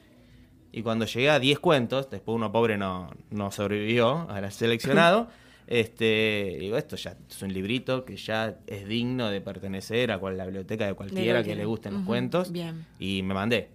Y 0.77 0.81
cuando 0.83 1.05
llegué 1.05 1.29
a 1.29 1.39
10 1.39 1.59
cuentos, 1.59 2.09
después 2.09 2.35
uno 2.35 2.51
pobre 2.51 2.77
no, 2.77 3.09
no 3.31 3.49
sobrevivió 3.49 4.29
al 4.29 4.51
seleccionado, 4.51 5.29
este, 5.67 6.57
digo, 6.59 6.77
esto 6.77 6.95
ya 6.97 7.15
es 7.29 7.41
un 7.41 7.53
librito 7.53 8.03
que 8.03 8.17
ya 8.17 8.57
es 8.67 8.85
digno 8.87 9.29
de 9.29 9.39
pertenecer 9.39 10.11
a 10.11 10.17
cual, 10.19 10.37
la 10.37 10.43
biblioteca 10.45 10.85
de 10.85 10.93
cualquiera 10.93 11.43
que 11.43 11.55
le 11.55 11.63
gusten 11.65 11.93
los 11.93 12.03
cuentos. 12.03 12.51
bien. 12.51 12.85
Y 12.99 13.21
me 13.23 13.33
mandé. 13.33 13.69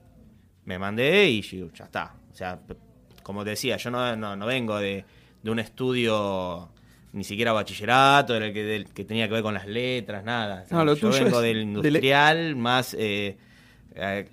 Me 0.66 0.78
mandé 0.78 1.28
y 1.30 1.40
ya 1.42 1.84
está. 1.84 2.14
O 2.30 2.34
sea, 2.34 2.60
como 3.22 3.44
te 3.44 3.50
decía, 3.50 3.76
yo 3.78 3.90
no, 3.90 4.14
no, 4.14 4.36
no 4.36 4.44
vengo 4.46 4.76
de, 4.78 5.04
de 5.42 5.50
un 5.50 5.58
estudio 5.58 6.68
ni 7.12 7.24
siquiera 7.24 7.52
bachillerato, 7.52 8.34
del 8.34 8.52
que, 8.52 8.62
del 8.62 8.84
que 8.92 9.04
tenía 9.04 9.26
que 9.26 9.34
ver 9.34 9.42
con 9.42 9.54
las 9.54 9.66
letras, 9.66 10.22
nada. 10.22 10.62
O 10.64 10.68
sea, 10.68 10.76
No, 10.78 10.84
lo 10.84 10.94
yo 10.94 11.08
tuyo 11.10 11.24
vengo 11.24 11.38
es 11.40 11.42
del 11.44 11.54
de 11.54 11.54
le- 11.54 11.62
industrial, 11.62 12.56
más 12.56 12.94
eh, 12.94 13.36
eh, 13.94 14.28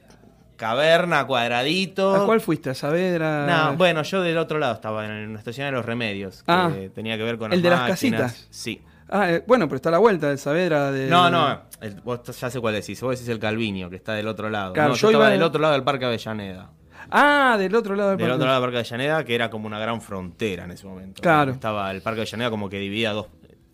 caverna, 0.57 1.25
cuadradito. 1.25 2.13
¿A 2.15 2.25
cuál 2.25 2.41
fuiste? 2.41 2.69
¿A 2.71 2.73
Saavedra? 2.73 3.45
No, 3.45 3.77
bueno, 3.77 4.03
yo 4.03 4.21
del 4.21 4.37
otro 4.37 4.59
lado 4.59 4.73
estaba 4.73 5.05
en 5.05 5.29
una 5.29 5.39
estación 5.39 5.67
de 5.67 5.71
los 5.71 5.85
remedios, 5.85 6.37
que 6.43 6.51
Ah. 6.51 6.71
tenía 6.93 7.15
que 7.17 7.23
ver 7.23 7.37
con 7.37 7.53
¿El 7.53 7.61
de 7.61 7.69
las 7.69 7.79
máquinas. 7.89 8.21
casitas? 8.33 8.47
Sí. 8.49 8.81
Ah, 9.09 9.31
eh, 9.31 9.43
bueno, 9.47 9.67
pero 9.69 9.77
está 9.77 9.87
a 9.87 9.93
la 9.93 9.99
vuelta 9.99 10.29
de 10.29 10.37
Saavedra. 10.37 10.91
De... 10.91 11.07
No, 11.09 11.29
no, 11.29 11.61
el- 11.79 12.01
vos 12.01 12.19
ya 12.23 12.49
sé 12.49 12.59
cuál 12.59 12.73
decís. 12.73 12.99
Vos 12.99 13.11
decís 13.11 13.29
el 13.29 13.39
Calviño, 13.39 13.89
que 13.89 13.95
está 13.95 14.13
del 14.13 14.27
otro 14.27 14.49
lado. 14.49 14.73
Claro, 14.73 14.89
no, 14.89 14.95
yo 14.95 15.01
yo 15.03 15.07
estaba 15.09 15.25
iba- 15.25 15.31
del 15.31 15.43
otro 15.43 15.61
lado 15.61 15.73
del 15.75 15.83
Parque 15.83 16.03
Avellaneda. 16.05 16.71
Ah, 17.09 17.55
del 17.57 17.73
otro 17.73 17.95
lado 17.95 18.09
del 18.09 18.17
Del 18.17 18.25
parque. 18.27 18.35
otro 18.35 18.47
lado 18.47 18.59
del 18.61 18.67
Parque 18.69 18.77
Avellaneda, 18.79 19.23
que 19.23 19.33
era 19.35 19.49
como 19.49 19.65
una 19.67 19.79
gran 19.79 20.01
frontera 20.01 20.65
en 20.65 20.71
ese 20.71 20.85
momento. 20.85 21.21
Claro. 21.21 21.51
Estaba 21.53 21.89
el 21.91 22.01
Parque 22.01 22.19
Avellaneda 22.21 22.49
como 22.49 22.67
que 22.67 22.79
dividía 22.79 23.13
dos. 23.13 23.27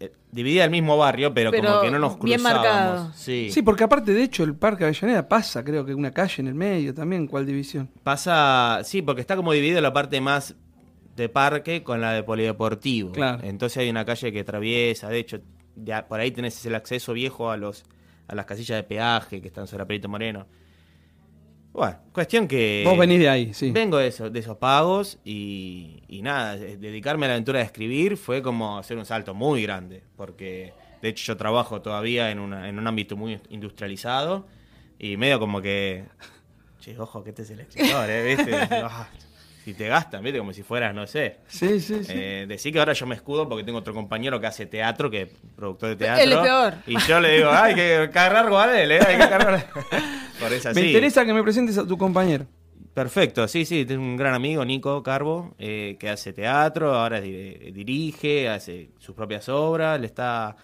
Eh, 0.05 0.11
dividía 0.31 0.65
el 0.65 0.71
mismo 0.71 0.97
barrio, 0.97 1.33
pero, 1.33 1.51
Pero 1.51 1.67
como 1.69 1.81
que 1.81 1.91
no 1.91 1.99
nos 1.99 2.19
bien 2.19 2.39
cruzábamos. 2.39 2.63
marcado. 2.73 3.11
Sí. 3.15 3.49
Sí, 3.51 3.61
porque 3.61 3.83
aparte, 3.83 4.13
de 4.13 4.23
hecho, 4.23 4.43
el 4.43 4.55
Parque 4.55 4.83
Avellaneda 4.83 5.27
pasa, 5.27 5.63
creo 5.63 5.85
que 5.85 5.93
una 5.93 6.11
calle 6.11 6.41
en 6.41 6.47
el 6.47 6.55
medio 6.55 6.93
también. 6.93 7.27
¿Cuál 7.27 7.45
división? 7.45 7.89
Pasa, 8.03 8.81
sí, 8.83 9.01
porque 9.01 9.21
está 9.21 9.35
como 9.35 9.53
dividido 9.53 9.81
la 9.81 9.93
parte 9.93 10.19
más 10.21 10.55
de 11.15 11.29
parque 11.29 11.83
con 11.83 12.01
la 12.01 12.11
de 12.13 12.23
polideportivo. 12.23 13.11
Claro. 13.11 13.43
Entonces 13.43 13.77
hay 13.77 13.89
una 13.89 14.03
calle 14.05 14.31
que 14.31 14.39
atraviesa, 14.41 15.09
de 15.09 15.19
hecho, 15.19 15.39
ya 15.75 16.07
por 16.07 16.19
ahí 16.19 16.31
tenés 16.31 16.65
el 16.65 16.75
acceso 16.75 17.13
viejo 17.13 17.49
a 17.51 17.57
los 17.57 17.83
a 18.27 18.35
las 18.35 18.45
casillas 18.45 18.77
de 18.77 18.83
peaje 18.83 19.41
que 19.41 19.47
están 19.47 19.67
sobre 19.67 19.85
Perito 19.85 20.07
Moreno. 20.09 20.47
Bueno, 21.73 21.97
cuestión 22.13 22.47
que... 22.47 22.83
Vos 22.85 22.97
venís 22.97 23.19
de 23.19 23.27
ahí, 23.29 23.53
sí. 23.53 23.71
Vengo 23.71 23.97
de, 23.97 24.07
eso- 24.07 24.29
de 24.29 24.39
esos 24.39 24.57
pagos 24.57 25.17
y, 25.25 26.03
y 26.07 26.21
nada, 26.21 26.55
dedicarme 26.55 27.25
a 27.25 27.29
la 27.29 27.33
aventura 27.33 27.59
de 27.59 27.65
escribir 27.65 28.15
fue 28.15 28.43
como 28.43 28.77
hacer 28.77 28.95
un 28.97 29.05
salto 29.05 29.33
muy 29.33 29.63
grande, 29.63 30.03
porque 30.15 30.73
de 31.01 31.09
hecho 31.09 31.23
yo 31.33 31.37
trabajo 31.37 31.81
todavía 31.81 32.29
en, 32.29 32.37
una- 32.39 32.69
en 32.69 32.77
un 32.77 32.85
ámbito 32.87 33.17
muy 33.17 33.39
industrializado 33.49 34.45
y 34.99 35.17
medio 35.17 35.39
como 35.39 35.61
que, 35.63 36.05
che, 36.79 36.97
ojo 36.99 37.23
que 37.23 37.31
este 37.31 37.41
es 37.41 37.49
el 37.49 37.61
escritor, 37.61 38.07
¿eh? 38.09 38.35
¿Viste? 38.35 38.51
Si 39.63 39.73
te 39.73 39.87
gastan, 39.87 40.23
¿viste? 40.23 40.39
Como 40.39 40.51
si 40.53 40.61
fueras, 40.63 40.93
no 40.93 41.07
sé. 41.07 41.37
Sí, 41.47 41.79
sí, 41.79 42.03
sí. 42.03 42.11
Eh, 42.13 42.45
decir 42.47 42.73
que 42.73 42.79
ahora 42.79 42.93
yo 42.93 43.05
me 43.05 43.15
escudo 43.15 43.47
porque 43.47 43.63
tengo 43.63 43.79
otro 43.79 43.93
compañero 43.93 44.39
que 44.39 44.47
hace 44.47 44.65
teatro, 44.65 45.09
que 45.09 45.21
es 45.21 45.29
productor 45.55 45.89
de 45.89 45.95
teatro. 45.95 46.23
Él 46.23 46.31
es 46.33 46.37
peor. 46.39 46.73
Y 46.85 46.97
yo 47.07 47.19
le 47.21 47.37
digo, 47.37 47.49
hay 47.49 47.73
que 47.75 48.09
cargar 48.13 48.75
él, 48.75 48.91
¿eh? 48.91 48.99
Hay 49.07 49.17
que 49.17 49.29
cargar. 49.29 49.67
Por 50.39 50.51
eso 50.51 50.69
Me 50.73 50.87
interesa 50.87 51.25
que 51.25 51.33
me 51.33 51.41
presentes 51.43 51.77
a 51.77 51.87
tu 51.87 51.97
compañero. 51.97 52.45
Perfecto, 52.93 53.47
sí, 53.47 53.65
sí, 53.65 53.85
tengo 53.85 54.03
un 54.03 54.17
gran 54.17 54.35
amigo, 54.35 54.63
Nico 54.65 55.01
Carbo, 55.01 55.55
eh, 55.57 55.95
que 55.99 56.09
hace 56.09 56.31
teatro, 56.31 56.93
ahora 56.93 57.19
di- 57.21 57.71
dirige, 57.71 58.49
hace 58.49 58.91
sus 58.99 59.15
propias 59.15 59.49
obras, 59.49 59.99
le 59.99 60.05
está, 60.05 60.55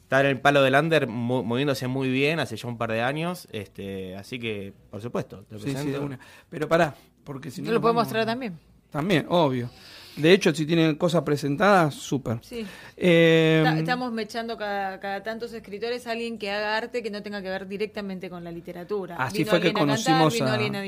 está 0.00 0.20
en 0.20 0.26
el 0.28 0.40
palo 0.40 0.62
del 0.62 0.74
under 0.76 1.06
mu- 1.06 1.42
moviéndose 1.44 1.86
muy 1.86 2.08
bien 2.08 2.40
hace 2.40 2.56
ya 2.56 2.68
un 2.68 2.78
par 2.78 2.90
de 2.90 3.02
años, 3.02 3.48
este, 3.52 4.16
así 4.16 4.38
que, 4.38 4.72
por 4.90 5.02
supuesto, 5.02 5.42
te 5.42 5.56
Sí, 5.58 5.64
sí, 5.66 5.72
presento. 5.72 5.98
de 5.98 6.04
una. 6.06 6.18
Pero 6.48 6.68
pará, 6.68 6.94
porque 7.24 7.50
si 7.50 7.60
no. 7.62 7.68
Yo 7.68 7.72
lo 7.74 7.80
puedo 7.80 7.94
mostrar 7.94 8.24
también. 8.26 8.58
También, 8.90 9.26
obvio. 9.28 9.70
De 10.16 10.32
hecho, 10.32 10.54
si 10.54 10.64
tienen 10.64 10.94
cosas 10.94 11.22
presentadas, 11.24 11.92
súper. 11.94 12.38
Sí. 12.42 12.64
Eh, 12.96 13.62
Ta- 13.64 13.76
Estamos 13.76 14.12
mechando 14.12 14.56
cada, 14.56 15.00
cada 15.00 15.24
tantos 15.24 15.52
escritores 15.52 16.06
alguien 16.06 16.38
que 16.38 16.52
haga 16.52 16.76
arte 16.76 17.02
que 17.02 17.10
no 17.10 17.20
tenga 17.20 17.42
que 17.42 17.48
ver 17.48 17.66
directamente 17.66 18.30
con 18.30 18.44
la 18.44 18.52
literatura. 18.52 19.16
Así 19.16 19.38
Vino 19.38 19.50
fue 19.50 19.60
que 19.60 19.68
a 19.70 19.72
cantar, 19.72 19.86
conocimos 19.88 20.32
vino 20.34 20.46
a- 20.46 20.52
alguien 20.54 20.76
a 20.76 20.80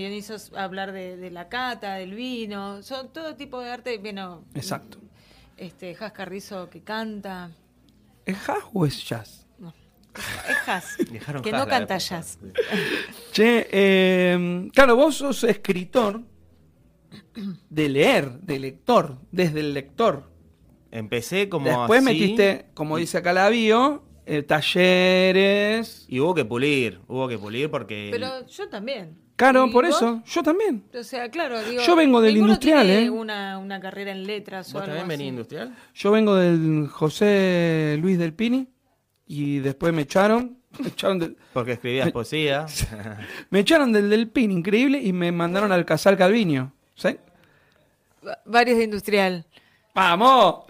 a 0.55 0.62
hablar 0.62 0.93
de, 0.93 1.16
de 1.16 1.30
la 1.32 1.49
cata, 1.49 1.95
del 1.95 2.14
vino, 2.14 2.80
son 2.84 3.12
todo 3.12 3.34
tipo 3.34 3.61
de 3.61 3.70
arte. 3.70 3.99
Vino 3.99 4.45
Exacto. 4.55 4.99
este 5.57 5.93
Jas 5.97 6.12
Carrizo 6.12 6.70
que 6.70 6.82
canta. 6.82 7.51
¿Es 8.24 8.37
jazz 8.47 8.59
o 8.72 8.87
es 8.87 9.05
jazz? 9.09 9.46
Es 10.17 11.43
que 11.43 11.53
no 11.53 11.67
canta 11.67 11.99
jazz. 11.99 12.39
Che, 13.33 13.69
eh, 13.71 14.69
claro, 14.73 14.97
vos 14.97 15.17
sos 15.17 15.45
escritor 15.45 16.23
de 17.69 17.89
leer, 17.89 18.41
de 18.41 18.59
lector, 18.59 19.19
desde 19.31 19.61
el 19.61 19.75
lector. 19.75 20.31
Empecé 20.91 21.49
como 21.49 21.67
Después 21.67 21.99
así, 21.99 22.05
metiste, 22.05 22.67
como 22.75 22.97
dice 22.97 23.19
acá 23.19 23.33
la 23.33 23.49
bio, 23.49 24.05
eh, 24.25 24.43
talleres. 24.43 26.07
Y 26.09 26.21
hubo 26.21 26.35
que 26.35 26.45
pulir, 26.45 27.01
hubo 27.09 27.29
que 27.29 27.39
pulir 27.39 27.71
porque... 27.71 28.09
Pero 28.11 28.47
yo 28.47 28.69
también. 28.69 29.19
Claro, 29.37 29.67
¿Y 29.67 29.71
por 29.71 29.87
vos? 29.87 29.97
eso, 29.97 30.23
yo 30.25 30.43
también. 30.43 30.85
O 30.99 31.05
sea, 31.05 31.31
claro, 31.31 31.62
digo, 31.62 31.83
Yo 31.83 31.95
vengo 31.95 32.23
del 32.23 32.39
industrial, 32.39 32.87
tiene 32.87 33.05
¿eh? 33.05 33.11
Una, 33.11 33.59
una 33.59 33.79
carrera 33.81 34.12
en 34.12 34.27
letras 34.27 34.71
o 34.71 34.79
¿Vos 34.79 34.83
algo 34.85 34.97
también 34.97 35.19
venís 35.19 35.31
industrial? 35.31 35.77
Yo 35.95 36.11
vengo 36.11 36.37
del 36.37 36.89
José 36.89 37.99
Luis 38.01 38.19
del 38.19 38.33
Pini 38.33 38.67
y 39.27 39.59
después 39.61 39.93
me 39.93 40.03
echaron. 40.03 40.59
Me 40.79 40.89
echaron 40.89 41.18
del, 41.18 41.37
Porque 41.53 41.72
escribías 41.72 42.11
poesía. 42.12 42.66
me 43.51 43.61
echaron 43.61 43.93
del 43.93 44.11
del 44.11 44.29
Pini, 44.29 44.55
increíble, 44.55 45.01
y 45.03 45.12
me 45.12 45.33
mandaron 45.33 45.72
al 45.72 45.85
Casal 45.85 46.16
Calviño. 46.16 46.72
¿Sí? 46.95 47.16
Va- 48.27 48.39
Varios 48.45 48.79
de 48.79 48.85
industrial. 48.85 49.47
¡Vamos! 49.95 50.64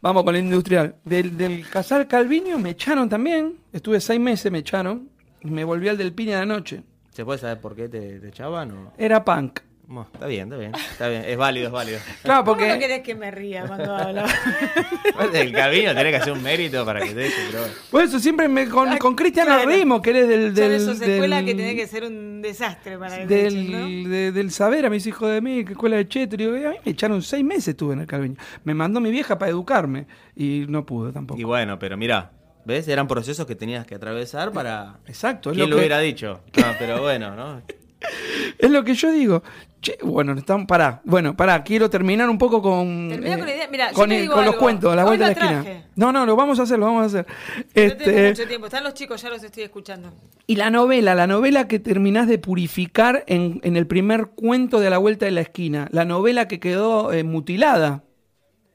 Vamos 0.00 0.24
con 0.24 0.34
el 0.34 0.44
industrial. 0.44 0.96
Del, 1.04 1.36
del 1.36 1.68
Casal 1.68 2.06
Calviño 2.08 2.58
me 2.58 2.70
echaron 2.70 3.08
también. 3.08 3.58
Estuve 3.72 4.00
seis 4.00 4.18
meses, 4.18 4.50
me 4.50 4.58
echaron. 4.58 5.10
Y 5.42 5.50
me 5.50 5.64
volví 5.64 5.88
al 5.88 5.98
del 5.98 6.12
Pini 6.14 6.32
a 6.32 6.38
la 6.40 6.46
noche. 6.46 6.82
¿Se 7.10 7.24
puede 7.24 7.38
saber 7.38 7.60
por 7.60 7.74
qué 7.76 7.88
te, 7.88 8.18
te 8.20 8.28
echaban 8.28 8.70
o...? 8.72 8.92
Era 8.96 9.22
punk. 9.24 9.60
Bueno, 9.92 10.08
está 10.14 10.26
bien, 10.28 10.42
está 10.44 10.56
bien, 10.56 10.72
está 10.74 11.08
bien. 11.08 11.24
Es 11.26 11.36
válido, 11.36 11.66
es 11.66 11.72
válido. 11.72 11.98
Claro, 12.22 12.44
¿Cómo 12.44 12.60
no 12.60 12.62
porque. 12.68 12.78
querés 12.78 13.00
que 13.00 13.14
me 13.16 13.32
ría 13.32 13.64
cuando 13.66 13.96
hablo? 13.96 14.22
El 15.34 15.52
camino 15.52 15.92
tenés 15.94 16.12
que 16.12 16.16
hacer 16.16 16.32
un 16.32 16.42
mérito 16.44 16.84
para 16.84 17.00
que 17.00 17.08
te 17.08 17.14
deje, 17.14 17.34
pero 17.50 17.58
bueno. 17.62 17.74
Por 17.90 18.04
eso 18.04 18.20
siempre 18.20 18.46
me, 18.48 18.68
con, 18.68 18.88
Ah, 18.88 18.98
con 18.98 19.16
Cristian 19.16 19.46
claro. 19.46 19.66
reímos, 19.68 20.00
que 20.00 20.10
eres 20.10 20.28
del. 20.28 20.46
Son 20.46 20.54
del 20.54 20.72
esas 20.74 21.00
escuelas 21.00 21.38
del- 21.40 21.46
que 21.46 21.54
tenés 21.56 21.74
que 21.74 21.86
ser 21.88 22.04
un 22.04 22.40
desastre 22.40 22.98
para 22.98 23.18
que 23.18 23.26
te 23.26 23.34
del, 23.34 23.56
echen, 23.56 24.02
¿no? 24.04 24.08
de- 24.10 24.30
del 24.32 24.50
saber 24.52 24.86
a 24.86 24.90
mis 24.90 25.04
hijos 25.08 25.28
de 25.28 25.40
mí, 25.40 25.64
que 25.64 25.72
escuela 25.72 25.96
de 25.96 26.06
Cheto. 26.08 26.36
Y 26.36 26.38
digo, 26.38 26.56
"Y 26.56 26.64
a 26.64 26.70
mí 26.70 26.76
me 26.84 26.92
echaron 26.92 27.20
seis 27.20 27.44
meses, 27.44 27.68
estuve 27.68 27.94
en 27.94 28.00
el 28.02 28.06
Calviño. 28.06 28.36
Me 28.62 28.74
mandó 28.74 29.00
mi 29.00 29.10
vieja 29.10 29.38
para 29.40 29.50
educarme 29.50 30.06
y 30.36 30.66
no 30.68 30.86
pude 30.86 31.12
tampoco. 31.12 31.40
Y 31.40 31.42
bueno, 31.42 31.80
pero 31.80 31.96
mirá, 31.96 32.30
¿ves? 32.64 32.86
Eran 32.86 33.08
procesos 33.08 33.44
que 33.44 33.56
tenías 33.56 33.84
que 33.86 33.96
atravesar 33.96 34.52
para... 34.52 34.98
Exacto, 35.08 35.50
es 35.50 35.56
¿Quién 35.56 35.68
lo, 35.68 35.76
hubiera 35.78 35.98
dicho? 35.98 36.42
No, 36.56 36.64
pero 36.78 37.02
bueno, 37.02 37.34
¿no? 37.34 37.60
es 38.58 38.70
lo 38.70 38.84
que 38.84 38.94
yo 38.94 39.10
digo. 39.12 39.42
Che, 39.82 39.96
bueno, 40.02 40.34
estamos, 40.34 40.66
pará, 40.66 41.00
bueno, 41.04 41.34
pará, 41.34 41.62
quiero 41.64 41.88
terminar 41.88 42.28
un 42.28 42.36
poco 42.36 42.60
con. 42.60 43.10
eh, 43.10 43.16
con 43.38 43.46
la 43.46 43.54
idea. 43.54 43.68
Mirá, 43.70 43.92
con, 43.92 44.12
el- 44.12 44.26
los 44.26 44.56
cuentos, 44.56 44.94
la 44.94 45.02
Hoy 45.04 45.16
vuelta 45.16 45.28
de 45.30 45.34
la 45.34 45.58
esquina. 45.60 45.84
No, 45.96 46.12
no, 46.12 46.26
lo 46.26 46.36
vamos 46.36 46.58
a 46.60 46.64
hacer, 46.64 46.78
lo 46.78 46.84
vamos 46.84 47.02
a 47.02 47.06
hacer. 47.06 47.26
No 47.56 47.64
Este, 47.74 48.04
tengo 48.04 48.28
mucho 48.28 48.46
tiempo. 48.46 48.66
Están 48.66 48.84
los 48.84 48.92
chicos, 48.92 49.22
ya 49.22 49.30
los 49.30 49.42
estoy 49.42 49.62
escuchando. 49.62 50.12
Y 50.46 50.56
la 50.56 50.68
novela, 50.68 51.14
la 51.14 51.26
novela 51.26 51.66
que 51.66 51.78
terminás 51.78 52.28
de 52.28 52.36
purificar 52.38 53.24
en, 53.26 53.60
en 53.62 53.76
el 53.78 53.86
primer 53.86 54.26
cuento 54.26 54.80
de 54.80 54.90
la 54.90 54.98
vuelta 54.98 55.24
de 55.24 55.30
la 55.30 55.40
esquina, 55.40 55.88
la 55.92 56.04
novela 56.04 56.46
que 56.46 56.60
quedó 56.60 57.10
eh, 57.14 57.24
mutilada. 57.24 58.04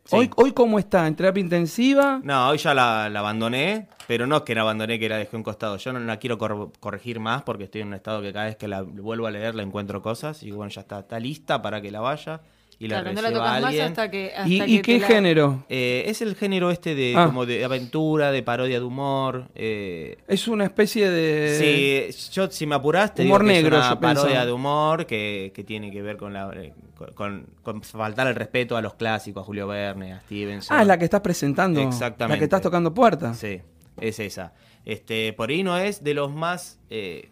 Sí. 0.05 0.15
Hoy, 0.15 0.29
hoy 0.35 0.51
cómo 0.51 0.77
está, 0.77 1.07
en 1.07 1.15
terapia 1.15 1.41
intensiva. 1.41 2.19
No, 2.23 2.49
hoy 2.49 2.59
ya 2.59 2.73
la, 2.75 3.09
la 3.09 3.19
abandoné, 3.21 3.87
pero 4.07 4.27
no 4.27 4.37
es 4.37 4.41
que 4.43 4.53
la 4.53 4.61
abandoné, 4.61 4.99
que 4.99 5.09
la 5.09 5.17
dejé 5.17 5.35
a 5.35 5.37
un 5.37 5.43
costado. 5.43 5.77
Yo 5.77 5.91
no 5.93 5.99
la 5.99 6.17
quiero 6.17 6.37
cor- 6.37 6.71
corregir 6.79 7.19
más 7.19 7.41
porque 7.41 7.63
estoy 7.63 7.81
en 7.81 7.87
un 7.87 7.95
estado 7.95 8.21
que 8.21 8.31
cada 8.31 8.45
vez 8.45 8.55
que 8.55 8.67
la 8.67 8.83
vuelvo 8.83 9.25
a 9.25 9.31
leer 9.31 9.55
la 9.55 9.63
encuentro 9.63 10.01
cosas 10.03 10.43
y 10.43 10.51
bueno, 10.51 10.69
ya 10.69 10.81
está, 10.81 10.99
está 10.99 11.19
lista 11.19 11.61
para 11.61 11.81
que 11.81 11.89
la 11.89 12.01
vaya 12.01 12.41
y 12.77 12.87
la 12.87 13.01
Claro, 13.01 13.13
no 13.15 13.21
la 13.21 13.27
reciba 13.29 13.39
tocas 13.45 13.61
más 13.61 13.63
alguien. 13.69 13.85
hasta 13.85 14.11
que. 14.11 14.31
Hasta 14.35 14.47
¿Y, 14.49 14.59
que 14.59 14.71
y 14.71 14.81
qué 14.81 14.99
la- 14.99 15.07
género? 15.07 15.65
Eh, 15.69 16.03
es 16.07 16.21
el 16.21 16.35
género 16.35 16.71
este 16.71 16.93
de 16.95 17.13
Ah. 17.15 17.25
como 17.27 17.45
de 17.45 17.63
aventura, 17.63 18.31
de 18.31 18.43
parodia 18.43 18.79
de 18.79 18.85
humor. 18.85 19.47
eh, 19.55 20.17
Es 20.27 20.47
una 20.47 20.65
especie 20.65 21.09
de... 21.09 22.09
Sí, 22.13 22.31
yo 22.33 22.49
si 22.51 22.65
me 22.65 22.75
apuraste, 22.75 23.23
humor 23.23 23.41
digo 23.43 23.49
que 23.53 23.61
negro, 23.61 23.77
es 23.77 23.85
una 23.85 23.99
pensaba. 23.99 24.25
parodia 24.27 24.45
de 24.45 24.51
humor 24.51 25.05
que, 25.05 25.51
que 25.55 25.63
tiene 25.63 25.89
que 25.91 26.01
ver 26.01 26.17
con, 26.17 26.33
la, 26.33 26.51
eh, 26.55 26.73
con, 26.97 27.13
con- 27.13 27.45
con 27.63 27.81
faltar 27.83 28.27
el 28.27 28.35
respeto 28.35 28.75
a 28.77 28.81
los 28.81 28.95
clásicos, 28.95 29.41
a 29.41 29.45
Julio 29.45 29.67
Verne, 29.67 30.13
a 30.13 30.19
Stevenson. 30.21 30.77
Ah, 30.77 30.81
es 30.81 30.87
la 30.87 30.97
que 30.97 31.05
estás 31.05 31.21
presentando. 31.21 31.79
Exactamente. 31.81 32.35
La 32.35 32.39
que 32.39 32.43
estás 32.45 32.61
tocando 32.61 32.93
puertas. 32.93 33.37
Sí, 33.37 33.61
es 34.01 34.19
esa. 34.19 34.53
Este, 34.83 35.33
por 35.33 35.49
ahí 35.49 35.63
no 35.63 35.77
es 35.77 36.03
de 36.03 36.13
los 36.13 36.31
más 36.33 36.79
eh, 36.89 37.29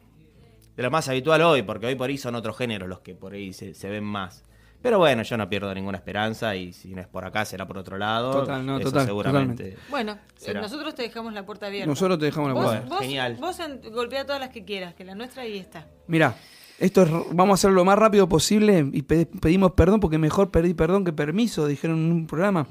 de 0.76 0.82
lo 0.84 0.90
más 0.90 1.08
habitual 1.08 1.42
hoy, 1.44 1.62
porque 1.62 1.86
hoy 1.86 1.94
por 1.96 2.10
ahí 2.10 2.18
son 2.18 2.34
otros 2.34 2.58
géneros 2.58 2.90
los 2.90 3.02
que 3.02 3.14
por 3.14 3.34
ahí 3.34 3.54
se, 3.54 3.74
se 3.76 3.90
ven 3.90 4.04
más. 4.04 4.44
Pero 4.84 5.00
bueno, 5.00 5.24
yo 5.24 5.38
no 5.38 5.50
pierdo 5.50 5.74
ninguna 5.74 5.98
esperanza 5.98 6.56
y 6.56 6.74
si 6.74 6.94
no 6.94 7.02
es 7.02 7.08
por 7.08 7.26
acá 7.26 7.44
será 7.46 7.66
por 7.66 7.78
otro 7.80 7.98
lado. 7.98 8.32
Total, 8.42 8.64
no, 8.66 8.78
Eso 8.78 8.90
total, 8.92 9.06
seguramente. 9.08 9.78
Bueno, 9.90 10.12
eh, 10.12 10.18
Será. 10.36 10.62
nosotros 10.62 10.94
te 10.94 11.02
dejamos 11.04 11.34
la 11.34 11.46
puerta 11.46 11.68
abierta. 11.68 11.88
Nosotros 11.90 12.20
te 12.20 12.26
dejamos 12.26 12.54
la 12.54 12.62
puerta. 12.62 12.86
vos, 12.90 13.00
Genial. 13.00 13.38
vos 13.40 13.60
en- 13.60 13.82
golpea 13.92 14.26
todas 14.26 14.42
las 14.42 14.50
que 14.50 14.64
quieras, 14.66 14.94
que 14.94 15.04
la 15.06 15.16
nuestra 15.16 15.44
ahí 15.44 15.58
está. 15.58 15.88
Mira, 16.08 16.36
esto 16.80 17.04
es, 17.04 17.10
vamos 17.32 17.52
a 17.52 17.54
hacerlo 17.54 17.76
lo 17.78 17.86
más 17.86 17.98
rápido 17.98 18.28
posible 18.28 18.86
y 18.92 19.04
pe- 19.04 19.26
pedimos 19.26 19.72
perdón 19.72 20.02
porque 20.02 20.18
mejor 20.18 20.52
pedir 20.52 20.76
perdón 20.76 21.06
que 21.06 21.14
permiso, 21.14 21.66
dijeron 21.66 21.98
en 22.00 22.12
un 22.12 22.28
programa. 22.28 22.68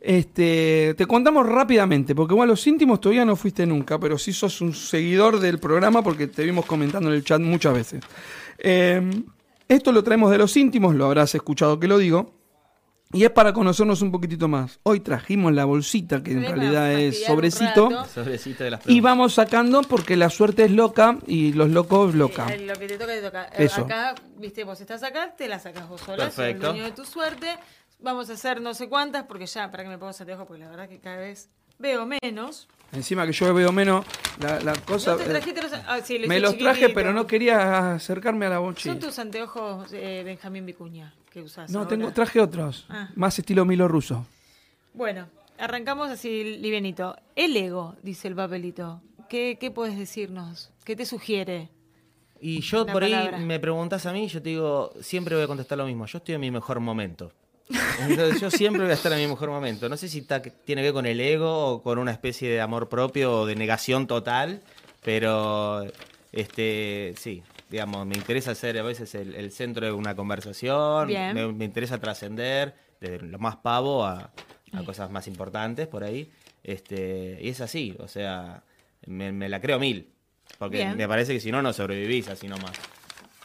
Este, 0.00 0.94
te 0.96 1.06
contamos 1.06 1.46
rápidamente, 1.48 2.14
porque 2.14 2.34
igual 2.34 2.48
los 2.48 2.66
íntimos 2.66 3.00
todavía 3.00 3.24
no 3.24 3.34
fuiste 3.34 3.66
nunca, 3.66 3.98
pero 3.98 4.18
sí 4.18 4.32
sos 4.32 4.60
un 4.60 4.74
seguidor 4.74 5.40
del 5.40 5.58
programa 5.58 6.02
porque 6.02 6.26
te 6.26 6.44
vimos 6.44 6.66
comentando 6.66 7.08
en 7.08 7.14
el 7.14 7.24
chat 7.24 7.40
muchas 7.40 7.72
veces. 7.74 8.02
Eh, 8.58 9.00
esto 9.68 9.92
lo 9.92 10.02
traemos 10.04 10.30
de 10.30 10.38
los 10.38 10.56
íntimos, 10.56 10.94
lo 10.94 11.06
habrás 11.06 11.34
escuchado 11.34 11.78
que 11.80 11.88
lo 11.88 11.98
digo. 11.98 12.34
Y 13.12 13.22
es 13.22 13.30
para 13.30 13.52
conocernos 13.52 14.02
un 14.02 14.10
poquitito 14.10 14.48
más. 14.48 14.80
Hoy 14.82 14.98
trajimos 14.98 15.52
la 15.52 15.64
bolsita, 15.64 16.24
que 16.24 16.32
en 16.32 16.42
realidad 16.42 16.92
es 16.92 17.24
sobrecito. 17.24 18.04
Sobrecito 18.06 18.64
de 18.64 18.72
las 18.72 18.80
Y 18.88 19.00
vamos 19.00 19.34
sacando 19.34 19.82
porque 19.82 20.16
la 20.16 20.28
suerte 20.28 20.64
es 20.64 20.72
loca 20.72 21.18
y 21.24 21.52
los 21.52 21.70
locos 21.70 22.16
loca. 22.16 22.52
Eh, 22.52 22.66
lo 22.66 22.74
que 22.74 22.88
te 22.88 22.98
toca, 22.98 23.12
te 23.12 23.22
toca. 23.22 23.44
Eh, 23.44 23.64
Eso. 23.64 23.82
Acá, 23.82 24.16
viste, 24.38 24.64
vos 24.64 24.80
estás 24.80 25.04
acá, 25.04 25.34
te 25.36 25.46
la 25.46 25.60
sacas 25.60 25.88
vos 25.88 26.00
sola, 26.00 26.24
sos 26.24 26.38
el 26.40 26.44
Perfecto. 26.44 26.66
dueño 26.72 26.84
de 26.84 26.92
tu 26.92 27.04
suerte. 27.04 27.46
Vamos 28.00 28.28
a 28.28 28.32
hacer 28.32 28.60
no 28.60 28.74
sé 28.74 28.88
cuántas, 28.88 29.24
porque 29.24 29.46
ya, 29.46 29.70
para 29.70 29.84
que 29.84 29.88
me 29.88 29.98
ponga 29.98 30.12
anteojos, 30.18 30.46
porque 30.46 30.64
la 30.64 30.70
verdad 30.70 30.88
que 30.88 30.98
cada 30.98 31.18
vez 31.18 31.48
veo 31.78 32.06
menos. 32.06 32.68
Encima 32.92 33.26
que 33.26 33.32
yo 33.32 33.52
veo 33.52 33.72
menos 33.72 34.06
la, 34.40 34.60
la 34.60 34.74
cosa. 34.74 35.12
¿No 35.12 35.16
te 35.18 35.24
trajiste 35.24 35.62
los- 35.62 35.72
ah, 35.72 36.00
sí, 36.04 36.18
me 36.26 36.38
los 36.40 36.56
traje, 36.56 36.88
pero 36.90 37.12
no 37.12 37.26
quería 37.26 37.94
acercarme 37.94 38.46
a 38.46 38.50
la 38.50 38.58
bochilla. 38.60 38.92
Son 38.92 39.00
tus 39.00 39.18
anteojos 39.18 39.92
eh, 39.92 40.22
Benjamín 40.24 40.64
Vicuña 40.64 41.12
que 41.30 41.42
usás 41.42 41.70
No, 41.70 41.80
ahora. 41.80 41.88
tengo, 41.90 42.12
traje 42.12 42.40
otros. 42.40 42.86
Ah. 42.88 43.10
Más 43.16 43.38
estilo 43.38 43.64
Milo 43.64 43.88
ruso. 43.88 44.24
Bueno, 44.94 45.26
arrancamos 45.58 46.08
así 46.10 46.58
livianito. 46.58 47.16
El 47.34 47.56
ego, 47.56 47.96
dice 48.02 48.28
el 48.28 48.34
papelito. 48.36 49.02
¿Qué, 49.28 49.58
qué 49.60 49.70
puedes 49.72 49.98
decirnos? 49.98 50.70
¿Qué 50.84 50.94
te 50.94 51.04
sugiere? 51.04 51.68
Y 52.40 52.60
yo 52.60 52.86
por 52.86 53.02
ahí 53.02 53.30
me 53.40 53.58
preguntas 53.58 54.06
a 54.06 54.12
mí, 54.12 54.28
yo 54.28 54.40
te 54.40 54.50
digo, 54.50 54.92
siempre 55.00 55.34
voy 55.34 55.44
a 55.44 55.48
contestar 55.48 55.76
lo 55.78 55.86
mismo. 55.86 56.06
Yo 56.06 56.18
estoy 56.18 56.36
en 56.36 56.40
mi 56.42 56.50
mejor 56.50 56.78
momento. 56.80 57.32
Entonces 58.00 58.40
yo 58.40 58.50
siempre 58.50 58.82
voy 58.82 58.90
a 58.90 58.94
estar 58.94 59.12
en 59.12 59.18
mi 59.18 59.26
mejor 59.26 59.50
momento. 59.50 59.88
No 59.88 59.96
sé 59.96 60.08
si 60.08 60.22
tiene 60.22 60.82
que 60.82 60.82
ver 60.82 60.92
con 60.92 61.06
el 61.06 61.20
ego 61.20 61.66
o 61.66 61.82
con 61.82 61.98
una 61.98 62.12
especie 62.12 62.48
de 62.48 62.60
amor 62.60 62.88
propio 62.88 63.40
o 63.40 63.46
de 63.46 63.56
negación 63.56 64.06
total, 64.06 64.62
pero 65.02 65.84
este 66.32 67.14
sí, 67.18 67.42
digamos, 67.70 68.06
me 68.06 68.16
interesa 68.16 68.54
ser 68.54 68.78
a 68.78 68.82
veces 68.82 69.14
el, 69.14 69.34
el 69.34 69.50
centro 69.52 69.86
de 69.86 69.92
una 69.92 70.14
conversación, 70.14 71.08
me, 71.08 71.52
me 71.52 71.64
interesa 71.64 71.98
trascender 71.98 72.74
desde 73.00 73.26
lo 73.26 73.38
más 73.38 73.56
pavo 73.56 74.04
a, 74.04 74.30
a 74.72 74.84
cosas 74.84 75.10
más 75.10 75.26
importantes 75.26 75.86
por 75.88 76.04
ahí. 76.04 76.30
Este, 76.62 77.38
y 77.40 77.48
es 77.48 77.60
así, 77.60 77.94
o 77.98 78.08
sea, 78.08 78.62
me, 79.06 79.32
me 79.32 79.48
la 79.48 79.60
creo 79.60 79.78
mil. 79.78 80.10
Porque 80.58 80.78
Bien. 80.78 80.96
me 80.96 81.08
parece 81.08 81.32
que 81.32 81.40
si 81.40 81.50
no, 81.50 81.62
no 81.62 81.72
sobrevivís 81.72 82.28
así 82.28 82.48
nomás. 82.48 82.72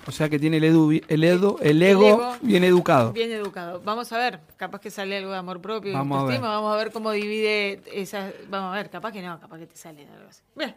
O 0.08 0.12
sea 0.12 0.30
que 0.30 0.40
tiene 0.40 0.58
el, 0.58 0.64
edu, 0.64 0.92
el, 1.08 1.24
edo, 1.24 1.58
el 1.62 1.70
El 1.70 1.84
ego 1.84 2.36
bien 2.42 2.64
educado. 2.64 3.14
Bien 3.14 3.32
educado. 3.32 3.82
Vamos 3.84 4.12
a 4.12 4.18
ver, 4.18 4.40
capaz 4.58 4.82
que 4.82 4.90
sale 4.90 5.16
algo 5.18 5.32
de 5.32 5.38
amor 5.38 5.62
propio 5.62 5.92
y 5.92 5.94
Vamos 5.94 6.18
a 6.18 6.22
autoestima. 6.22 6.48
ver. 6.48 6.56
Vamos 6.58 6.74
a 6.74 6.78
ver 6.78 6.92
cómo 6.92 7.12
divide 7.12 7.82
esas. 7.94 8.34
Vamos 8.50 8.74
a 8.74 8.78
ver, 8.78 8.90
capaz 8.90 9.12
que 9.12 9.22
no, 9.22 9.40
capaz 9.40 9.60
que 9.60 9.68
te 9.68 9.76
sale 9.76 10.08
algo 10.08 10.30
así. 10.30 10.42
Bien. 10.56 10.76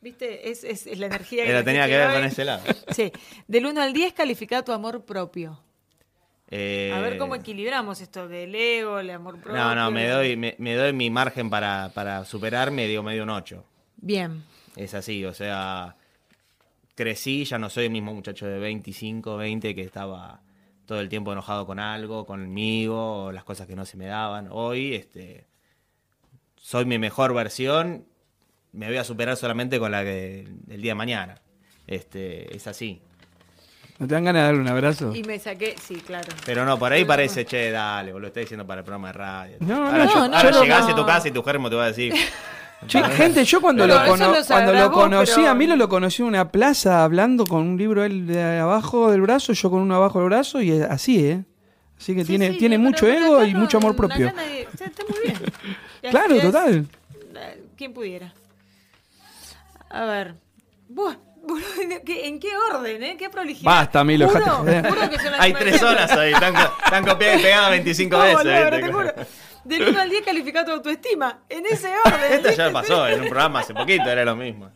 ¿Viste? 0.00 0.50
Es, 0.50 0.64
es, 0.64 0.86
es 0.86 0.98
la 0.98 1.06
energía 1.06 1.44
Pero 1.46 1.64
tenía 1.64 1.86
que 1.86 1.96
ver 1.96 2.08
hoy. 2.08 2.14
con 2.14 2.24
ese 2.24 2.44
lado. 2.44 2.62
Sí. 2.90 3.10
Del 3.48 3.66
1 3.66 3.80
al 3.82 3.92
10, 3.92 4.12
califica 4.12 4.62
tu 4.62 4.72
amor 4.72 5.02
propio. 5.04 5.60
Eh, 6.50 6.92
A 6.94 7.00
ver 7.00 7.16
cómo 7.18 7.34
equilibramos 7.34 8.00
esto 8.00 8.28
del 8.28 8.54
ego, 8.54 8.98
el 8.98 9.10
amor 9.10 9.40
propio. 9.40 9.60
No, 9.60 9.74
no, 9.74 9.90
me 9.90 10.06
doy, 10.08 10.36
me, 10.36 10.54
me 10.58 10.74
doy 10.74 10.92
mi 10.92 11.08
margen 11.10 11.48
para, 11.50 11.90
para 11.94 12.24
superarme, 12.26 12.86
digo 12.86 13.02
medio 13.02 13.22
un 13.22 13.30
8. 13.30 13.64
Bien. 13.96 14.44
Es 14.76 14.92
así, 14.94 15.24
o 15.24 15.32
sea, 15.32 15.96
crecí, 16.94 17.44
ya 17.44 17.58
no 17.58 17.70
soy 17.70 17.86
el 17.86 17.90
mismo 17.90 18.14
muchacho 18.14 18.46
de 18.46 18.58
25, 18.58 19.36
20 19.36 19.74
que 19.74 19.82
estaba 19.82 20.40
todo 20.86 21.00
el 21.00 21.08
tiempo 21.08 21.32
enojado 21.32 21.66
con 21.66 21.78
algo, 21.78 22.26
conmigo, 22.26 23.24
o 23.24 23.32
las 23.32 23.44
cosas 23.44 23.66
que 23.66 23.74
no 23.74 23.84
se 23.86 23.96
me 23.96 24.06
daban. 24.06 24.48
Hoy, 24.50 24.94
este, 24.94 25.46
soy 26.56 26.84
mi 26.84 26.98
mejor 26.98 27.34
versión, 27.34 28.04
me 28.72 28.86
voy 28.88 28.96
a 28.96 29.04
superar 29.04 29.36
solamente 29.36 29.78
con 29.78 29.92
la 29.92 30.02
que 30.04 30.46
del 30.66 30.82
día 30.82 30.92
de 30.92 30.96
mañana. 30.96 31.40
Este, 31.86 32.54
es 32.54 32.66
así. 32.66 33.00
¿No 33.98 34.08
te 34.08 34.14
dan 34.14 34.24
ganas 34.24 34.42
de 34.42 34.46
darle 34.46 34.60
un 34.60 34.68
abrazo? 34.68 35.14
Y 35.14 35.22
me 35.22 35.38
saqué, 35.38 35.76
sí, 35.80 35.96
claro. 35.96 36.28
Pero 36.44 36.64
no, 36.64 36.78
por 36.78 36.92
ahí 36.92 37.04
parece, 37.04 37.44
che, 37.44 37.70
dale, 37.70 38.12
vos 38.12 38.20
lo 38.20 38.26
estás 38.26 38.40
diciendo 38.42 38.66
para 38.66 38.80
el 38.80 38.84
programa 38.84 39.08
de 39.08 39.12
radio. 39.12 39.56
No, 39.60 39.86
ahora 39.86 40.04
no, 40.04 40.10
yo- 40.12 40.28
no, 40.28 40.36
ahora 40.36 40.50
no, 40.50 40.62
llegás 40.62 40.86
no. 40.86 40.92
a 40.92 40.96
tu 40.96 41.06
casa 41.06 41.28
y 41.28 41.30
tu 41.30 41.42
germo 41.44 41.70
te 41.70 41.76
va 41.76 41.84
a 41.84 41.88
decir. 41.88 42.12
Che, 42.86 43.02
gente, 43.04 43.44
yo 43.44 43.60
cuando 43.60 43.84
Pero 43.84 43.94
lo, 43.94 44.00
eso 44.02 44.10
cono- 44.12 44.26
lo 44.26 44.34
sabrás 44.44 44.46
cuando 44.48 44.72
lo 44.72 44.90
vos, 44.90 44.98
conocí, 45.04 45.32
pero- 45.36 45.48
a 45.48 45.54
Milo 45.54 45.76
lo 45.76 45.88
conocí 45.88 46.22
en 46.22 46.28
una 46.28 46.50
plaza 46.50 47.02
hablando 47.04 47.44
con 47.46 47.62
un 47.62 47.76
libro 47.78 48.04
él 48.04 48.26
de 48.26 48.58
abajo 48.58 49.10
del 49.10 49.22
brazo, 49.22 49.52
yo 49.54 49.70
con 49.70 49.80
uno 49.80 49.94
abajo 49.96 50.18
del 50.20 50.28
brazo 50.28 50.60
y 50.60 50.80
así, 50.82 51.24
¿eh? 51.26 51.44
Así 51.98 52.14
que 52.14 52.22
Sí, 52.22 52.26
tiene, 52.28 52.52
sí, 52.52 52.58
tiene 52.58 52.76
mucho 52.78 53.06
ego 53.06 53.42
y 53.44 53.52
no- 53.54 53.60
mucho 53.60 53.78
amor 53.78 53.96
propio. 53.96 54.32
nadie- 54.34 54.66
o 54.72 54.76
sea, 54.76 54.86
está 54.88 55.02
muy 55.08 55.18
bien. 55.24 55.38
Y 56.02 56.08
Claro, 56.08 56.34
es. 56.34 56.42
total. 56.42 56.86
Eh, 57.36 57.62
¿Quién 57.78 57.94
pudiera? 57.94 58.32
A 59.88 60.04
ver. 60.04 60.34
Buah, 60.88 61.14
boludo, 61.46 61.64
¿qué- 62.04 62.26
¿En 62.28 62.38
qué 62.38 62.48
orden, 62.74 63.02
eh? 63.02 63.16
¿Qué 63.18 63.30
prolijidad? 63.30 63.64
Basta, 63.70 64.04
Milo, 64.04 64.28
Juro, 64.28 64.44
juro 64.56 65.10
que 65.10 65.18
son 65.18 65.30
las 65.32 65.40
Hay 65.40 65.52
tres 65.54 65.82
horas 65.82 66.10
ahí, 66.12 66.32
están, 66.34 66.54
están 66.84 67.06
copiadas 67.06 67.40
y 67.40 67.42
pegadas 67.42 67.70
25 67.70 68.16
No, 68.16 68.22
veces. 68.22 68.42
te 68.82 68.92
juro. 68.92 69.12
Del 69.64 69.88
1 69.88 70.00
al 70.00 70.10
10 70.10 70.24
califica 70.24 70.64
tu 70.64 70.72
autoestima. 70.72 71.44
En 71.48 71.64
ese 71.66 71.88
orden. 72.04 72.32
Esto 72.32 72.50
ya 72.52 72.70
pasó 72.72 73.06
en 73.08 73.20
un 73.22 73.28
programa 73.28 73.60
hace 73.60 73.74
poquito, 73.74 74.08
era 74.08 74.24
lo 74.24 74.36
mismo. 74.36 74.70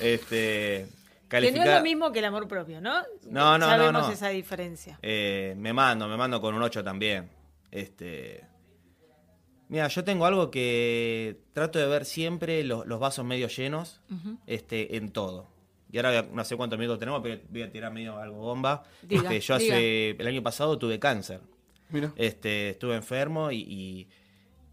Este, 0.00 0.86
Que 1.28 1.52
no 1.52 1.62
es 1.64 1.74
lo 1.74 1.82
mismo 1.82 2.12
que 2.12 2.18
el 2.18 2.24
amor 2.26 2.46
propio, 2.48 2.80
¿no? 2.80 2.94
No, 3.24 3.58
no, 3.58 3.58
no, 3.58 3.66
Sabemos 3.66 4.06
no. 4.08 4.12
esa 4.12 4.28
diferencia. 4.28 4.98
Eh, 5.02 5.54
me 5.56 5.72
mando, 5.72 6.06
me 6.08 6.16
mando 6.16 6.40
con 6.40 6.54
un 6.54 6.62
8 6.62 6.82
también. 6.84 7.30
Este. 7.70 8.44
Mira, 9.68 9.88
yo 9.88 10.04
tengo 10.04 10.26
algo 10.26 10.50
que 10.50 11.40
trato 11.52 11.78
de 11.78 11.86
ver 11.86 12.04
siempre 12.04 12.62
los, 12.64 12.86
los 12.86 13.00
vasos 13.00 13.24
medio 13.24 13.48
llenos 13.48 14.00
este, 14.46 14.96
en 14.96 15.10
todo. 15.10 15.48
y 15.90 15.96
ahora 15.96 16.22
no 16.30 16.44
sé 16.44 16.54
cuántos 16.56 16.78
minutos 16.78 16.98
tenemos, 17.00 17.22
pero 17.22 17.40
voy 17.48 17.62
a 17.62 17.72
tirar 17.72 17.90
medio 17.92 18.18
algo 18.18 18.36
bomba. 18.36 18.84
Diga, 19.02 19.22
Este, 19.32 19.40
yo 19.40 19.58
diga. 19.58 19.74
hace, 19.76 20.10
el 20.10 20.26
año 20.26 20.42
pasado 20.42 20.78
tuve 20.78 20.98
cáncer. 20.98 21.40
Mira. 21.88 22.12
Este, 22.16 22.70
estuve 22.70 22.94
enfermo 22.94 23.50
y, 23.50 23.56
y, 23.62 24.08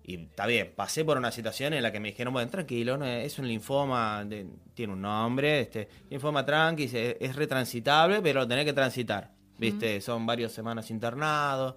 y 0.04 0.16
está 0.24 0.46
bien, 0.48 0.74
pasé 0.76 1.06
por 1.06 1.18
una 1.18 1.32
situación 1.32 1.74
en 1.74 1.84
la 1.84 1.92
que 1.92 2.00
me 2.00 2.10
dijeron, 2.10 2.34
bueno, 2.34 2.50
tranquilo, 2.50 2.98
no, 2.98 3.06
es 3.06 3.38
un 3.40 3.48
linfoma, 3.48 4.26
de- 4.26 4.48
tiene 4.74 4.94
un 4.94 5.02
nombre, 5.02 5.62
este, 5.62 5.88
linfoma 6.10 6.46
tranqui, 6.46 6.90
es 6.94 7.36
retransitable, 7.36 8.22
pero 8.22 8.42
lo 8.42 8.48
tenés 8.48 8.66
que 8.66 8.74
transitar, 8.74 9.32
¿viste? 9.58 10.02
Son 10.02 10.26
varias 10.26 10.52
semanas 10.52 10.90
internados. 10.90 11.76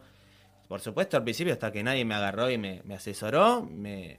Por 0.68 0.80
supuesto, 0.80 1.16
al 1.18 1.22
principio, 1.24 1.52
hasta 1.52 1.70
que 1.70 1.82
nadie 1.82 2.04
me 2.06 2.14
agarró 2.14 2.50
y 2.50 2.56
me, 2.58 2.80
me 2.84 2.94
asesoró, 2.94 3.62
me... 3.62 4.18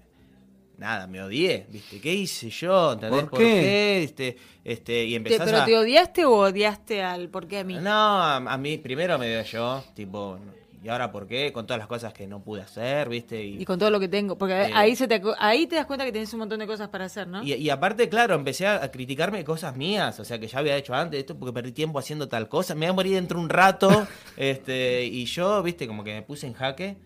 Nada, 0.77 1.07
me 1.07 1.23
odié, 1.23 1.65
¿viste? 1.69 2.01
¿Qué 2.01 2.13
hice 2.13 2.49
yo? 2.49 2.93
¿Entendés? 2.93 3.23
¿Por 3.23 3.39
qué? 3.39 4.03
Este, 4.03 4.35
este, 4.63 5.05
y 5.05 5.11
Te- 5.11 5.15
empezás 5.15 5.45
¿Pero 5.45 5.57
a... 5.59 5.65
te 5.65 5.77
odiaste 5.77 6.25
o 6.25 6.31
odiaste 6.33 7.01
al 7.01 7.29
por 7.29 7.47
qué 7.47 7.59
a 7.59 7.63
mí? 7.63 7.75
No, 7.75 7.89
a, 8.21 8.35
a 8.35 8.57
mí 8.57 8.77
primero 8.77 9.17
me 9.17 9.29
dio 9.29 9.41
yo, 9.43 9.83
tipo, 9.95 10.37
¿y 10.85 10.89
ahora 10.89 11.11
por 11.11 11.25
qué? 11.25 11.51
Con 11.51 11.65
todas 11.65 11.79
las 11.79 11.87
cosas 11.87 12.13
que 12.13 12.27
no 12.27 12.43
pude 12.43 12.61
hacer, 12.61 13.09
¿viste? 13.09 13.43
Y, 13.43 13.59
Y 13.61 13.65
con 13.65 13.79
todo 13.79 13.89
lo 13.89 13.99
que 13.99 14.07
tengo. 14.07 14.37
Porque 14.37 14.53
Eh. 14.53 14.71
ahí, 14.75 14.95
se 14.95 15.07
te, 15.07 15.19
ahí 15.39 15.65
te 15.65 15.77
das 15.77 15.87
cuenta 15.87 16.05
que 16.05 16.11
tenés 16.11 16.31
un 16.33 16.39
montón 16.41 16.59
de 16.59 16.67
cosas 16.67 16.89
para 16.89 17.05
hacer, 17.05 17.27
¿no? 17.27 17.41
y, 17.41 17.53
y 17.53 17.69
aparte, 17.71 18.07
claro, 18.07 18.35
empecé 18.35 18.67
a, 18.67 18.83
a 18.83 18.91
criticarme 18.91 19.43
cosas 19.43 19.75
mías, 19.75 20.19
o 20.19 20.23
sea, 20.23 20.37
que 20.39 20.47
ya 20.47 20.59
había 20.59 20.77
hecho 20.77 20.93
antes, 20.93 21.19
esto 21.19 21.35
porque 21.39 21.53
perdí 21.53 21.71
tiempo 21.71 21.97
haciendo 21.97 22.27
tal 22.27 22.47
cosa, 22.47 22.75
me 22.75 22.81
voy 22.85 22.91
a 22.91 22.93
morir 22.93 23.15
dentro 23.15 23.39
de 23.39 23.43
un 23.45 23.49
rato, 23.49 24.07
este, 24.37 25.05
y 25.05 25.25
yo, 25.25 25.63
¿viste? 25.63 25.87
Como 25.87 26.03
que 26.03 26.13
me 26.13 26.21
puse 26.21 26.45
en 26.45 26.53
jaque. 26.53 26.97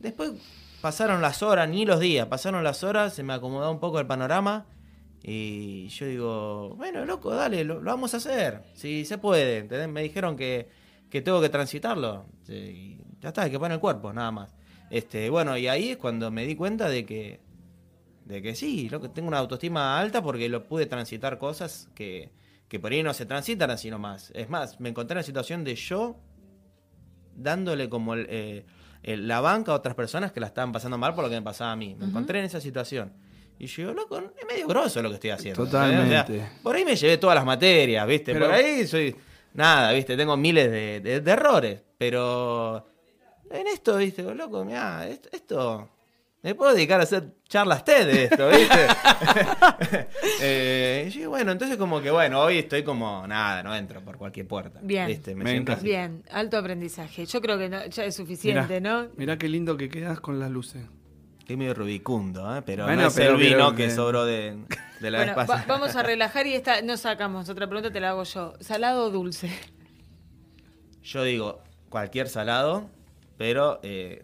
Después 0.00 0.32
pasaron 0.80 1.22
las 1.22 1.44
horas, 1.44 1.68
ni 1.68 1.86
los 1.86 2.00
días, 2.00 2.26
pasaron 2.26 2.64
las 2.64 2.82
horas, 2.82 3.14
se 3.14 3.22
me 3.22 3.34
acomodó 3.34 3.70
un 3.70 3.78
poco 3.78 4.00
el 4.00 4.06
panorama. 4.08 4.66
Y 5.22 5.86
yo 5.86 6.06
digo, 6.06 6.74
bueno, 6.76 7.04
loco, 7.04 7.32
dale, 7.32 7.62
lo, 7.62 7.80
lo 7.80 7.92
vamos 7.92 8.14
a 8.14 8.16
hacer. 8.16 8.62
Si 8.74 9.04
se 9.04 9.18
puede, 9.18 9.58
¿entendés? 9.58 9.88
Me 9.88 10.02
dijeron 10.02 10.36
que, 10.36 10.68
que 11.08 11.22
tengo 11.22 11.40
que 11.40 11.48
transitarlo. 11.48 12.26
Sí, 12.44 12.98
ya 13.22 13.28
está, 13.28 13.42
hay 13.42 13.50
que 13.50 13.58
poner 13.58 13.76
el 13.76 13.80
cuerpo, 13.80 14.12
nada 14.12 14.30
más. 14.30 14.54
Este, 14.90 15.30
bueno, 15.30 15.56
y 15.56 15.68
ahí 15.68 15.90
es 15.90 15.96
cuando 15.96 16.30
me 16.30 16.44
di 16.44 16.54
cuenta 16.56 16.88
de 16.88 17.06
que, 17.06 17.40
de 18.26 18.42
que 18.42 18.54
sí, 18.54 18.88
loco, 18.90 19.10
tengo 19.10 19.28
una 19.28 19.38
autoestima 19.38 19.98
alta 19.98 20.22
porque 20.22 20.48
lo 20.48 20.66
pude 20.68 20.84
transitar 20.86 21.38
cosas 21.38 21.88
que, 21.94 22.30
que 22.68 22.78
por 22.78 22.92
ahí 22.92 23.02
no 23.02 23.14
se 23.14 23.24
transitan 23.24 23.70
así 23.70 23.90
nomás. 23.90 24.30
Es 24.34 24.50
más, 24.50 24.78
me 24.80 24.88
encontré 24.90 25.14
en 25.14 25.18
la 25.18 25.22
situación 25.22 25.64
de 25.64 25.74
yo 25.76 26.16
dándole 27.34 27.88
como 27.88 28.14
el, 28.14 28.26
eh, 28.28 28.64
el- 29.02 29.26
la 29.26 29.40
banca 29.40 29.72
a 29.72 29.74
otras 29.76 29.94
personas 29.94 30.32
que 30.32 30.40
la 30.40 30.46
estaban 30.48 30.72
pasando 30.72 30.98
mal 30.98 31.14
por 31.14 31.24
lo 31.24 31.30
que 31.30 31.36
me 31.36 31.42
pasaba 31.42 31.72
a 31.72 31.76
mí. 31.76 31.94
Me 31.98 32.06
encontré 32.06 32.38
en 32.40 32.44
esa 32.44 32.60
situación. 32.60 33.12
Y 33.58 33.66
yo 33.66 33.82
digo, 33.82 33.94
loco, 33.94 34.18
es 34.18 34.46
medio 34.48 34.66
grosso 34.66 35.00
lo 35.02 35.08
que 35.08 35.14
estoy 35.16 35.30
haciendo. 35.30 35.64
Totalmente. 35.64 36.16
¿entendés? 36.16 36.44
O 36.46 36.50
sea, 36.52 36.62
por 36.62 36.74
ahí 36.76 36.84
me 36.84 36.96
llevé 36.96 37.16
todas 37.18 37.36
las 37.36 37.44
materias, 37.46 38.06
¿viste? 38.06 38.32
Pero- 38.32 38.46
Por 38.46 38.54
ahí 38.54 38.86
soy. 38.86 39.14
Nada, 39.54 39.92
¿viste? 39.92 40.16
Tengo 40.16 40.36
miles 40.36 40.70
de, 40.70 41.00
de- 41.00 41.20
de 41.20 41.30
errores. 41.30 41.80
Pero. 41.98 42.86
En 43.52 43.66
esto, 43.66 43.96
¿viste? 43.96 44.22
Loco, 44.22 44.64
mirá, 44.64 45.06
esto. 45.08 45.28
esto- 45.32 45.88
me 46.42 46.56
puedo 46.56 46.74
dedicar 46.74 46.98
a 46.98 47.04
hacer 47.04 47.34
charlas 47.48 47.84
TED 47.84 48.06
de 48.06 48.24
esto, 48.24 48.48
¿viste? 48.48 48.86
eh, 50.40 51.12
y 51.14 51.24
bueno, 51.26 51.52
entonces 51.52 51.76
como 51.76 52.00
que, 52.00 52.10
bueno, 52.10 52.40
hoy 52.40 52.58
estoy 52.58 52.82
como, 52.82 53.24
nada, 53.28 53.62
no 53.62 53.74
entro 53.76 54.00
por 54.04 54.16
cualquier 54.18 54.48
puerta. 54.48 54.80
Bien. 54.82 55.06
¿viste? 55.06 55.34
Me 55.36 55.48
siento 55.48 55.72
así. 55.72 55.84
Bien, 55.84 56.24
alto 56.30 56.56
aprendizaje. 56.58 57.26
Yo 57.26 57.40
creo 57.40 57.58
que 57.58 57.68
no- 57.68 57.86
ya 57.86 58.04
es 58.04 58.16
suficiente, 58.16 58.80
Mirá, 58.80 59.02
¿no? 59.04 59.08
mirá 59.16 59.38
qué 59.38 59.48
lindo 59.48 59.76
que 59.76 59.88
quedas 59.88 60.18
con 60.20 60.40
las 60.40 60.50
luces. 60.50 60.82
Estoy 61.38 61.56
medio 61.56 61.74
rubicundo, 61.74 62.56
¿eh? 62.56 62.62
Pero 62.66 62.84
Bueno, 62.86 63.02
no 63.02 63.08
es 63.08 63.14
pero- 63.14 63.32
el 63.32 63.36
vino 63.36 63.56
pero- 63.56 63.74
que 63.76 63.84
eh. 63.86 63.90
sobró 63.90 64.24
de, 64.24 64.56
de 65.00 65.10
la 65.10 65.18
Bueno, 65.18 65.32
vez 65.32 65.38
va- 65.42 65.46
pasada. 65.46 65.64
vamos 65.68 65.94
a 65.96 66.02
relajar 66.02 66.46
y 66.48 66.54
esta 66.54 66.82
no 66.82 66.96
sacamos. 66.96 67.48
Otra 67.48 67.66
pregunta 67.68 67.92
te 67.92 68.00
la 68.00 68.10
hago 68.10 68.24
yo. 68.24 68.54
¿Salado 68.60 69.04
o 69.06 69.10
dulce? 69.10 69.50
Yo 71.02 71.22
digo 71.24 71.60
cualquier 71.88 72.28
salado, 72.28 72.88
pero 73.42 73.80
eh, 73.82 74.22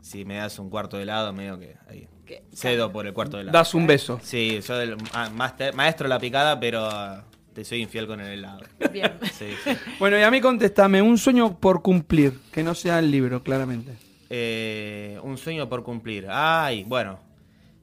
si 0.00 0.24
me 0.24 0.36
das 0.36 0.58
un 0.58 0.70
cuarto 0.70 0.96
de 0.96 1.02
helado, 1.02 1.30
medio 1.34 1.58
que 1.58 1.76
ahí. 1.90 2.08
¿Qué? 2.24 2.42
Cedo 2.54 2.90
por 2.90 3.06
el 3.06 3.12
cuarto 3.12 3.36
de 3.36 3.42
helado. 3.42 3.58
Das 3.58 3.74
un 3.74 3.86
beso. 3.86 4.18
Sí, 4.22 4.62
soy 4.62 4.84
el 4.88 4.96
ah, 5.12 5.28
master- 5.28 5.74
maestro 5.74 6.04
de 6.04 6.08
la 6.08 6.18
picada, 6.18 6.58
pero 6.58 6.86
ah, 6.86 7.22
te 7.52 7.66
soy 7.66 7.82
infiel 7.82 8.06
con 8.06 8.18
el 8.18 8.28
helado. 8.28 8.60
Bien. 8.90 9.12
Sí, 9.38 9.48
sí. 9.62 9.72
Bueno, 9.98 10.18
y 10.18 10.22
a 10.22 10.30
mí 10.30 10.40
contéstame, 10.40 11.02
un 11.02 11.18
sueño 11.18 11.58
por 11.60 11.82
cumplir, 11.82 12.32
que 12.50 12.62
no 12.62 12.74
sea 12.74 12.98
el 12.98 13.10
libro, 13.10 13.42
claramente. 13.42 13.92
Eh, 14.30 15.18
un 15.22 15.36
sueño 15.36 15.68
por 15.68 15.82
cumplir. 15.82 16.26
Ay, 16.30 16.84
bueno. 16.84 17.18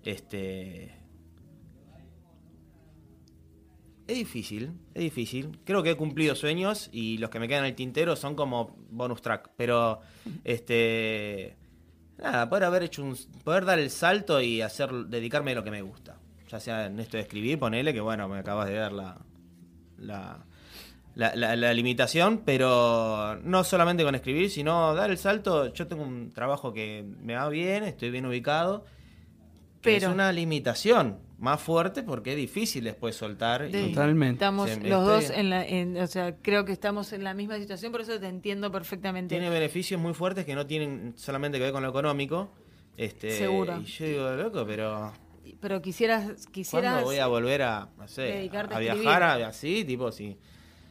Este. 0.04 0.97
Es 4.08 4.16
difícil, 4.16 4.72
es 4.94 5.04
difícil. 5.04 5.60
Creo 5.66 5.84
que 5.84 5.92
he 5.92 5.96
cumplido 5.98 6.34
sueños 6.34 6.90
y 6.94 7.18
los 7.18 7.30
que 7.30 7.40
me 7.40 7.48
quedan 7.50 7.66
en 7.66 7.72
el 7.72 7.76
tintero 7.76 8.16
son 8.16 8.36
como 8.36 8.76
bonus 8.90 9.22
track. 9.22 9.50
Pero, 9.58 10.00
este. 10.46 11.58
Nada, 12.18 12.50
poder 12.50 12.64
haber 12.64 12.84
hecho 12.84 13.04
un. 13.04 13.18
poder 13.44 13.66
dar 13.66 13.80
el 13.80 13.90
salto 13.90 14.42
y 14.42 14.62
hacer. 14.62 14.92
dedicarme 15.08 15.52
a 15.52 15.56
lo 15.56 15.64
que 15.64 15.72
me 15.72 15.82
gusta. 15.82 16.18
Ya 16.50 16.60
sea 16.60 16.86
en 16.86 17.00
esto 17.00 17.18
de 17.18 17.24
escribir, 17.24 17.60
ponele 17.60 17.94
que 17.94 18.00
bueno, 18.00 18.28
me 18.30 18.40
acabas 18.40 18.70
de 18.70 18.76
dar 18.76 18.94
la. 18.94 19.18
la. 19.98 20.46
la, 21.16 21.36
la- 21.36 21.56
la 21.58 21.74
limitación, 21.74 22.44
pero 22.46 23.38
no 23.44 23.64
solamente 23.66 24.04
con 24.06 24.16
escribir, 24.16 24.50
sino 24.50 24.96
dar 24.96 25.12
el 25.12 25.18
salto. 25.18 25.74
Yo 25.74 25.86
tengo 25.88 26.04
un 26.04 26.32
trabajo 26.32 26.72
que 26.72 27.04
me 27.22 27.36
va 27.36 27.50
bien, 27.50 27.84
estoy 27.84 28.10
bien 28.10 28.26
ubicado. 28.26 28.86
Pero- 29.82 30.08
es 30.08 30.14
una 30.14 30.32
limitación 30.32 31.20
más 31.38 31.62
fuerte 31.62 32.02
porque 32.04 32.32
es 32.32 32.38
difícil 32.38 32.84
después 32.84 33.16
soltar. 33.16 33.68
y-. 33.70 33.90
Totalmente. 33.90 34.34
Estamos 34.36 34.70
los 34.84 35.06
dos 35.06 35.30
en 35.30 35.50
la. 35.50 35.64
en- 35.66 35.98
o 35.98 36.08
sea, 36.08 36.36
creo 36.42 36.66
que 36.66 36.72
estamos 36.72 37.14
en 37.14 37.24
la 37.24 37.34
misma 37.34 37.58
situación, 37.58 37.92
por 37.92 38.02
eso 38.02 38.20
te 38.20 38.28
entiendo 38.28 38.72
perfectamente. 38.72 39.36
tiene 39.36 39.50
beneficios 39.50 40.00
muy 40.02 40.14
fuertes 40.14 40.46
que 40.46 40.56
no 40.56 40.66
tienen 40.66 41.14
solamente 41.16 41.58
que 41.58 41.66
ver 41.66 41.74
con 41.74 41.84
lo 41.84 41.90
económico. 41.90 42.52
Este, 42.98 43.32
Seguro. 43.38 43.80
Y 43.82 43.86
yo 43.86 44.06
digo, 44.08 44.30
loco, 44.32 44.66
pero 44.66 45.14
Pero 45.62 45.82
quisieras. 45.84 46.48
quisieras 46.48 46.92
¿cuándo 46.94 47.06
voy 47.06 47.18
a 47.20 47.28
volver 47.28 47.62
a, 47.62 47.90
no 47.98 48.08
sé, 48.08 48.24
dedicarte 48.24 48.74
a 48.74 48.78
a 48.78 48.80
viajar 48.80 49.22
a- 49.24 49.48
así? 49.48 49.86
Tipo, 49.86 50.12
sí. 50.12 50.38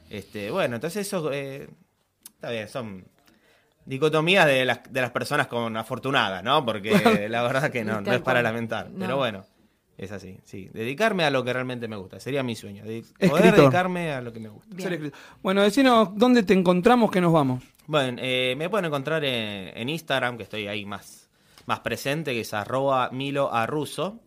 Este, 0.09 0.53
bueno, 0.53 0.77
entonces 0.77 1.05
eso 1.05 1.33
eh, 1.33 1.69
está 2.37 2.51
bien, 2.51 2.69
son 2.69 3.05
dicotomías 3.85 4.47
de 4.47 4.65
las, 4.65 4.81
de 4.93 5.01
las 5.01 5.11
personas 5.11 5.49
con 5.49 5.77
afortunadas, 5.77 6.43
¿no? 6.45 6.65
Porque 6.65 7.29
la 7.29 7.43
verdad 7.43 7.71
que 7.71 7.85
no, 7.85 8.01
no 8.01 8.13
es 8.13 8.21
para 8.21 8.39
cual. 8.41 8.45
lamentar. 8.45 8.91
No. 8.91 8.99
Pero 9.01 9.17
bueno, 9.17 9.45
es 9.99 10.13
así, 10.13 10.39
sí. 10.45 10.69
Dedicarme 10.73 11.25
a 11.25 11.31
lo 11.31 11.43
que 11.45 11.53
realmente 11.53 11.89
me 11.89 11.97
gusta, 11.97 12.21
sería 12.21 12.43
mi 12.43 12.55
sueño. 12.57 12.85
de- 12.85 13.03
poder 13.03 13.19
Escritor. 13.47 13.55
dedicarme 13.57 14.13
a 14.13 14.21
lo 14.21 14.33
que 14.33 14.41
me 14.41 14.49
gusta. 14.49 14.69
Bien. 14.75 14.83
Ser 14.83 14.93
escritor. 14.95 15.19
Bueno, 15.43 15.63
decinos 15.63 16.11
dónde 16.15 16.43
te 16.43 16.53
encontramos 16.55 17.11
que 17.11 17.21
nos 17.21 17.33
vamos. 17.33 17.65
Bueno, 17.87 18.19
eh, 18.21 18.55
me 18.59 18.69
pueden 18.69 18.87
encontrar 18.87 19.25
en, 19.25 19.77
en 19.77 19.89
Instagram, 19.89 20.37
que 20.37 20.43
estoy 20.43 20.67
ahí 20.67 20.85
más, 20.85 21.29
más 21.67 21.81
presente, 21.81 22.33
que 22.33 22.41
es 22.41 22.53
arroba 22.53 23.11
Milo 23.13 23.53
Arruso. 23.53 24.21